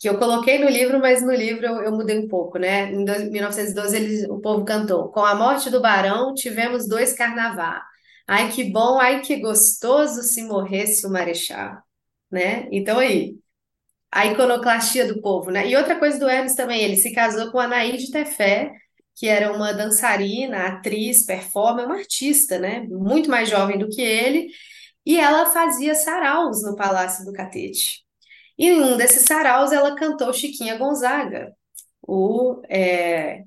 Que 0.00 0.08
eu 0.08 0.18
coloquei 0.18 0.58
no 0.58 0.68
livro, 0.70 0.98
mas 1.00 1.22
no 1.22 1.32
livro 1.32 1.66
eu, 1.66 1.82
eu 1.82 1.92
mudei 1.92 2.18
um 2.18 2.28
pouco, 2.28 2.58
né? 2.58 2.92
Em 2.92 3.04
1912 3.30 3.96
eles, 3.96 4.28
o 4.28 4.40
povo 4.40 4.64
cantou: 4.64 5.10
Com 5.12 5.20
a 5.24 5.34
morte 5.34 5.70
do 5.70 5.80
barão, 5.82 6.34
tivemos 6.34 6.88
dois 6.88 7.12
carnaval. 7.14 7.80
Ai, 8.26 8.50
que 8.52 8.64
bom, 8.64 8.98
ai, 9.00 9.20
que 9.22 9.36
gostoso 9.40 10.22
se 10.22 10.42
morresse 10.44 11.06
o 11.06 11.10
marechal, 11.10 11.78
né? 12.30 12.68
Então 12.72 12.98
aí, 12.98 13.36
a 14.16 14.24
iconoclastia 14.24 15.06
do 15.06 15.20
povo, 15.20 15.50
né? 15.50 15.68
E 15.68 15.76
outra 15.76 15.98
coisa 15.98 16.18
do 16.18 16.26
Hermes 16.26 16.54
também, 16.54 16.82
ele 16.82 16.96
se 16.96 17.12
casou 17.12 17.52
com 17.52 17.58
a 17.58 17.64
Anaíde 17.64 18.10
Tefé, 18.10 18.72
que 19.14 19.28
era 19.28 19.52
uma 19.52 19.74
dançarina, 19.74 20.68
atriz, 20.68 21.26
performer, 21.26 21.84
uma 21.84 21.96
artista, 21.98 22.58
né? 22.58 22.80
Muito 22.88 23.28
mais 23.28 23.46
jovem 23.50 23.78
do 23.78 23.90
que 23.90 24.00
ele, 24.00 24.48
e 25.04 25.18
ela 25.18 25.50
fazia 25.50 25.94
saraus 25.94 26.62
no 26.62 26.74
Palácio 26.74 27.26
do 27.26 27.32
Catete. 27.32 28.04
E 28.58 28.68
em 28.70 28.80
um 28.80 28.96
desses 28.96 29.22
saraus 29.26 29.70
ela 29.70 29.94
cantou 29.94 30.32
Chiquinha 30.32 30.78
Gonzaga, 30.78 31.52
o, 32.00 32.62
é... 32.70 33.42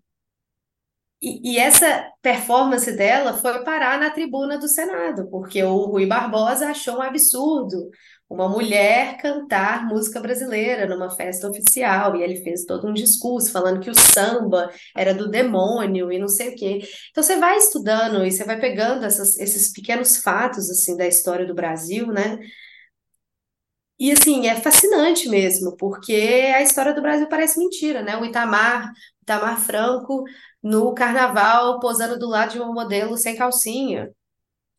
e, 1.21 1.53
e, 1.53 1.57
essa 1.57 2.11
performance 2.21 2.91
dela 2.95 3.33
foi 3.33 3.63
parar 3.63 3.99
na 3.99 4.11
tribuna 4.11 4.59
do 4.59 4.67
Senado, 4.67 5.27
porque 5.31 5.63
o 5.63 5.85
Rui 5.85 6.05
Barbosa 6.05 6.69
achou 6.69 6.97
um 6.97 7.01
absurdo 7.01 7.89
uma 8.29 8.47
mulher 8.47 9.17
cantar 9.17 9.85
música 9.87 10.19
brasileira 10.19 10.87
numa 10.87 11.09
festa 11.09 11.49
oficial, 11.49 12.15
e 12.15 12.23
ele 12.23 12.43
fez 12.43 12.63
todo 12.65 12.87
um 12.87 12.93
discurso 12.93 13.51
falando 13.51 13.79
que 13.79 13.89
o 13.89 13.95
samba 13.95 14.71
era 14.95 15.13
do 15.13 15.27
demônio 15.29 16.11
e 16.11 16.19
não 16.19 16.27
sei 16.27 16.49
o 16.49 16.55
quê. 16.55 16.79
Então 17.11 17.23
você 17.23 17.37
vai 17.37 17.57
estudando 17.57 18.23
e 18.25 18.31
você 18.31 18.43
vai 18.43 18.59
pegando 18.59 19.05
essas, 19.05 19.37
esses 19.39 19.71
pequenos 19.73 20.17
fatos 20.17 20.69
assim 20.69 20.95
da 20.95 21.07
história 21.07 21.45
do 21.45 21.55
Brasil, 21.55 22.07
né? 22.07 22.37
E 23.99 24.11
assim, 24.11 24.47
é 24.47 24.55
fascinante 24.55 25.27
mesmo, 25.27 25.75
porque 25.75 26.13
a 26.55 26.61
história 26.61 26.93
do 26.93 27.01
Brasil 27.01 27.27
parece 27.27 27.59
mentira, 27.59 28.01
né? 28.01 28.15
O 28.17 28.25
Itamar, 28.25 28.93
Itamar 29.21 29.59
Franco 29.59 30.23
no 30.63 30.93
carnaval 30.93 31.79
posando 31.79 32.17
do 32.17 32.27
lado 32.29 32.53
de 32.53 32.61
um 32.61 32.73
modelo 32.73 33.17
sem 33.17 33.35
calcinha, 33.35 34.09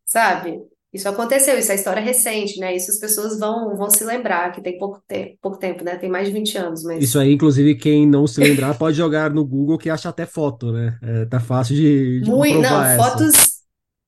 sabe? 0.07 0.61
Isso 0.93 1.09
aconteceu, 1.09 1.57
isso 1.57 1.71
é 1.71 1.77
história 1.77 2.03
recente, 2.03 2.59
né? 2.59 2.75
Isso 2.75 2.91
as 2.91 2.99
pessoas 2.99 3.39
vão, 3.39 3.77
vão 3.77 3.89
se 3.89 4.03
lembrar, 4.03 4.51
que 4.51 4.61
tem 4.61 4.77
pouco, 4.77 5.01
te 5.07 5.39
pouco 5.41 5.57
tempo, 5.57 5.85
né? 5.85 5.97
Tem 5.97 6.11
mais 6.11 6.27
de 6.27 6.35
20 6.35 6.59
anos, 6.59 6.83
mas... 6.83 7.03
Isso 7.03 7.19
aí, 7.19 7.33
inclusive, 7.33 7.77
quem 7.77 8.05
não 8.07 8.27
se 8.27 8.41
lembrar 8.41 8.75
pode 8.77 8.97
jogar 8.97 9.31
no 9.31 9.45
Google 9.45 9.79
que 9.79 9.89
acha 9.89 10.09
até 10.09 10.27
foto, 10.27 10.73
né? 10.73 10.99
É, 11.01 11.25
tá 11.27 11.39
fácil 11.39 11.77
de, 11.77 12.23
de 12.23 12.29
Muito, 12.29 12.61
não, 12.61 12.83
essa. 12.83 13.03
fotos 13.03 13.61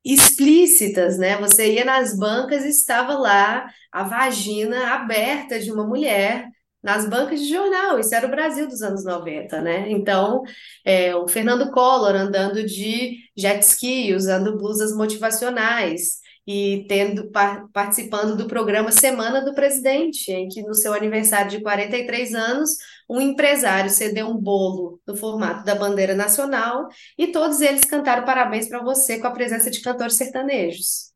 explícitas, 0.05 1.16
né? 1.18 1.39
Você 1.39 1.74
ia 1.74 1.85
nas 1.85 2.18
bancas 2.18 2.64
e 2.64 2.70
estava 2.70 3.14
lá 3.14 3.64
a 3.93 4.03
vagina 4.03 4.95
aberta 4.95 5.61
de 5.61 5.70
uma 5.70 5.87
mulher 5.87 6.49
nas 6.83 7.09
bancas 7.09 7.41
de 7.41 7.49
jornal. 7.49 8.01
Isso 8.01 8.12
era 8.12 8.26
o 8.26 8.30
Brasil 8.30 8.66
dos 8.66 8.83
anos 8.83 9.05
90, 9.05 9.61
né? 9.61 9.89
Então, 9.89 10.43
é, 10.85 11.14
o 11.14 11.28
Fernando 11.28 11.70
Collor 11.70 12.16
andando 12.16 12.66
de 12.66 13.18
jet 13.37 13.62
ski, 13.62 14.12
usando 14.12 14.59
blusas 14.59 14.93
motivacionais 14.93 16.22
e 16.47 16.84
tendo 16.88 17.30
participando 17.72 18.36
do 18.36 18.49
programa 18.49 18.90
Semana 18.90 19.45
do 19.45 19.55
Presidente, 19.55 20.32
em 20.32 20.49
que 20.49 20.62
no 20.62 20.74
seu 20.74 20.93
aniversário 20.93 21.51
de 21.51 21.62
43 21.62 22.34
anos, 22.34 22.70
um 23.09 23.20
empresário 23.20 23.90
cedeu 23.90 24.28
um 24.28 24.36
bolo 24.36 25.01
no 25.07 25.16
formato 25.16 25.64
da 25.64 25.74
bandeira 25.74 26.14
nacional 26.14 26.88
e 27.16 27.28
todos 27.28 27.61
eles 27.61 27.84
cantaram 27.84 28.24
parabéns 28.24 28.68
para 28.68 28.82
você 28.82 29.20
com 29.20 29.26
a 29.28 29.30
presença 29.32 29.70
de 29.70 29.80
cantores 29.80 30.16
sertanejos. 30.16 31.12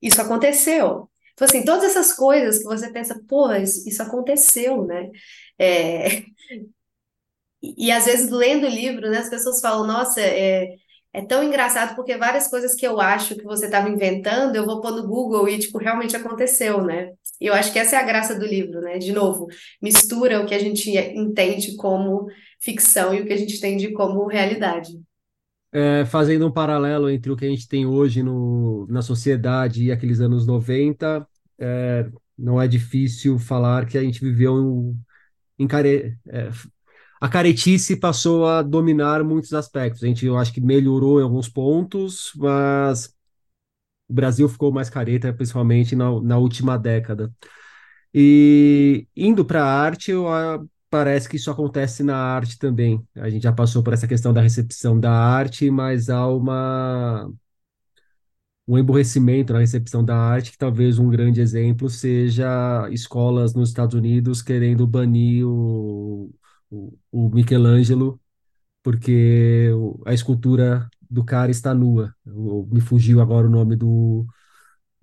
Isso 0.00 0.20
aconteceu. 0.20 1.10
Então, 1.32 1.46
assim, 1.46 1.64
todas 1.64 1.84
essas 1.84 2.12
coisas 2.12 2.58
que 2.58 2.64
você 2.64 2.90
pensa, 2.92 3.20
pô, 3.28 3.52
isso, 3.52 3.88
isso 3.88 4.02
aconteceu, 4.02 4.84
né? 4.84 5.10
É... 5.58 6.22
E, 7.60 7.88
e 7.88 7.90
às 7.90 8.04
vezes 8.04 8.30
lendo 8.30 8.66
o 8.68 8.70
livro, 8.70 9.10
né, 9.10 9.18
as 9.18 9.28
pessoas 9.28 9.60
falam, 9.60 9.84
nossa, 9.84 10.20
é, 10.20 10.76
é 11.12 11.22
tão 11.22 11.42
engraçado 11.42 11.96
porque 11.96 12.16
várias 12.16 12.48
coisas 12.48 12.74
que 12.74 12.86
eu 12.86 13.00
acho 13.00 13.34
que 13.34 13.44
você 13.44 13.66
estava 13.66 13.88
inventando, 13.88 14.54
eu 14.54 14.66
vou 14.66 14.80
pôr 14.80 14.92
no 14.92 15.06
Google 15.06 15.48
e, 15.48 15.58
tipo, 15.58 15.78
realmente 15.78 16.14
aconteceu, 16.16 16.84
né? 16.84 17.12
E 17.40 17.46
eu 17.46 17.54
acho 17.54 17.72
que 17.72 17.78
essa 17.78 17.96
é 17.96 17.98
a 17.98 18.04
graça 18.04 18.38
do 18.38 18.44
livro, 18.44 18.80
né? 18.80 18.98
De 18.98 19.12
novo, 19.12 19.46
mistura 19.80 20.40
o 20.40 20.46
que 20.46 20.54
a 20.54 20.58
gente 20.58 20.90
entende 20.90 21.76
como 21.76 22.26
ficção 22.60 23.14
e 23.14 23.22
o 23.22 23.26
que 23.26 23.32
a 23.32 23.36
gente 23.36 23.56
entende 23.56 23.92
como 23.92 24.26
realidade. 24.26 25.00
É, 25.72 26.04
fazendo 26.06 26.46
um 26.46 26.52
paralelo 26.52 27.10
entre 27.10 27.30
o 27.30 27.36
que 27.36 27.44
a 27.44 27.48
gente 27.48 27.68
tem 27.68 27.86
hoje 27.86 28.22
no, 28.22 28.86
na 28.88 29.02
sociedade 29.02 29.84
e 29.84 29.92
aqueles 29.92 30.20
anos 30.20 30.46
90, 30.46 31.26
é, 31.58 32.06
não 32.36 32.60
é 32.60 32.66
difícil 32.66 33.38
falar 33.38 33.86
que 33.86 33.98
a 33.98 34.02
gente 34.02 34.20
viveu 34.20 34.58
em, 34.58 35.64
em 35.64 35.66
care, 35.66 36.16
é, 36.26 36.50
a 37.20 37.28
caretice 37.28 37.96
passou 37.96 38.46
a 38.46 38.62
dominar 38.62 39.24
muitos 39.24 39.52
aspectos. 39.52 40.02
A 40.02 40.06
gente, 40.06 40.26
eu 40.26 40.36
acho 40.36 40.52
que 40.52 40.60
melhorou 40.60 41.20
em 41.20 41.22
alguns 41.24 41.48
pontos, 41.48 42.32
mas 42.36 43.12
o 44.08 44.14
Brasil 44.14 44.48
ficou 44.48 44.72
mais 44.72 44.90
careta, 44.90 45.32
principalmente 45.32 45.94
na, 45.96 46.20
na 46.22 46.38
última 46.38 46.78
década. 46.78 47.32
E 48.14 49.06
indo 49.16 49.44
para 49.44 49.64
a 49.64 49.80
arte, 49.82 50.10
eu, 50.10 50.28
a, 50.28 50.64
parece 50.90 51.28
que 51.28 51.36
isso 51.36 51.50
acontece 51.50 52.02
na 52.02 52.16
arte 52.16 52.58
também. 52.58 53.06
A 53.16 53.28
gente 53.30 53.42
já 53.42 53.52
passou 53.52 53.82
por 53.82 53.92
essa 53.92 54.08
questão 54.08 54.32
da 54.32 54.40
recepção 54.40 54.98
da 54.98 55.12
arte, 55.12 55.70
mas 55.70 56.08
há 56.10 56.26
uma 56.26 57.30
um 58.66 58.78
emborrecimento 58.78 59.52
na 59.52 59.60
recepção 59.60 60.04
da 60.04 60.16
arte, 60.16 60.52
que 60.52 60.58
talvez 60.58 60.98
um 60.98 61.08
grande 61.08 61.40
exemplo 61.40 61.88
seja 61.88 62.86
escolas 62.90 63.54
nos 63.54 63.70
Estados 63.70 63.94
Unidos 63.94 64.42
querendo 64.42 64.86
banir 64.86 65.46
o, 65.46 66.30
o, 66.70 66.96
o 67.10 67.28
Michelangelo, 67.28 68.20
porque 68.82 69.70
a 70.06 70.14
escultura 70.14 70.88
do 71.10 71.24
cara 71.24 71.50
está 71.50 71.74
nua. 71.74 72.14
me 72.24 72.80
fugiu 72.80 73.20
agora 73.20 73.46
o 73.46 73.50
nome 73.50 73.76
do, 73.76 74.26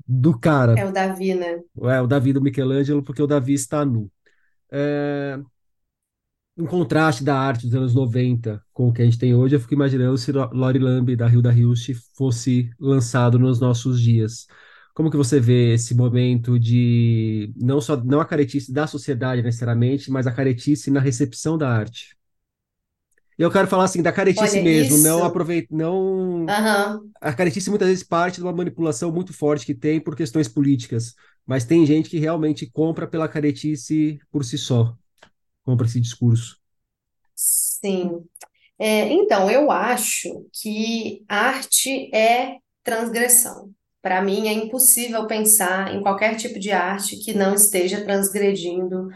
do 0.07 0.37
cara. 0.37 0.75
É 0.77 0.85
o 0.85 0.91
Davi, 0.91 1.33
né? 1.33 1.59
É, 1.83 2.01
o 2.01 2.07
Davi 2.07 2.33
do 2.33 2.41
Michelangelo, 2.41 3.03
porque 3.03 3.21
o 3.21 3.27
Davi 3.27 3.53
está 3.53 3.83
nu. 3.85 4.11
É, 4.71 5.39
um 6.57 6.65
contraste 6.65 7.23
da 7.23 7.37
arte 7.37 7.65
dos 7.67 7.75
anos 7.75 7.93
90 7.93 8.63
com 8.71 8.87
o 8.87 8.93
que 8.93 9.01
a 9.01 9.05
gente 9.05 9.19
tem 9.19 9.35
hoje, 9.35 9.55
eu 9.55 9.59
fico 9.59 9.73
imaginando 9.73 10.17
se 10.17 10.31
Lori 10.31 10.79
Lamb, 10.79 11.15
da 11.15 11.27
Hilda 11.27 11.53
Hilst, 11.53 11.91
fosse 12.15 12.69
lançado 12.79 13.37
nos 13.37 13.59
nossos 13.59 14.01
dias. 14.01 14.47
Como 14.95 15.11
que 15.11 15.17
você 15.17 15.39
vê 15.41 15.75
esse 15.75 15.95
momento 15.95 16.59
de 16.59 17.53
não 17.57 17.81
só 17.81 17.97
não 17.97 18.21
a 18.21 18.25
caretice 18.25 18.73
da 18.73 18.87
sociedade 18.87 19.43
necessariamente, 19.43 20.11
mas 20.11 20.27
a 20.27 20.33
caretice 20.33 20.91
na 20.91 21.01
recepção 21.01 21.57
da 21.57 21.69
arte? 21.69 22.17
Eu 23.37 23.51
quero 23.51 23.67
falar 23.67 23.83
assim 23.85 24.01
da 24.01 24.11
caretice 24.11 24.59
Olha, 24.59 24.59
mesmo, 24.59 24.97
não 24.97 25.23
isso. 25.23 25.23
aproveita, 25.23 25.67
não 25.75 26.55
Aham. 26.55 27.13
a 27.21 27.33
caretice 27.33 27.69
muitas 27.69 27.89
vezes 27.89 28.03
parte 28.03 28.37
de 28.37 28.43
uma 28.43 28.53
manipulação 28.53 29.11
muito 29.11 29.33
forte 29.33 29.65
que 29.65 29.75
tem 29.75 29.99
por 30.01 30.15
questões 30.15 30.47
políticas, 30.49 31.15
mas 31.45 31.65
tem 31.65 31.85
gente 31.85 32.09
que 32.09 32.19
realmente 32.19 32.69
compra 32.71 33.07
pela 33.07 33.27
caretice 33.29 34.19
por 34.31 34.45
si 34.45 34.57
só, 34.57 34.97
compra 35.63 35.87
esse 35.87 36.01
discurso. 36.01 36.57
Sim. 37.35 38.25
É, 38.79 39.09
então, 39.13 39.51
eu 39.51 39.71
acho 39.71 40.47
que 40.53 41.25
arte 41.29 42.13
é 42.15 42.59
transgressão. 42.83 43.73
Para 44.05 44.21
mim, 44.21 44.47
é 44.47 44.53
impossível 44.53 45.25
pensar 45.25 45.95
em 45.95 45.99
qualquer 45.99 46.35
tipo 46.35 46.59
de 46.59 46.71
arte 46.71 47.17
que 47.17 47.33
não 47.33 47.55
esteja 47.55 48.03
transgredindo 48.03 49.09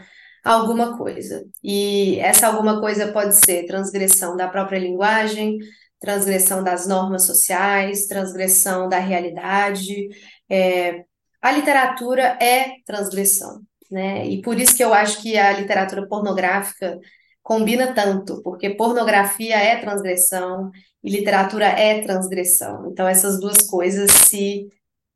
alguma 0.44 0.98
coisa. 0.98 1.44
E 1.62 2.18
essa 2.18 2.48
alguma 2.48 2.80
coisa 2.80 3.12
pode 3.12 3.36
ser 3.36 3.66
transgressão 3.66 4.36
da 4.36 4.48
própria 4.48 4.80
linguagem, 4.80 5.58
transgressão 6.00 6.64
das 6.64 6.88
normas 6.88 7.24
sociais, 7.24 8.08
transgressão 8.08 8.88
da 8.88 8.98
realidade. 8.98 10.08
É, 10.48 11.04
a 11.40 11.52
literatura 11.52 12.36
é 12.42 12.72
transgressão. 12.84 13.60
né? 13.88 14.26
E 14.26 14.42
por 14.42 14.58
isso 14.58 14.76
que 14.76 14.82
eu 14.82 14.92
acho 14.92 15.22
que 15.22 15.38
a 15.38 15.52
literatura 15.52 16.04
pornográfica 16.08 16.98
combina 17.44 17.94
tanto, 17.94 18.42
porque 18.42 18.70
pornografia 18.70 19.56
é 19.56 19.76
transgressão 19.76 20.68
e 21.00 21.10
literatura 21.12 21.66
é 21.66 22.02
transgressão. 22.02 22.90
Então 22.90 23.06
essas 23.06 23.38
duas 23.38 23.58
coisas 23.68 24.10
se 24.10 24.68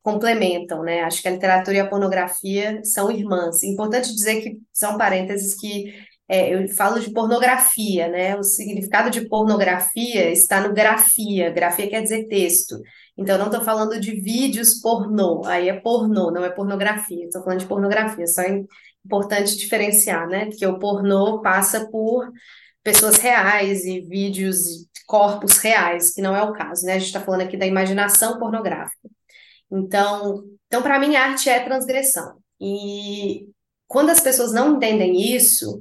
complementam, 0.04 0.82
né? 0.82 1.00
Acho 1.02 1.22
que 1.22 1.28
a 1.28 1.30
literatura 1.30 1.76
e 1.78 1.80
a 1.80 1.88
pornografia 1.88 2.84
são 2.84 3.10
irmãs. 3.10 3.62
Importante 3.62 4.14
dizer 4.14 4.42
que 4.42 4.58
são 4.70 4.98
parênteses 4.98 5.54
que 5.58 5.94
é, 6.28 6.54
eu 6.54 6.68
falo 6.68 7.00
de 7.00 7.10
pornografia, 7.10 8.06
né? 8.08 8.36
O 8.36 8.42
significado 8.42 9.08
de 9.08 9.26
pornografia 9.26 10.30
está 10.30 10.60
no 10.60 10.74
grafia. 10.74 11.50
Grafia 11.50 11.88
quer 11.88 12.02
dizer 12.02 12.28
texto. 12.28 12.78
Então, 13.16 13.38
não 13.38 13.46
estou 13.46 13.62
falando 13.64 13.98
de 13.98 14.12
vídeos 14.20 14.74
pornô. 14.74 15.40
Aí 15.46 15.70
é 15.70 15.80
pornô, 15.80 16.30
não 16.30 16.44
é 16.44 16.50
pornografia. 16.50 17.24
Estou 17.24 17.42
falando 17.42 17.60
de 17.60 17.66
pornografia. 17.66 18.26
Só 18.26 18.42
é 18.42 18.62
importante 19.04 19.56
diferenciar, 19.56 20.28
né? 20.28 20.46
Porque 20.46 20.66
o 20.66 20.78
pornô 20.78 21.40
passa 21.40 21.88
por 21.90 22.30
pessoas 22.82 23.16
reais 23.16 23.86
e 23.86 24.00
vídeos, 24.02 24.86
corpos 25.06 25.56
reais, 25.58 26.12
que 26.12 26.20
não 26.20 26.36
é 26.36 26.42
o 26.42 26.52
caso, 26.52 26.84
né? 26.84 26.94
A 26.94 26.98
gente 26.98 27.06
está 27.06 27.20
falando 27.20 27.40
aqui 27.42 27.56
da 27.56 27.66
imaginação 27.66 28.38
pornográfica. 28.38 29.08
Então, 29.70 30.44
então 30.66 30.82
para 30.82 30.98
mim, 30.98 31.16
arte 31.16 31.48
é 31.48 31.64
transgressão. 31.64 32.38
E 32.60 33.48
quando 33.86 34.10
as 34.10 34.20
pessoas 34.20 34.52
não 34.52 34.76
entendem 34.76 35.34
isso, 35.34 35.78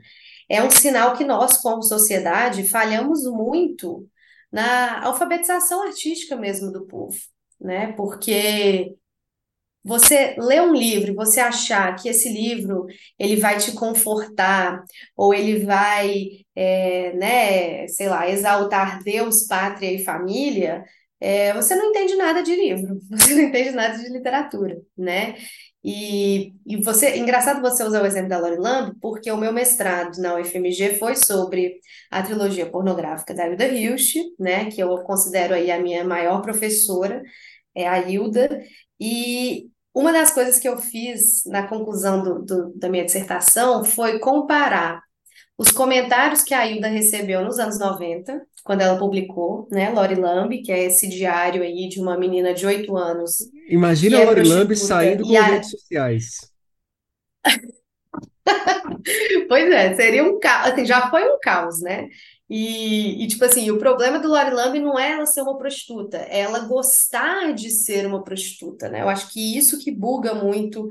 é 0.49 0.63
um 0.63 0.69
sinal 0.71 1.15
que 1.15 1.23
nós, 1.23 1.57
como 1.57 1.81
sociedade, 1.83 2.67
falhamos 2.67 3.23
muito 3.25 4.07
na 4.51 5.03
alfabetização 5.05 5.83
artística 5.83 6.35
mesmo 6.35 6.71
do 6.71 6.85
povo, 6.85 7.17
né? 7.59 7.93
Porque 7.93 8.95
você 9.83 10.35
ler 10.37 10.61
um 10.61 10.73
livro 10.73 11.13
você 11.13 11.39
achar 11.41 11.95
que 11.95 12.07
esse 12.07 12.29
livro 12.29 12.85
ele 13.19 13.35
vai 13.35 13.57
te 13.57 13.73
confortar 13.73 14.83
ou 15.15 15.33
ele 15.33 15.65
vai, 15.65 16.45
é, 16.55 17.13
né, 17.13 17.87
sei 17.87 18.07
lá, 18.07 18.29
exaltar 18.29 19.03
Deus, 19.03 19.45
pátria 19.45 19.91
e 19.91 20.03
família, 20.03 20.83
é, 21.23 21.53
você 21.53 21.73
não 21.73 21.85
entende 21.85 22.15
nada 22.17 22.43
de 22.43 22.53
livro, 22.53 22.99
você 23.09 23.33
não 23.33 23.43
entende 23.43 23.71
nada 23.71 23.97
de 23.97 24.09
literatura, 24.09 24.77
né? 24.97 25.35
E, 25.81 26.53
e 26.65 26.81
você, 26.83 27.17
engraçado 27.17 27.61
você 27.61 27.81
usar 27.83 28.03
o 28.03 28.05
exemplo 28.05 28.29
da 28.29 28.39
Lori 28.39 28.57
Lamb, 28.57 28.95
porque 29.01 29.31
o 29.31 29.37
meu 29.37 29.53
mestrado 29.53 30.17
na 30.17 30.35
UFMG 30.35 30.95
foi 30.95 31.15
sobre 31.15 31.79
a 32.11 32.21
trilogia 32.21 32.69
pornográfica 32.69 33.33
da 33.33 33.47
Hilda 33.47 33.67
Hilst, 33.67 34.15
né, 34.37 34.69
que 34.69 34.81
eu 34.81 34.97
considero 35.03 35.53
aí 35.53 35.71
a 35.71 35.81
minha 35.81 36.03
maior 36.03 36.41
professora, 36.41 37.21
é 37.75 37.87
a 37.87 37.99
Hilda, 37.99 38.61
e 38.99 39.69
uma 39.93 40.11
das 40.11 40.31
coisas 40.31 40.59
que 40.59 40.67
eu 40.67 40.77
fiz 40.77 41.43
na 41.45 41.67
conclusão 41.67 42.21
do, 42.21 42.41
do, 42.43 42.73
da 42.77 42.89
minha 42.89 43.05
dissertação 43.05 43.83
foi 43.83 44.19
comparar 44.19 45.01
os 45.57 45.71
comentários 45.71 46.41
que 46.41 46.53
a 46.53 46.65
Hilda 46.65 46.87
recebeu 46.87 47.43
nos 47.43 47.59
anos 47.59 47.79
90, 47.79 48.41
quando 48.63 48.81
ela 48.81 48.97
publicou, 48.97 49.67
né, 49.71 49.89
Lori 49.89 50.15
Lamb, 50.15 50.61
que 50.61 50.71
é 50.71 50.85
esse 50.85 51.07
diário 51.07 51.61
aí 51.61 51.87
de 51.87 51.99
uma 51.99 52.17
menina 52.17 52.53
de 52.53 52.65
8 52.65 52.95
anos. 52.97 53.37
Imagina 53.69 54.17
a 54.17 54.21
é 54.21 54.25
Lori 54.25 54.43
Lamb 54.43 54.75
saindo 54.75 55.23
com 55.23 55.37
a... 55.37 55.41
redes 55.41 55.69
sociais. 55.69 56.51
pois 59.47 59.71
é, 59.71 59.93
seria 59.95 60.23
um 60.23 60.39
caos, 60.39 60.71
assim, 60.71 60.85
já 60.85 61.09
foi 61.09 61.29
um 61.29 61.37
caos, 61.39 61.81
né? 61.81 62.07
E, 62.49 63.23
e, 63.23 63.27
tipo 63.27 63.43
assim, 63.45 63.71
o 63.71 63.79
problema 63.79 64.19
do 64.19 64.27
Lori 64.27 64.51
Lamb 64.51 64.79
não 64.79 64.99
é 64.99 65.11
ela 65.11 65.25
ser 65.25 65.41
uma 65.41 65.57
prostituta, 65.57 66.17
é 66.17 66.41
ela 66.41 66.59
gostar 66.59 67.53
de 67.53 67.69
ser 67.69 68.05
uma 68.05 68.23
prostituta, 68.23 68.89
né? 68.89 69.01
Eu 69.01 69.09
acho 69.09 69.31
que 69.31 69.57
isso 69.57 69.79
que 69.79 69.91
buga 69.91 70.33
muito 70.33 70.87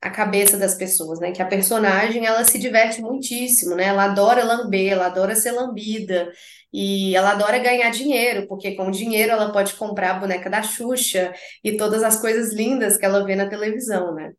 a 0.00 0.10
cabeça 0.10 0.56
das 0.56 0.74
pessoas, 0.74 1.20
né? 1.20 1.32
Que 1.32 1.42
a 1.42 1.46
personagem 1.46 2.24
ela 2.26 2.44
se 2.44 2.58
diverte 2.58 3.02
muitíssimo, 3.02 3.74
né? 3.74 3.84
Ela 3.84 4.04
adora 4.04 4.44
lamber, 4.44 4.92
ela 4.92 5.06
adora 5.06 5.36
ser 5.36 5.52
lambida 5.52 6.32
e 6.72 7.14
ela 7.14 7.32
adora 7.32 7.58
ganhar 7.58 7.90
dinheiro, 7.90 8.46
porque 8.48 8.74
com 8.74 8.88
o 8.88 8.90
dinheiro 8.90 9.32
ela 9.32 9.52
pode 9.52 9.74
comprar 9.74 10.12
a 10.12 10.18
boneca 10.20 10.48
da 10.48 10.62
Xuxa 10.62 11.32
e 11.62 11.76
todas 11.76 12.02
as 12.02 12.20
coisas 12.20 12.52
lindas 12.54 12.96
que 12.96 13.04
ela 13.04 13.24
vê 13.24 13.36
na 13.36 13.48
televisão, 13.48 14.14
né? 14.14 14.32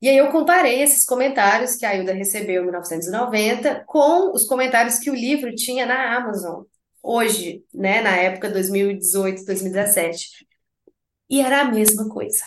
E 0.00 0.08
aí 0.08 0.16
eu 0.18 0.30
comparei 0.30 0.82
esses 0.82 1.04
comentários 1.04 1.76
que 1.76 1.86
a 1.86 1.94
Hilda 1.94 2.12
recebeu 2.12 2.62
em 2.62 2.66
1990 2.66 3.84
com 3.86 4.32
os 4.32 4.44
comentários 4.46 4.98
que 4.98 5.10
o 5.10 5.14
livro 5.14 5.54
tinha 5.54 5.86
na 5.86 6.16
Amazon 6.16 6.64
hoje, 7.02 7.64
né, 7.72 8.02
na 8.02 8.16
época 8.16 8.50
2018, 8.50 9.44
2017. 9.44 10.46
E 11.30 11.40
era 11.40 11.62
a 11.62 11.64
mesma 11.70 12.08
coisa. 12.08 12.44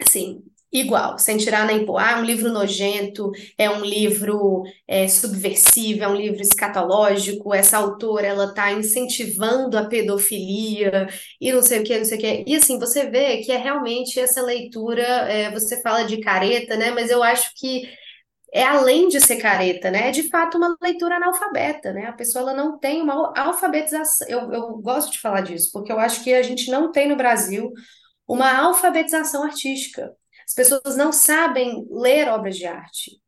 Assim, 0.00 0.42
igual, 0.74 1.18
sem 1.18 1.36
tirar 1.38 1.64
nem 1.66 1.86
pôr. 1.86 1.98
Ah, 1.98 2.12
é 2.12 2.16
um 2.16 2.24
livro 2.24 2.52
nojento, 2.52 3.30
é 3.56 3.70
um 3.70 3.84
livro 3.84 4.64
é, 4.88 5.06
subversivo, 5.06 6.02
é 6.02 6.08
um 6.08 6.16
livro 6.16 6.42
escatológico, 6.42 7.54
essa 7.54 7.78
autora, 7.78 8.26
ela 8.26 8.46
está 8.46 8.72
incentivando 8.72 9.78
a 9.78 9.84
pedofilia 9.84 11.06
e 11.40 11.52
não 11.52 11.62
sei 11.62 11.80
o 11.80 11.84
que, 11.84 11.96
não 11.96 12.04
sei 12.04 12.18
o 12.18 12.20
que. 12.20 12.44
E 12.46 12.56
assim, 12.56 12.78
você 12.78 13.08
vê 13.08 13.38
que 13.38 13.52
é 13.52 13.56
realmente 13.56 14.18
essa 14.18 14.42
leitura, 14.42 15.02
é, 15.02 15.50
você 15.52 15.80
fala 15.80 16.02
de 16.04 16.18
careta, 16.20 16.76
né, 16.76 16.90
mas 16.90 17.08
eu 17.10 17.22
acho 17.22 17.52
que 17.56 17.88
é 18.52 18.62
além 18.64 19.08
de 19.08 19.20
ser 19.20 19.36
careta, 19.38 19.90
né? 19.90 20.08
É 20.08 20.10
de 20.12 20.28
fato 20.28 20.56
uma 20.56 20.76
leitura 20.80 21.16
analfabeta, 21.16 21.92
né? 21.92 22.06
A 22.06 22.12
pessoa 22.12 22.42
ela 22.42 22.54
não 22.54 22.78
tem 22.78 23.02
uma 23.02 23.32
alfabetização. 23.36 24.28
Eu, 24.28 24.52
eu 24.52 24.78
gosto 24.78 25.10
de 25.12 25.18
falar 25.20 25.40
disso, 25.40 25.70
porque 25.72 25.90
eu 25.90 25.98
acho 25.98 26.22
que 26.22 26.32
a 26.32 26.42
gente 26.42 26.70
não 26.70 26.92
tem 26.92 27.08
no 27.08 27.16
Brasil 27.16 27.72
uma 28.28 28.56
alfabetização 28.58 29.42
artística. 29.42 30.14
As 30.46 30.54
pessoas 30.54 30.96
não 30.96 31.12
sabem 31.12 31.86
ler 31.90 32.28
obras 32.28 32.56
de 32.56 32.66
arte, 32.66 33.20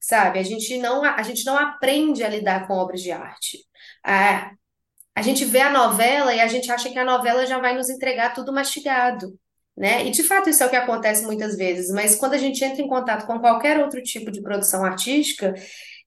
sabe? 0.00 0.38
A 0.38 0.42
gente 0.42 0.76
não, 0.78 1.04
a 1.04 1.22
gente 1.22 1.44
não 1.44 1.56
aprende 1.56 2.22
a 2.24 2.28
lidar 2.28 2.66
com 2.66 2.74
obras 2.74 3.00
de 3.02 3.10
arte. 3.10 3.58
A, 4.04 4.52
a 5.14 5.22
gente 5.22 5.44
vê 5.44 5.60
a 5.60 5.70
novela 5.70 6.34
e 6.34 6.40
a 6.40 6.48
gente 6.48 6.70
acha 6.70 6.90
que 6.90 6.98
a 6.98 7.04
novela 7.04 7.46
já 7.46 7.58
vai 7.58 7.74
nos 7.74 7.88
entregar 7.88 8.34
tudo 8.34 8.52
mastigado. 8.52 9.38
Né? 9.76 10.06
E 10.06 10.10
de 10.10 10.22
fato 10.22 10.48
isso 10.48 10.62
é 10.62 10.66
o 10.66 10.70
que 10.70 10.76
acontece 10.76 11.24
muitas 11.24 11.56
vezes, 11.56 11.90
mas 11.90 12.14
quando 12.14 12.34
a 12.34 12.38
gente 12.38 12.64
entra 12.64 12.80
em 12.80 12.86
contato 12.86 13.26
com 13.26 13.40
qualquer 13.40 13.80
outro 13.80 14.00
tipo 14.02 14.30
de 14.30 14.40
produção 14.40 14.84
artística 14.84 15.52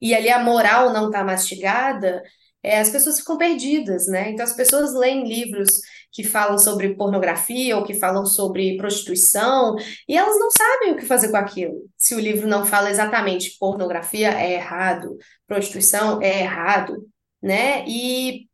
e 0.01 0.15
ali 0.15 0.30
a 0.30 0.41
moral 0.41 0.93
não 0.93 1.07
está 1.07 1.22
mastigada, 1.22 2.24
é, 2.63 2.80
as 2.80 2.89
pessoas 2.89 3.20
ficam 3.20 3.38
perdidas, 3.38 4.07
né? 4.07 4.32
Então 4.32 4.45
as 4.45 4.53
pessoas 4.53 4.93
leem 4.93 5.28
livros 5.28 5.82
que 6.18 6.24
falam 6.24 6.57
sobre 6.57 6.95
pornografia 6.95 7.78
ou 7.78 7.84
que 7.84 7.93
falam 7.93 8.26
sobre 8.26 8.76
prostituição 8.76 9.76
e 10.09 10.18
elas 10.18 10.36
não 10.39 10.49
sabem 10.49 10.91
o 10.91 10.97
que 10.97 11.05
fazer 11.05 11.30
com 11.30 11.38
aquilo. 11.38 11.88
Se 11.95 12.15
o 12.15 12.20
livro 12.20 12.47
não 12.47 12.65
fala 12.65 12.89
exatamente 12.89 13.55
pornografia 13.59 14.32
é 14.32 14.53
errado, 14.53 15.15
prostituição 15.45 16.20
é 16.20 16.39
errado, 16.39 17.07
né? 17.39 17.86
E, 17.88 18.47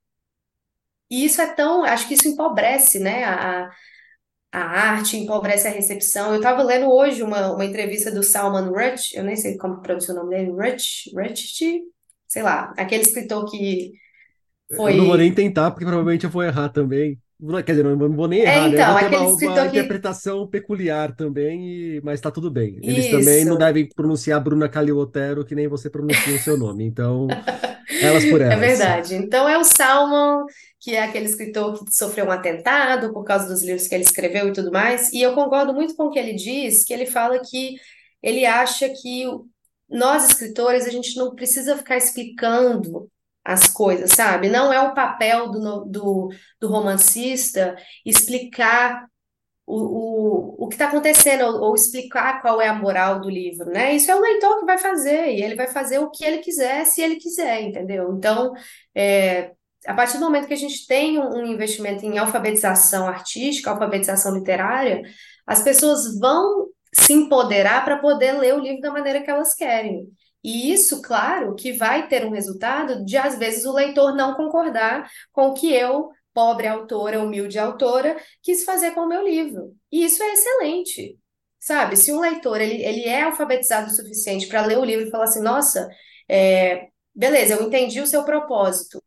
e 1.09 1.24
isso 1.24 1.41
é 1.41 1.53
tão, 1.53 1.86
acho 1.86 2.05
que 2.05 2.16
isso 2.16 2.28
empobrece, 2.28 2.99
né? 2.99 3.24
A, 3.24 3.70
a 4.51 4.59
arte, 4.59 5.16
empobrece 5.16 5.66
a 5.66 5.72
recepção. 5.72 6.32
Eu 6.32 6.39
estava 6.39 6.64
lendo 6.64 6.91
hoje 6.91 7.24
uma, 7.24 7.53
uma 7.53 7.64
entrevista 7.64 8.11
do 8.11 8.22
Salman 8.22 8.72
Rushdie, 8.72 9.16
eu 9.16 9.24
nem 9.24 9.38
sei 9.38 9.57
como 9.57 9.82
pronunciar 9.82 10.18
o 10.18 10.20
nome 10.20 10.36
dele, 10.36 10.51
Rushdie, 10.51 11.14
Rushdie, 11.16 11.82
sei 12.28 12.43
lá, 12.43 12.74
aquele 12.78 13.03
escritor 13.03 13.49
que 13.49 13.93
foi... 14.76 14.95
Eu 14.95 14.97
não 14.97 15.05
vou 15.05 15.18
nem 15.18 15.34
tentar, 15.34 15.72
porque 15.72 15.86
provavelmente 15.86 16.26
eu 16.26 16.30
vou 16.30 16.43
errar 16.43 16.68
também. 16.68 17.23
Quer 17.66 17.74
dizer, 17.74 17.84
não 17.84 18.16
vou 18.16 18.28
nem 18.28 18.42
é, 18.42 18.44
errar, 18.44 18.66
é, 18.66 18.70
então, 18.70 18.94
né? 18.96 19.10
Ter 19.10 19.18
uma, 19.18 19.54
uma 19.54 19.70
que... 19.70 19.78
interpretação 19.78 20.48
peculiar 20.48 21.16
também, 21.16 21.68
e... 21.68 22.02
mas 22.02 22.22
tá 22.22 22.32
tudo 22.32 22.50
bem. 22.50 22.80
Eles 22.82 23.06
Isso. 23.06 23.18
também 23.18 23.44
não 23.44 23.58
devem 23.58 23.88
pronunciar 23.90 24.42
Bruna 24.42 24.70
Caliotero, 24.70 25.44
que 25.44 25.56
nem 25.56 25.68
você 25.68 25.90
pronuncia 25.90 26.36
o 26.36 26.40
seu 26.40 26.58
nome. 26.58 26.86
Então, 26.86 27.28
elas 28.02 28.24
por 28.26 28.40
é 28.42 28.46
elas. 28.46 28.58
É 28.58 28.60
verdade. 28.60 29.16
Então 29.16 29.50
é 29.50 29.58
o 29.58 29.64
Salman, 29.64 30.46
que 30.80 30.96
é 30.96 31.04
aquele 31.04 31.26
escritor 31.26 31.84
que 31.84 31.94
sofreu 31.94 32.26
um 32.26 32.32
atentado 32.32 33.12
por 33.12 33.24
causa 33.24 33.48
dos 33.48 33.62
livros 33.62 33.88
que 33.88 33.96
ele 33.96 34.04
escreveu 34.04 34.48
e 34.48 34.54
tudo 34.54 34.72
mais. 34.72 35.12
E 35.12 35.22
eu 35.22 35.34
concordo 35.34 35.74
muito 35.74 35.96
com 35.96 36.06
o 36.06 36.12
que 36.12 36.20
ele 36.20 36.34
diz, 36.34 36.86
que 36.86 36.94
ele 36.94 37.06
fala 37.06 37.40
que 37.40 37.76
ele 38.22 38.46
acha 38.46 38.88
que 38.90 39.26
nós, 39.90 40.28
escritores, 40.28 40.86
a 40.86 40.90
gente 40.90 41.16
não 41.18 41.36
precisa 41.36 41.78
ficar 41.78 41.98
explicando 41.98 43.10
as 43.44 43.68
coisas, 43.70 44.12
sabe? 44.12 44.50
Não 44.50 44.72
é 44.72 44.82
o 44.82 44.94
papel 44.94 45.50
do, 45.52 45.86
do, 45.86 46.30
do 46.60 46.68
romancista 46.68 47.76
explicar 48.06 49.06
o, 49.66 49.76
o, 49.76 50.66
o 50.66 50.68
que 50.68 50.76
está 50.76 50.88
acontecendo, 50.88 51.46
ou, 51.46 51.70
ou, 51.70 51.76
explicar 51.76 52.41
qual 52.41 52.62
é 52.62 52.68
a 52.68 52.74
moral 52.74 53.22
do 53.22 53.30
livro, 53.30 53.66
né? 53.70 53.96
Isso 53.96 54.12
é 54.12 54.16
o 54.16 54.20
leitor 54.20 54.60
que 54.60 54.66
vai 54.66 54.78
fazer, 54.78 55.30
e 55.32 55.41
ele 55.41 55.56
vai 55.56 55.68
fazer 55.68 56.00
o 56.00 56.10
que 56.10 56.24
ele 56.26 56.39
quiser, 56.39 56.86
se 56.86 57.02
ele 57.02 57.16
quiser, 57.16 57.62
entendeu? 57.62 58.14
Então, 58.14 58.54
é, 58.94 59.52
a 59.86 59.94
partir 59.94 60.18
do 60.18 60.26
momento 60.26 60.48
que 60.48 60.54
a 60.54 60.58
gente 60.58 60.86
tem 60.86 61.18
um 61.20 61.46
investimento 61.46 62.06
em 62.06 62.18
alfabetização 62.18 63.08
artística, 63.08 63.72
alfabetização 63.72 64.36
literária, 64.36 65.02
as 65.48 65.62
pessoas 65.64 66.18
vão 66.20 66.68
se 66.94 67.14
empoderar 67.14 67.84
para 67.84 68.00
poder 68.00 68.34
ler 68.34 68.54
o 68.54 68.60
livro 68.60 68.82
da 68.82 68.91
maneira 68.91 69.22
que 69.22 69.30
elas 69.30 69.54
querem. 69.56 70.08
E 70.44 70.72
isso, 70.74 71.02
claro, 71.02 71.56
que 71.56 71.72
vai 71.74 72.08
ter 72.08 72.26
um 72.26 72.32
resultado 72.32 73.04
de, 73.06 73.18
às 73.18 73.38
vezes, 73.38 73.66
o 73.66 73.74
leitor 73.74 74.14
não 74.16 74.36
concordar 74.36 75.10
com 75.32 75.48
o 75.50 75.54
que 75.54 75.72
eu, 75.74 76.10
pobre 76.34 76.68
autora, 76.68 77.22
humilde 77.22 77.60
autora, 77.60 78.18
quis 78.41 78.64
fazer 78.64 78.91
com 78.91 79.02
o 79.02 79.08
meu 79.08 79.24
livro. 79.24 79.76
E 79.91 80.04
isso 80.04 80.22
é 80.22 80.34
excelente, 80.34 81.18
sabe? 81.60 81.96
Se 81.96 82.12
um 82.12 82.20
leitor 82.20 82.60
ele, 82.60 82.84
ele 82.84 83.04
é 83.06 83.22
alfabetizado 83.24 83.88
o 83.88 83.94
suficiente 83.96 84.48
para 84.48 84.66
ler 84.66 84.78
o 84.78 84.86
livro 84.86 85.08
e 85.08 85.12
falar 85.12 85.26
assim, 85.26 85.41
nossa, 85.41 85.88
é, 86.28 86.88
beleza, 87.16 87.54
eu 87.56 87.68
entendi 87.68 88.02
o 88.02 88.08
seu 88.08 88.24
propósito, 88.26 89.02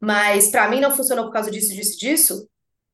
mas 0.00 0.50
para 0.50 0.68
mim 0.68 0.80
não 0.80 0.90
funcionou 0.90 1.26
por 1.26 1.32
causa 1.32 1.50
disso, 1.50 1.72
disso, 1.74 1.98
disso, 1.98 2.48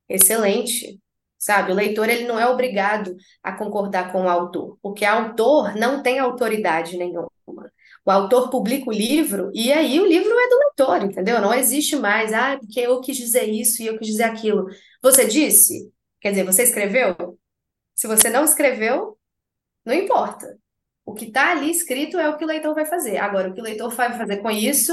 excelente, 0.09 0.99
sabe? 1.37 1.71
O 1.71 1.75
leitor 1.75 2.09
ele 2.09 2.25
não 2.27 2.39
é 2.39 2.47
obrigado 2.47 3.15
a 3.43 3.51
concordar 3.53 4.11
com 4.11 4.23
o 4.23 4.29
autor, 4.29 4.77
porque 4.81 5.05
o 5.05 5.09
autor 5.09 5.75
não 5.75 6.01
tem 6.03 6.19
autoridade 6.19 6.97
nenhuma. 6.97 7.29
O 8.05 8.11
autor 8.11 8.49
publica 8.49 8.89
o 8.89 8.93
livro 8.93 9.51
e 9.53 9.71
aí 9.71 9.99
o 9.99 10.05
livro 10.05 10.29
é 10.29 10.49
do 10.49 10.59
leitor, 10.59 11.03
entendeu? 11.03 11.41
Não 11.41 11.53
existe 11.53 11.95
mais, 11.95 12.33
ah, 12.33 12.57
porque 12.57 12.79
eu 12.79 13.01
quis 13.01 13.17
dizer 13.17 13.49
isso 13.49 13.81
e 13.81 13.87
eu 13.87 13.97
quis 13.97 14.07
dizer 14.07 14.23
aquilo. 14.23 14.67
Você 15.01 15.25
disse? 15.25 15.91
Quer 16.21 16.31
dizer, 16.31 16.43
você 16.43 16.63
escreveu? 16.63 17.37
Se 17.95 18.07
você 18.07 18.29
não 18.29 18.43
escreveu, 18.43 19.17
não 19.83 19.93
importa. 19.93 20.57
O 21.05 21.13
que 21.13 21.25
está 21.25 21.51
ali 21.51 21.71
escrito 21.71 22.19
é 22.19 22.29
o 22.29 22.37
que 22.37 22.43
o 22.43 22.47
leitor 22.47 22.73
vai 22.73 22.85
fazer. 22.85 23.17
Agora, 23.17 23.49
o 23.49 23.53
que 23.53 23.61
o 23.61 23.63
leitor 23.63 23.89
vai 23.93 24.17
fazer 24.17 24.37
com 24.37 24.49
isso, 24.51 24.91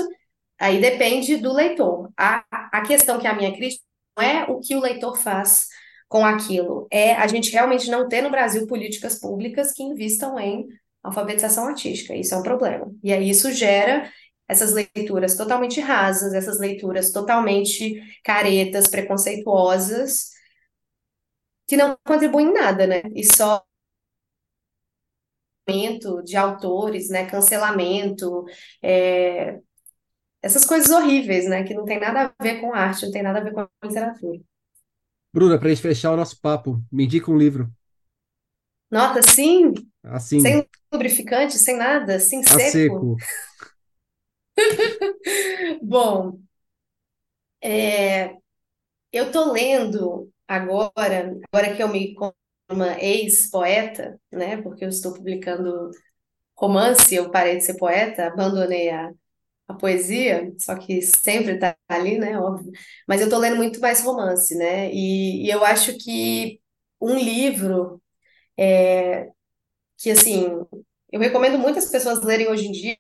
aí 0.59 0.81
depende 0.81 1.37
do 1.37 1.53
leitor. 1.53 2.11
A, 2.17 2.45
a 2.51 2.83
questão 2.83 3.19
que 3.19 3.27
a 3.27 3.35
minha 3.35 3.55
crítica 3.55 3.85
não 4.17 4.25
é 4.25 4.45
o 4.45 4.61
que 4.61 4.75
o 4.75 4.81
leitor 4.81 5.17
faz 5.17 5.69
com 6.09 6.27
aquilo, 6.27 6.87
é 6.91 7.15
a 7.15 7.27
gente 7.27 7.51
realmente 7.51 7.91
não 7.91 8.07
ter 8.07 8.21
no 8.21 8.31
Brasil 8.31 8.67
políticas 8.67 9.19
públicas 9.19 9.73
que 9.73 9.83
investam 9.83 10.39
em 10.39 10.69
alfabetização 11.03 11.67
artística. 11.67 12.15
Isso 12.15 12.35
é 12.35 12.39
um 12.39 12.43
problema. 12.43 12.93
E 13.03 13.13
aí 13.13 13.29
isso 13.29 13.51
gera 13.53 14.11
essas 14.49 14.73
leituras 14.73 15.37
totalmente 15.37 15.81
rasas, 15.81 16.35
essas 16.35 16.59
leituras 16.59 17.11
totalmente 17.11 18.01
caretas, 18.23 18.89
preconceituosas, 18.89 20.31
que 21.67 21.77
não 21.77 21.97
contribuem 22.05 22.49
em 22.49 22.53
nada, 22.53 22.87
né? 22.87 23.03
E 23.15 23.25
só 23.25 23.65
de 26.25 26.37
autores, 26.37 27.09
né? 27.09 27.25
Cancelamento, 27.27 28.45
é... 28.83 29.59
essas 30.43 30.65
coisas 30.65 30.91
horríveis, 30.91 31.49
né? 31.49 31.65
Que 31.65 31.73
não 31.73 31.85
tem 31.85 31.99
nada 31.99 32.35
a 32.39 32.43
ver 32.43 32.61
com 32.61 32.75
arte, 32.75 33.07
não 33.07 33.13
tem 33.13 33.23
nada 33.23 33.39
a 33.39 33.43
ver 33.43 33.53
com 33.53 33.67
literatura. 33.83 34.41
Bruna, 35.33 35.59
para 35.59 35.69
a 35.69 35.71
gente 35.71 35.81
fechar 35.81 36.13
o 36.13 36.17
nosso 36.17 36.39
papo, 36.41 36.83
me 36.93 37.05
indica 37.05 37.31
um 37.31 37.39
livro. 37.39 37.73
Nota, 38.91 39.23
sim. 39.23 39.73
Assim. 40.05 40.41
Sem 40.41 40.69
lubrificante, 40.93 41.59
sem 41.59 41.77
nada, 41.77 42.17
assim, 42.17 42.41
a 42.41 42.45
seco. 42.45 42.71
seco. 42.71 43.17
Bom, 45.83 46.39
é, 47.63 48.35
eu 49.13 49.31
tô 49.33 49.53
lendo 49.53 50.31
agora, 50.49 51.39
agora 51.53 51.77
que 51.77 51.83
eu 51.83 51.89
me 51.89 52.15
como 52.15 52.35
uma 52.71 53.01
ex-poeta, 53.03 54.21
né? 54.33 54.63
Porque 54.63 54.85
eu 54.85 54.89
estou 54.89 55.15
publicando 55.15 55.91
romance, 56.59 57.15
eu 57.15 57.31
parei 57.31 57.59
de 57.59 57.65
ser 57.65 57.77
poeta, 57.79 58.27
abandonei 58.29 58.91
a, 58.91 59.11
a 59.69 59.75
poesia, 59.75 60.53
só 60.59 60.77
que 60.77 61.03
sempre 61.03 61.59
tá 61.59 61.77
ali, 61.89 62.19
né? 62.19 62.39
Óbvio. 62.39 62.73
Mas 63.09 63.21
eu 63.21 63.31
tô 63.31 63.39
lendo 63.39 63.57
muito 63.57 63.81
mais 63.81 64.03
romance, 64.05 64.57
né? 64.57 64.93
E, 64.93 65.47
e 65.47 65.51
eu 65.51 65.65
acho 65.65 65.97
que 65.99 66.61
um 67.01 67.17
livro 67.19 68.03
é, 68.59 69.29
que 70.03 70.11
assim, 70.11 70.47
eu 71.13 71.21
recomendo 71.21 71.59
muitas 71.59 71.91
pessoas 71.91 72.23
lerem 72.23 72.49
hoje 72.49 72.67
em 72.67 72.73
dia, 72.73 72.97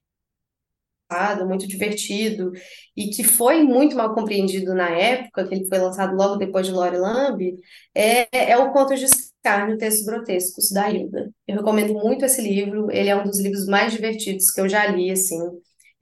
muito 1.46 1.66
divertido, 1.66 2.52
e 2.96 3.08
que 3.08 3.22
foi 3.22 3.62
muito 3.62 3.94
mal 3.96 4.14
compreendido 4.14 4.74
na 4.74 4.88
época, 4.90 5.46
que 5.46 5.54
ele 5.54 5.66
foi 5.68 5.78
lançado 5.78 6.16
logo 6.16 6.36
depois 6.36 6.66
de 6.66 6.72
Lore 6.72 6.96
Lamb, 6.96 7.54
é, 7.94 8.52
é 8.52 8.56
o 8.56 8.72
Conto 8.72 8.94
de 8.94 9.04
Escárnio, 9.04 9.76
Textos 9.76 10.06
Grotescos, 10.06 10.70
da 10.70 10.90
Hilda. 10.90 11.30
Eu 11.46 11.56
recomendo 11.56 11.94
muito 11.94 12.24
esse 12.24 12.40
livro, 12.40 12.90
ele 12.90 13.10
é 13.10 13.16
um 13.16 13.24
dos 13.24 13.38
livros 13.40 13.66
mais 13.66 13.92
divertidos 13.92 14.50
que 14.50 14.60
eu 14.60 14.68
já 14.68 14.86
li, 14.86 15.10
assim, 15.10 15.38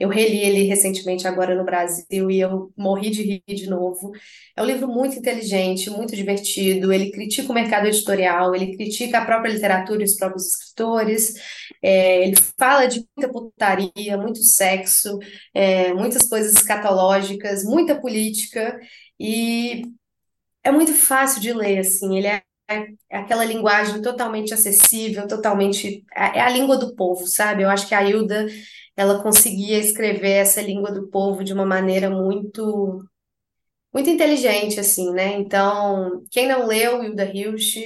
eu 0.01 0.09
reli 0.09 0.39
ele 0.39 0.63
recentemente 0.63 1.29
agora 1.29 1.55
no 1.55 1.63
Brasil 1.63 2.31
e 2.31 2.41
eu 2.41 2.73
morri 2.75 3.11
de 3.11 3.23
rir 3.23 3.43
de 3.47 3.69
novo. 3.69 4.13
É 4.57 4.63
um 4.63 4.65
livro 4.65 4.89
muito 4.89 5.19
inteligente, 5.19 5.91
muito 5.91 6.17
divertido. 6.17 6.91
Ele 6.91 7.11
critica 7.11 7.53
o 7.53 7.55
mercado 7.55 7.87
editorial, 7.87 8.55
ele 8.55 8.75
critica 8.77 9.19
a 9.19 9.27
própria 9.27 9.53
literatura 9.53 10.01
e 10.01 10.07
os 10.07 10.17
próprios 10.17 10.47
escritores. 10.47 11.35
É, 11.83 12.27
ele 12.27 12.35
fala 12.59 12.87
de 12.87 13.05
muita 13.15 13.31
putaria, 13.31 14.17
muito 14.17 14.43
sexo, 14.43 15.19
é, 15.53 15.93
muitas 15.93 16.27
coisas 16.27 16.55
escatológicas, 16.55 17.63
muita 17.63 18.01
política 18.01 18.81
e 19.19 19.83
é 20.65 20.73
muito 20.73 20.95
fácil 20.95 21.43
de 21.43 21.53
ler, 21.53 21.79
assim. 21.81 22.17
Ele 22.17 22.27
é 22.27 22.43
aquela 23.11 23.45
linguagem 23.45 24.01
totalmente 24.01 24.55
acessível, 24.55 25.27
totalmente 25.27 26.05
é, 26.15 26.39
é 26.39 26.41
a 26.41 26.49
língua 26.49 26.79
do 26.79 26.95
povo, 26.95 27.27
sabe? 27.27 27.65
Eu 27.65 27.69
acho 27.69 27.87
que 27.89 27.95
a 27.95 28.03
Hilda 28.03 28.47
ela 29.01 29.23
conseguia 29.23 29.79
escrever 29.79 30.33
essa 30.33 30.61
língua 30.61 30.93
do 30.93 31.09
povo 31.09 31.43
de 31.43 31.55
uma 31.55 31.65
maneira 31.65 32.11
muito 32.11 33.03
muito 33.93 34.11
inteligente, 34.11 34.79
assim, 34.79 35.11
né? 35.13 35.33
Então, 35.39 36.23
quem 36.31 36.47
não 36.47 36.67
leu 36.67 37.03
Hilda 37.03 37.25
Hilst, 37.25 37.79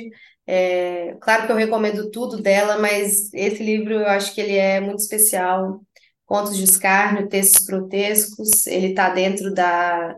é, 0.46 1.14
claro 1.20 1.46
que 1.46 1.52
eu 1.52 1.56
recomendo 1.56 2.10
tudo 2.10 2.42
dela, 2.42 2.78
mas 2.78 3.32
esse 3.32 3.62
livro 3.62 3.94
eu 3.94 4.08
acho 4.08 4.34
que 4.34 4.40
ele 4.40 4.56
é 4.56 4.80
muito 4.80 4.98
especial. 5.00 5.80
Contos 6.26 6.56
de 6.56 6.64
escárnio, 6.64 7.28
textos 7.28 7.64
grotescos, 7.66 8.66
ele 8.66 8.88
está 8.88 9.10
dentro 9.10 9.54
da... 9.54 10.16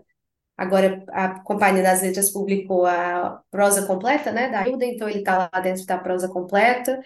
Agora 0.57 1.05
a 1.11 1.41
Companhia 1.41 1.83
das 1.83 2.03
Letras 2.03 2.33
publicou 2.33 2.87
a 2.87 3.43
prosa 3.51 3.87
completa, 3.87 4.33
né, 4.33 4.49
da 4.51 4.67
Hilda, 4.67 4.87
então 4.87 5.09
ele 5.09 5.19
está 5.21 5.51
lá 5.53 5.61
dentro 5.61 5.85
da 5.87 5.99
prosa 5.99 6.29
completa, 6.29 6.99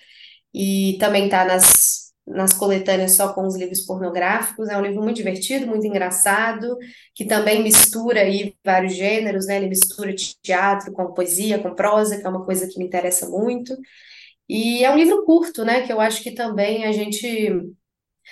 e 0.54 0.96
também 1.00 1.24
está 1.24 1.44
nas 1.44 1.99
nas 2.30 2.52
coletâneas 2.52 3.16
só 3.16 3.32
com 3.32 3.46
os 3.46 3.56
livros 3.56 3.80
pornográficos. 3.82 4.68
É 4.68 4.76
um 4.76 4.82
livro 4.82 5.02
muito 5.02 5.16
divertido, 5.16 5.66
muito 5.66 5.86
engraçado, 5.86 6.76
que 7.14 7.24
também 7.24 7.62
mistura 7.62 8.20
aí 8.20 8.54
vários 8.64 8.94
gêneros, 8.94 9.46
né? 9.46 9.56
Ele 9.56 9.68
mistura 9.68 10.14
teatro 10.42 10.92
com 10.92 11.12
poesia, 11.12 11.58
com 11.58 11.74
prosa, 11.74 12.18
que 12.18 12.26
é 12.26 12.30
uma 12.30 12.44
coisa 12.44 12.68
que 12.68 12.78
me 12.78 12.86
interessa 12.86 13.28
muito. 13.28 13.76
E 14.48 14.84
é 14.84 14.90
um 14.90 14.96
livro 14.96 15.24
curto, 15.24 15.64
né? 15.64 15.86
Que 15.86 15.92
eu 15.92 16.00
acho 16.00 16.22
que 16.22 16.32
também 16.32 16.84
a 16.84 16.92
gente 16.92 17.26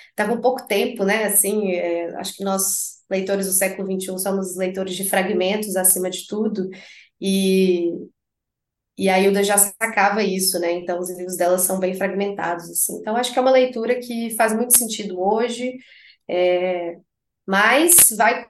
está 0.09 0.27
com 0.27 0.41
pouco 0.41 0.67
tempo, 0.67 1.03
né? 1.03 1.25
Assim, 1.25 1.71
é, 1.71 2.15
acho 2.17 2.35
que 2.35 2.43
nós, 2.43 2.99
leitores 3.09 3.47
do 3.47 3.53
século 3.53 3.87
XXI, 3.91 4.19
somos 4.19 4.55
leitores 4.57 4.95
de 4.95 5.07
fragmentos 5.09 5.75
acima 5.75 6.09
de 6.09 6.27
tudo. 6.27 6.69
E 7.21 7.91
e 8.99 9.07
a 9.07 9.17
Hilda 9.17 9.41
já 9.45 9.57
sacava 9.57 10.21
isso, 10.21 10.59
né? 10.59 10.73
Então, 10.73 10.99
os 10.99 11.09
livros 11.09 11.37
dela 11.37 11.57
são 11.57 11.79
bem 11.79 11.93
fragmentados, 11.93 12.69
assim. 12.69 12.97
Então, 12.99 13.15
acho 13.15 13.31
que 13.31 13.39
é 13.39 13.41
uma 13.41 13.49
leitura 13.49 13.97
que 13.97 14.35
faz 14.35 14.53
muito 14.53 14.77
sentido 14.77 15.21
hoje, 15.21 15.77
é... 16.27 16.97
mas 17.47 17.95
vai 18.17 18.45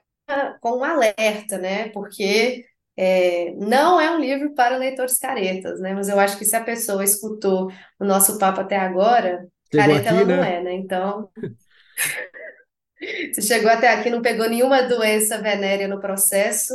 com 0.60 0.78
um 0.78 0.84
alerta, 0.84 1.56
né? 1.56 1.90
Porque 1.90 2.64
é... 2.96 3.52
não 3.52 4.00
é 4.00 4.10
um 4.10 4.18
livro 4.18 4.52
para 4.52 4.76
leitores 4.76 5.18
caretas, 5.18 5.80
né? 5.80 5.94
Mas 5.94 6.08
eu 6.08 6.18
acho 6.18 6.36
que 6.36 6.44
se 6.44 6.56
a 6.56 6.64
pessoa 6.64 7.04
escutou 7.04 7.70
o 8.00 8.04
nosso 8.04 8.36
papo 8.36 8.60
até 8.60 8.76
agora, 8.76 9.46
Chegou 9.72 9.86
careta 9.86 10.10
aqui, 10.10 10.18
ela 10.18 10.24
não 10.24 10.42
né? 10.42 10.56
é, 10.56 10.62
né? 10.64 10.74
Então, 10.74 11.30
se 13.34 13.42
chegou 13.42 13.70
até 13.70 13.88
aqui, 13.88 14.10
não 14.10 14.20
pegou 14.20 14.48
nenhuma 14.48 14.82
doença 14.82 15.38
venérea 15.38 15.86
no 15.86 16.00
processo, 16.00 16.74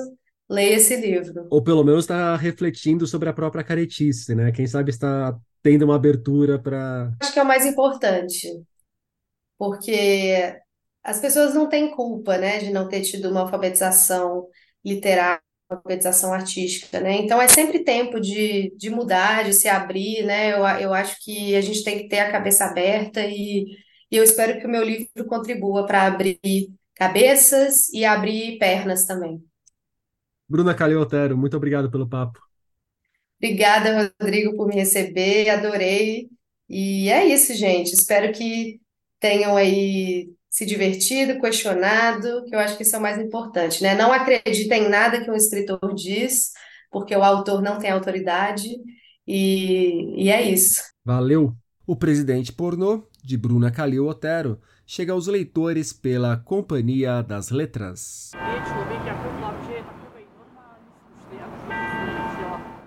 leia 0.50 0.76
esse 0.76 0.96
livro. 0.96 1.48
Ou 1.50 1.64
pelo 1.64 1.84
menos 1.84 2.06
está 2.06 2.36
refletindo 2.36 3.06
sobre 3.08 3.30
a 3.30 3.34
própria 3.34 3.64
caretice, 3.64 4.36
né? 4.36 4.52
Quem 4.52 4.68
sabe 4.68 4.92
está 4.92 5.38
tendo 5.62 5.84
uma 5.84 5.96
abertura 5.96 6.60
para. 6.60 7.12
Acho 7.22 7.34
que 7.34 7.40
é 7.40 7.44
o 7.44 7.48
mais 7.48 7.66
importante, 7.66 8.48
porque 9.58 10.56
as 11.04 11.20
pessoas 11.20 11.54
não 11.54 11.68
têm 11.68 11.92
culpa, 11.92 12.38
né, 12.38 12.60
de 12.60 12.72
não 12.72 12.88
ter 12.88 13.02
tido 13.02 13.30
uma 13.30 13.42
alfabetização 13.42 14.48
literária, 14.84 15.42
uma 15.70 15.78
alfabetização 15.78 16.34
artística, 16.34 17.00
né? 17.00 17.14
Então 17.14 17.42
é 17.42 17.48
sempre 17.48 17.84
tempo 17.84 18.20
de, 18.20 18.74
de 18.78 18.90
mudar, 18.90 19.44
de 19.44 19.54
se 19.54 19.68
abrir, 19.68 20.24
né? 20.24 20.54
Eu, 20.54 20.66
eu 20.80 20.94
acho 20.94 21.18
que 21.24 21.56
a 21.56 21.62
gente 21.62 21.84
tem 21.84 22.00
que 22.00 22.08
ter 22.08 22.20
a 22.20 22.32
cabeça 22.32 22.66
aberta 22.66 23.22
e, 23.26 23.66
e 24.12 24.18
eu 24.18 24.24
espero 24.24 24.60
que 24.60 24.68
o 24.68 24.70
meu 24.70 24.84
livro 24.84 25.26
contribua 25.28 25.86
para 25.86 26.04
abrir 26.04 26.40
cabeças 26.94 27.90
e 27.90 28.06
abrir 28.06 28.58
pernas 28.60 29.06
também. 29.06 29.44
Bruna 30.48 30.74
Calil 30.74 31.00
Otero, 31.00 31.38
muito 31.38 31.58
obrigado 31.58 31.90
pelo 31.90 32.08
papo. 32.08 32.40
Obrigada, 33.38 34.14
Rodrigo, 34.20 34.56
por 34.56 34.68
me 34.68 34.76
receber, 34.76 35.50
adorei. 35.50 36.30
E 36.70 37.10
é 37.10 37.26
isso, 37.26 37.54
gente. 37.54 37.94
Espero 37.94 38.32
que 38.32 38.80
tenham 39.20 39.56
aí 39.56 40.30
se 40.50 40.66
divertido, 40.66 41.40
questionado, 41.42 42.46
que 42.46 42.56
eu 42.56 42.60
acho 42.60 42.78
que 42.78 42.84
isso 42.84 42.96
é 42.96 43.00
o 43.00 43.02
mais 43.02 43.20
importante, 43.20 43.84
né? 43.84 43.94
Não 43.94 44.14
acreditem 44.14 44.86
em 44.86 44.90
nada 44.90 45.22
que 45.22 45.30
um 45.30 45.36
escritor 45.36 45.94
diz, 45.94 46.52
porque 46.90 47.16
o 47.16 47.24
autor 47.24 47.62
não 47.62 47.78
tem 47.78 47.92
autoridade, 47.92 48.70
e, 49.28 50.24
e 50.24 50.30
é 50.30 50.42
isso. 50.42 50.82
Valeu! 51.04 51.54
O 51.86 51.96
Presidente 51.96 52.54
Pornô, 52.54 53.08
de 53.24 53.38
Bruna 53.38 53.70
Calil 53.70 54.08
Otero, 54.08 54.60
chega 54.88 55.12
aos 55.12 55.28
leitores 55.28 55.92
pela 55.92 56.38
Companhia 56.38 57.22
das 57.22 57.50
Letras. 57.50 58.32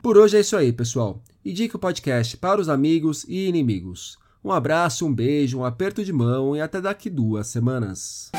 Por 0.03 0.16
hoje 0.16 0.36
é 0.36 0.40
isso 0.40 0.57
aí, 0.57 0.72
pessoal. 0.72 1.20
Indique 1.44 1.74
o 1.74 1.78
podcast 1.78 2.36
para 2.36 2.61
os 2.61 2.68
amigos 2.68 3.24
e 3.28 3.49
inimigos. 3.49 4.16
Um 4.44 4.53
abraço, 4.53 5.05
um 5.05 5.12
beijo, 5.12 5.59
um 5.59 5.64
aperto 5.64 6.05
de 6.05 6.12
mão 6.12 6.55
e 6.55 6.61
até 6.61 6.80
daqui 6.80 7.11
duas 7.11 7.49
semanas. 7.49 8.30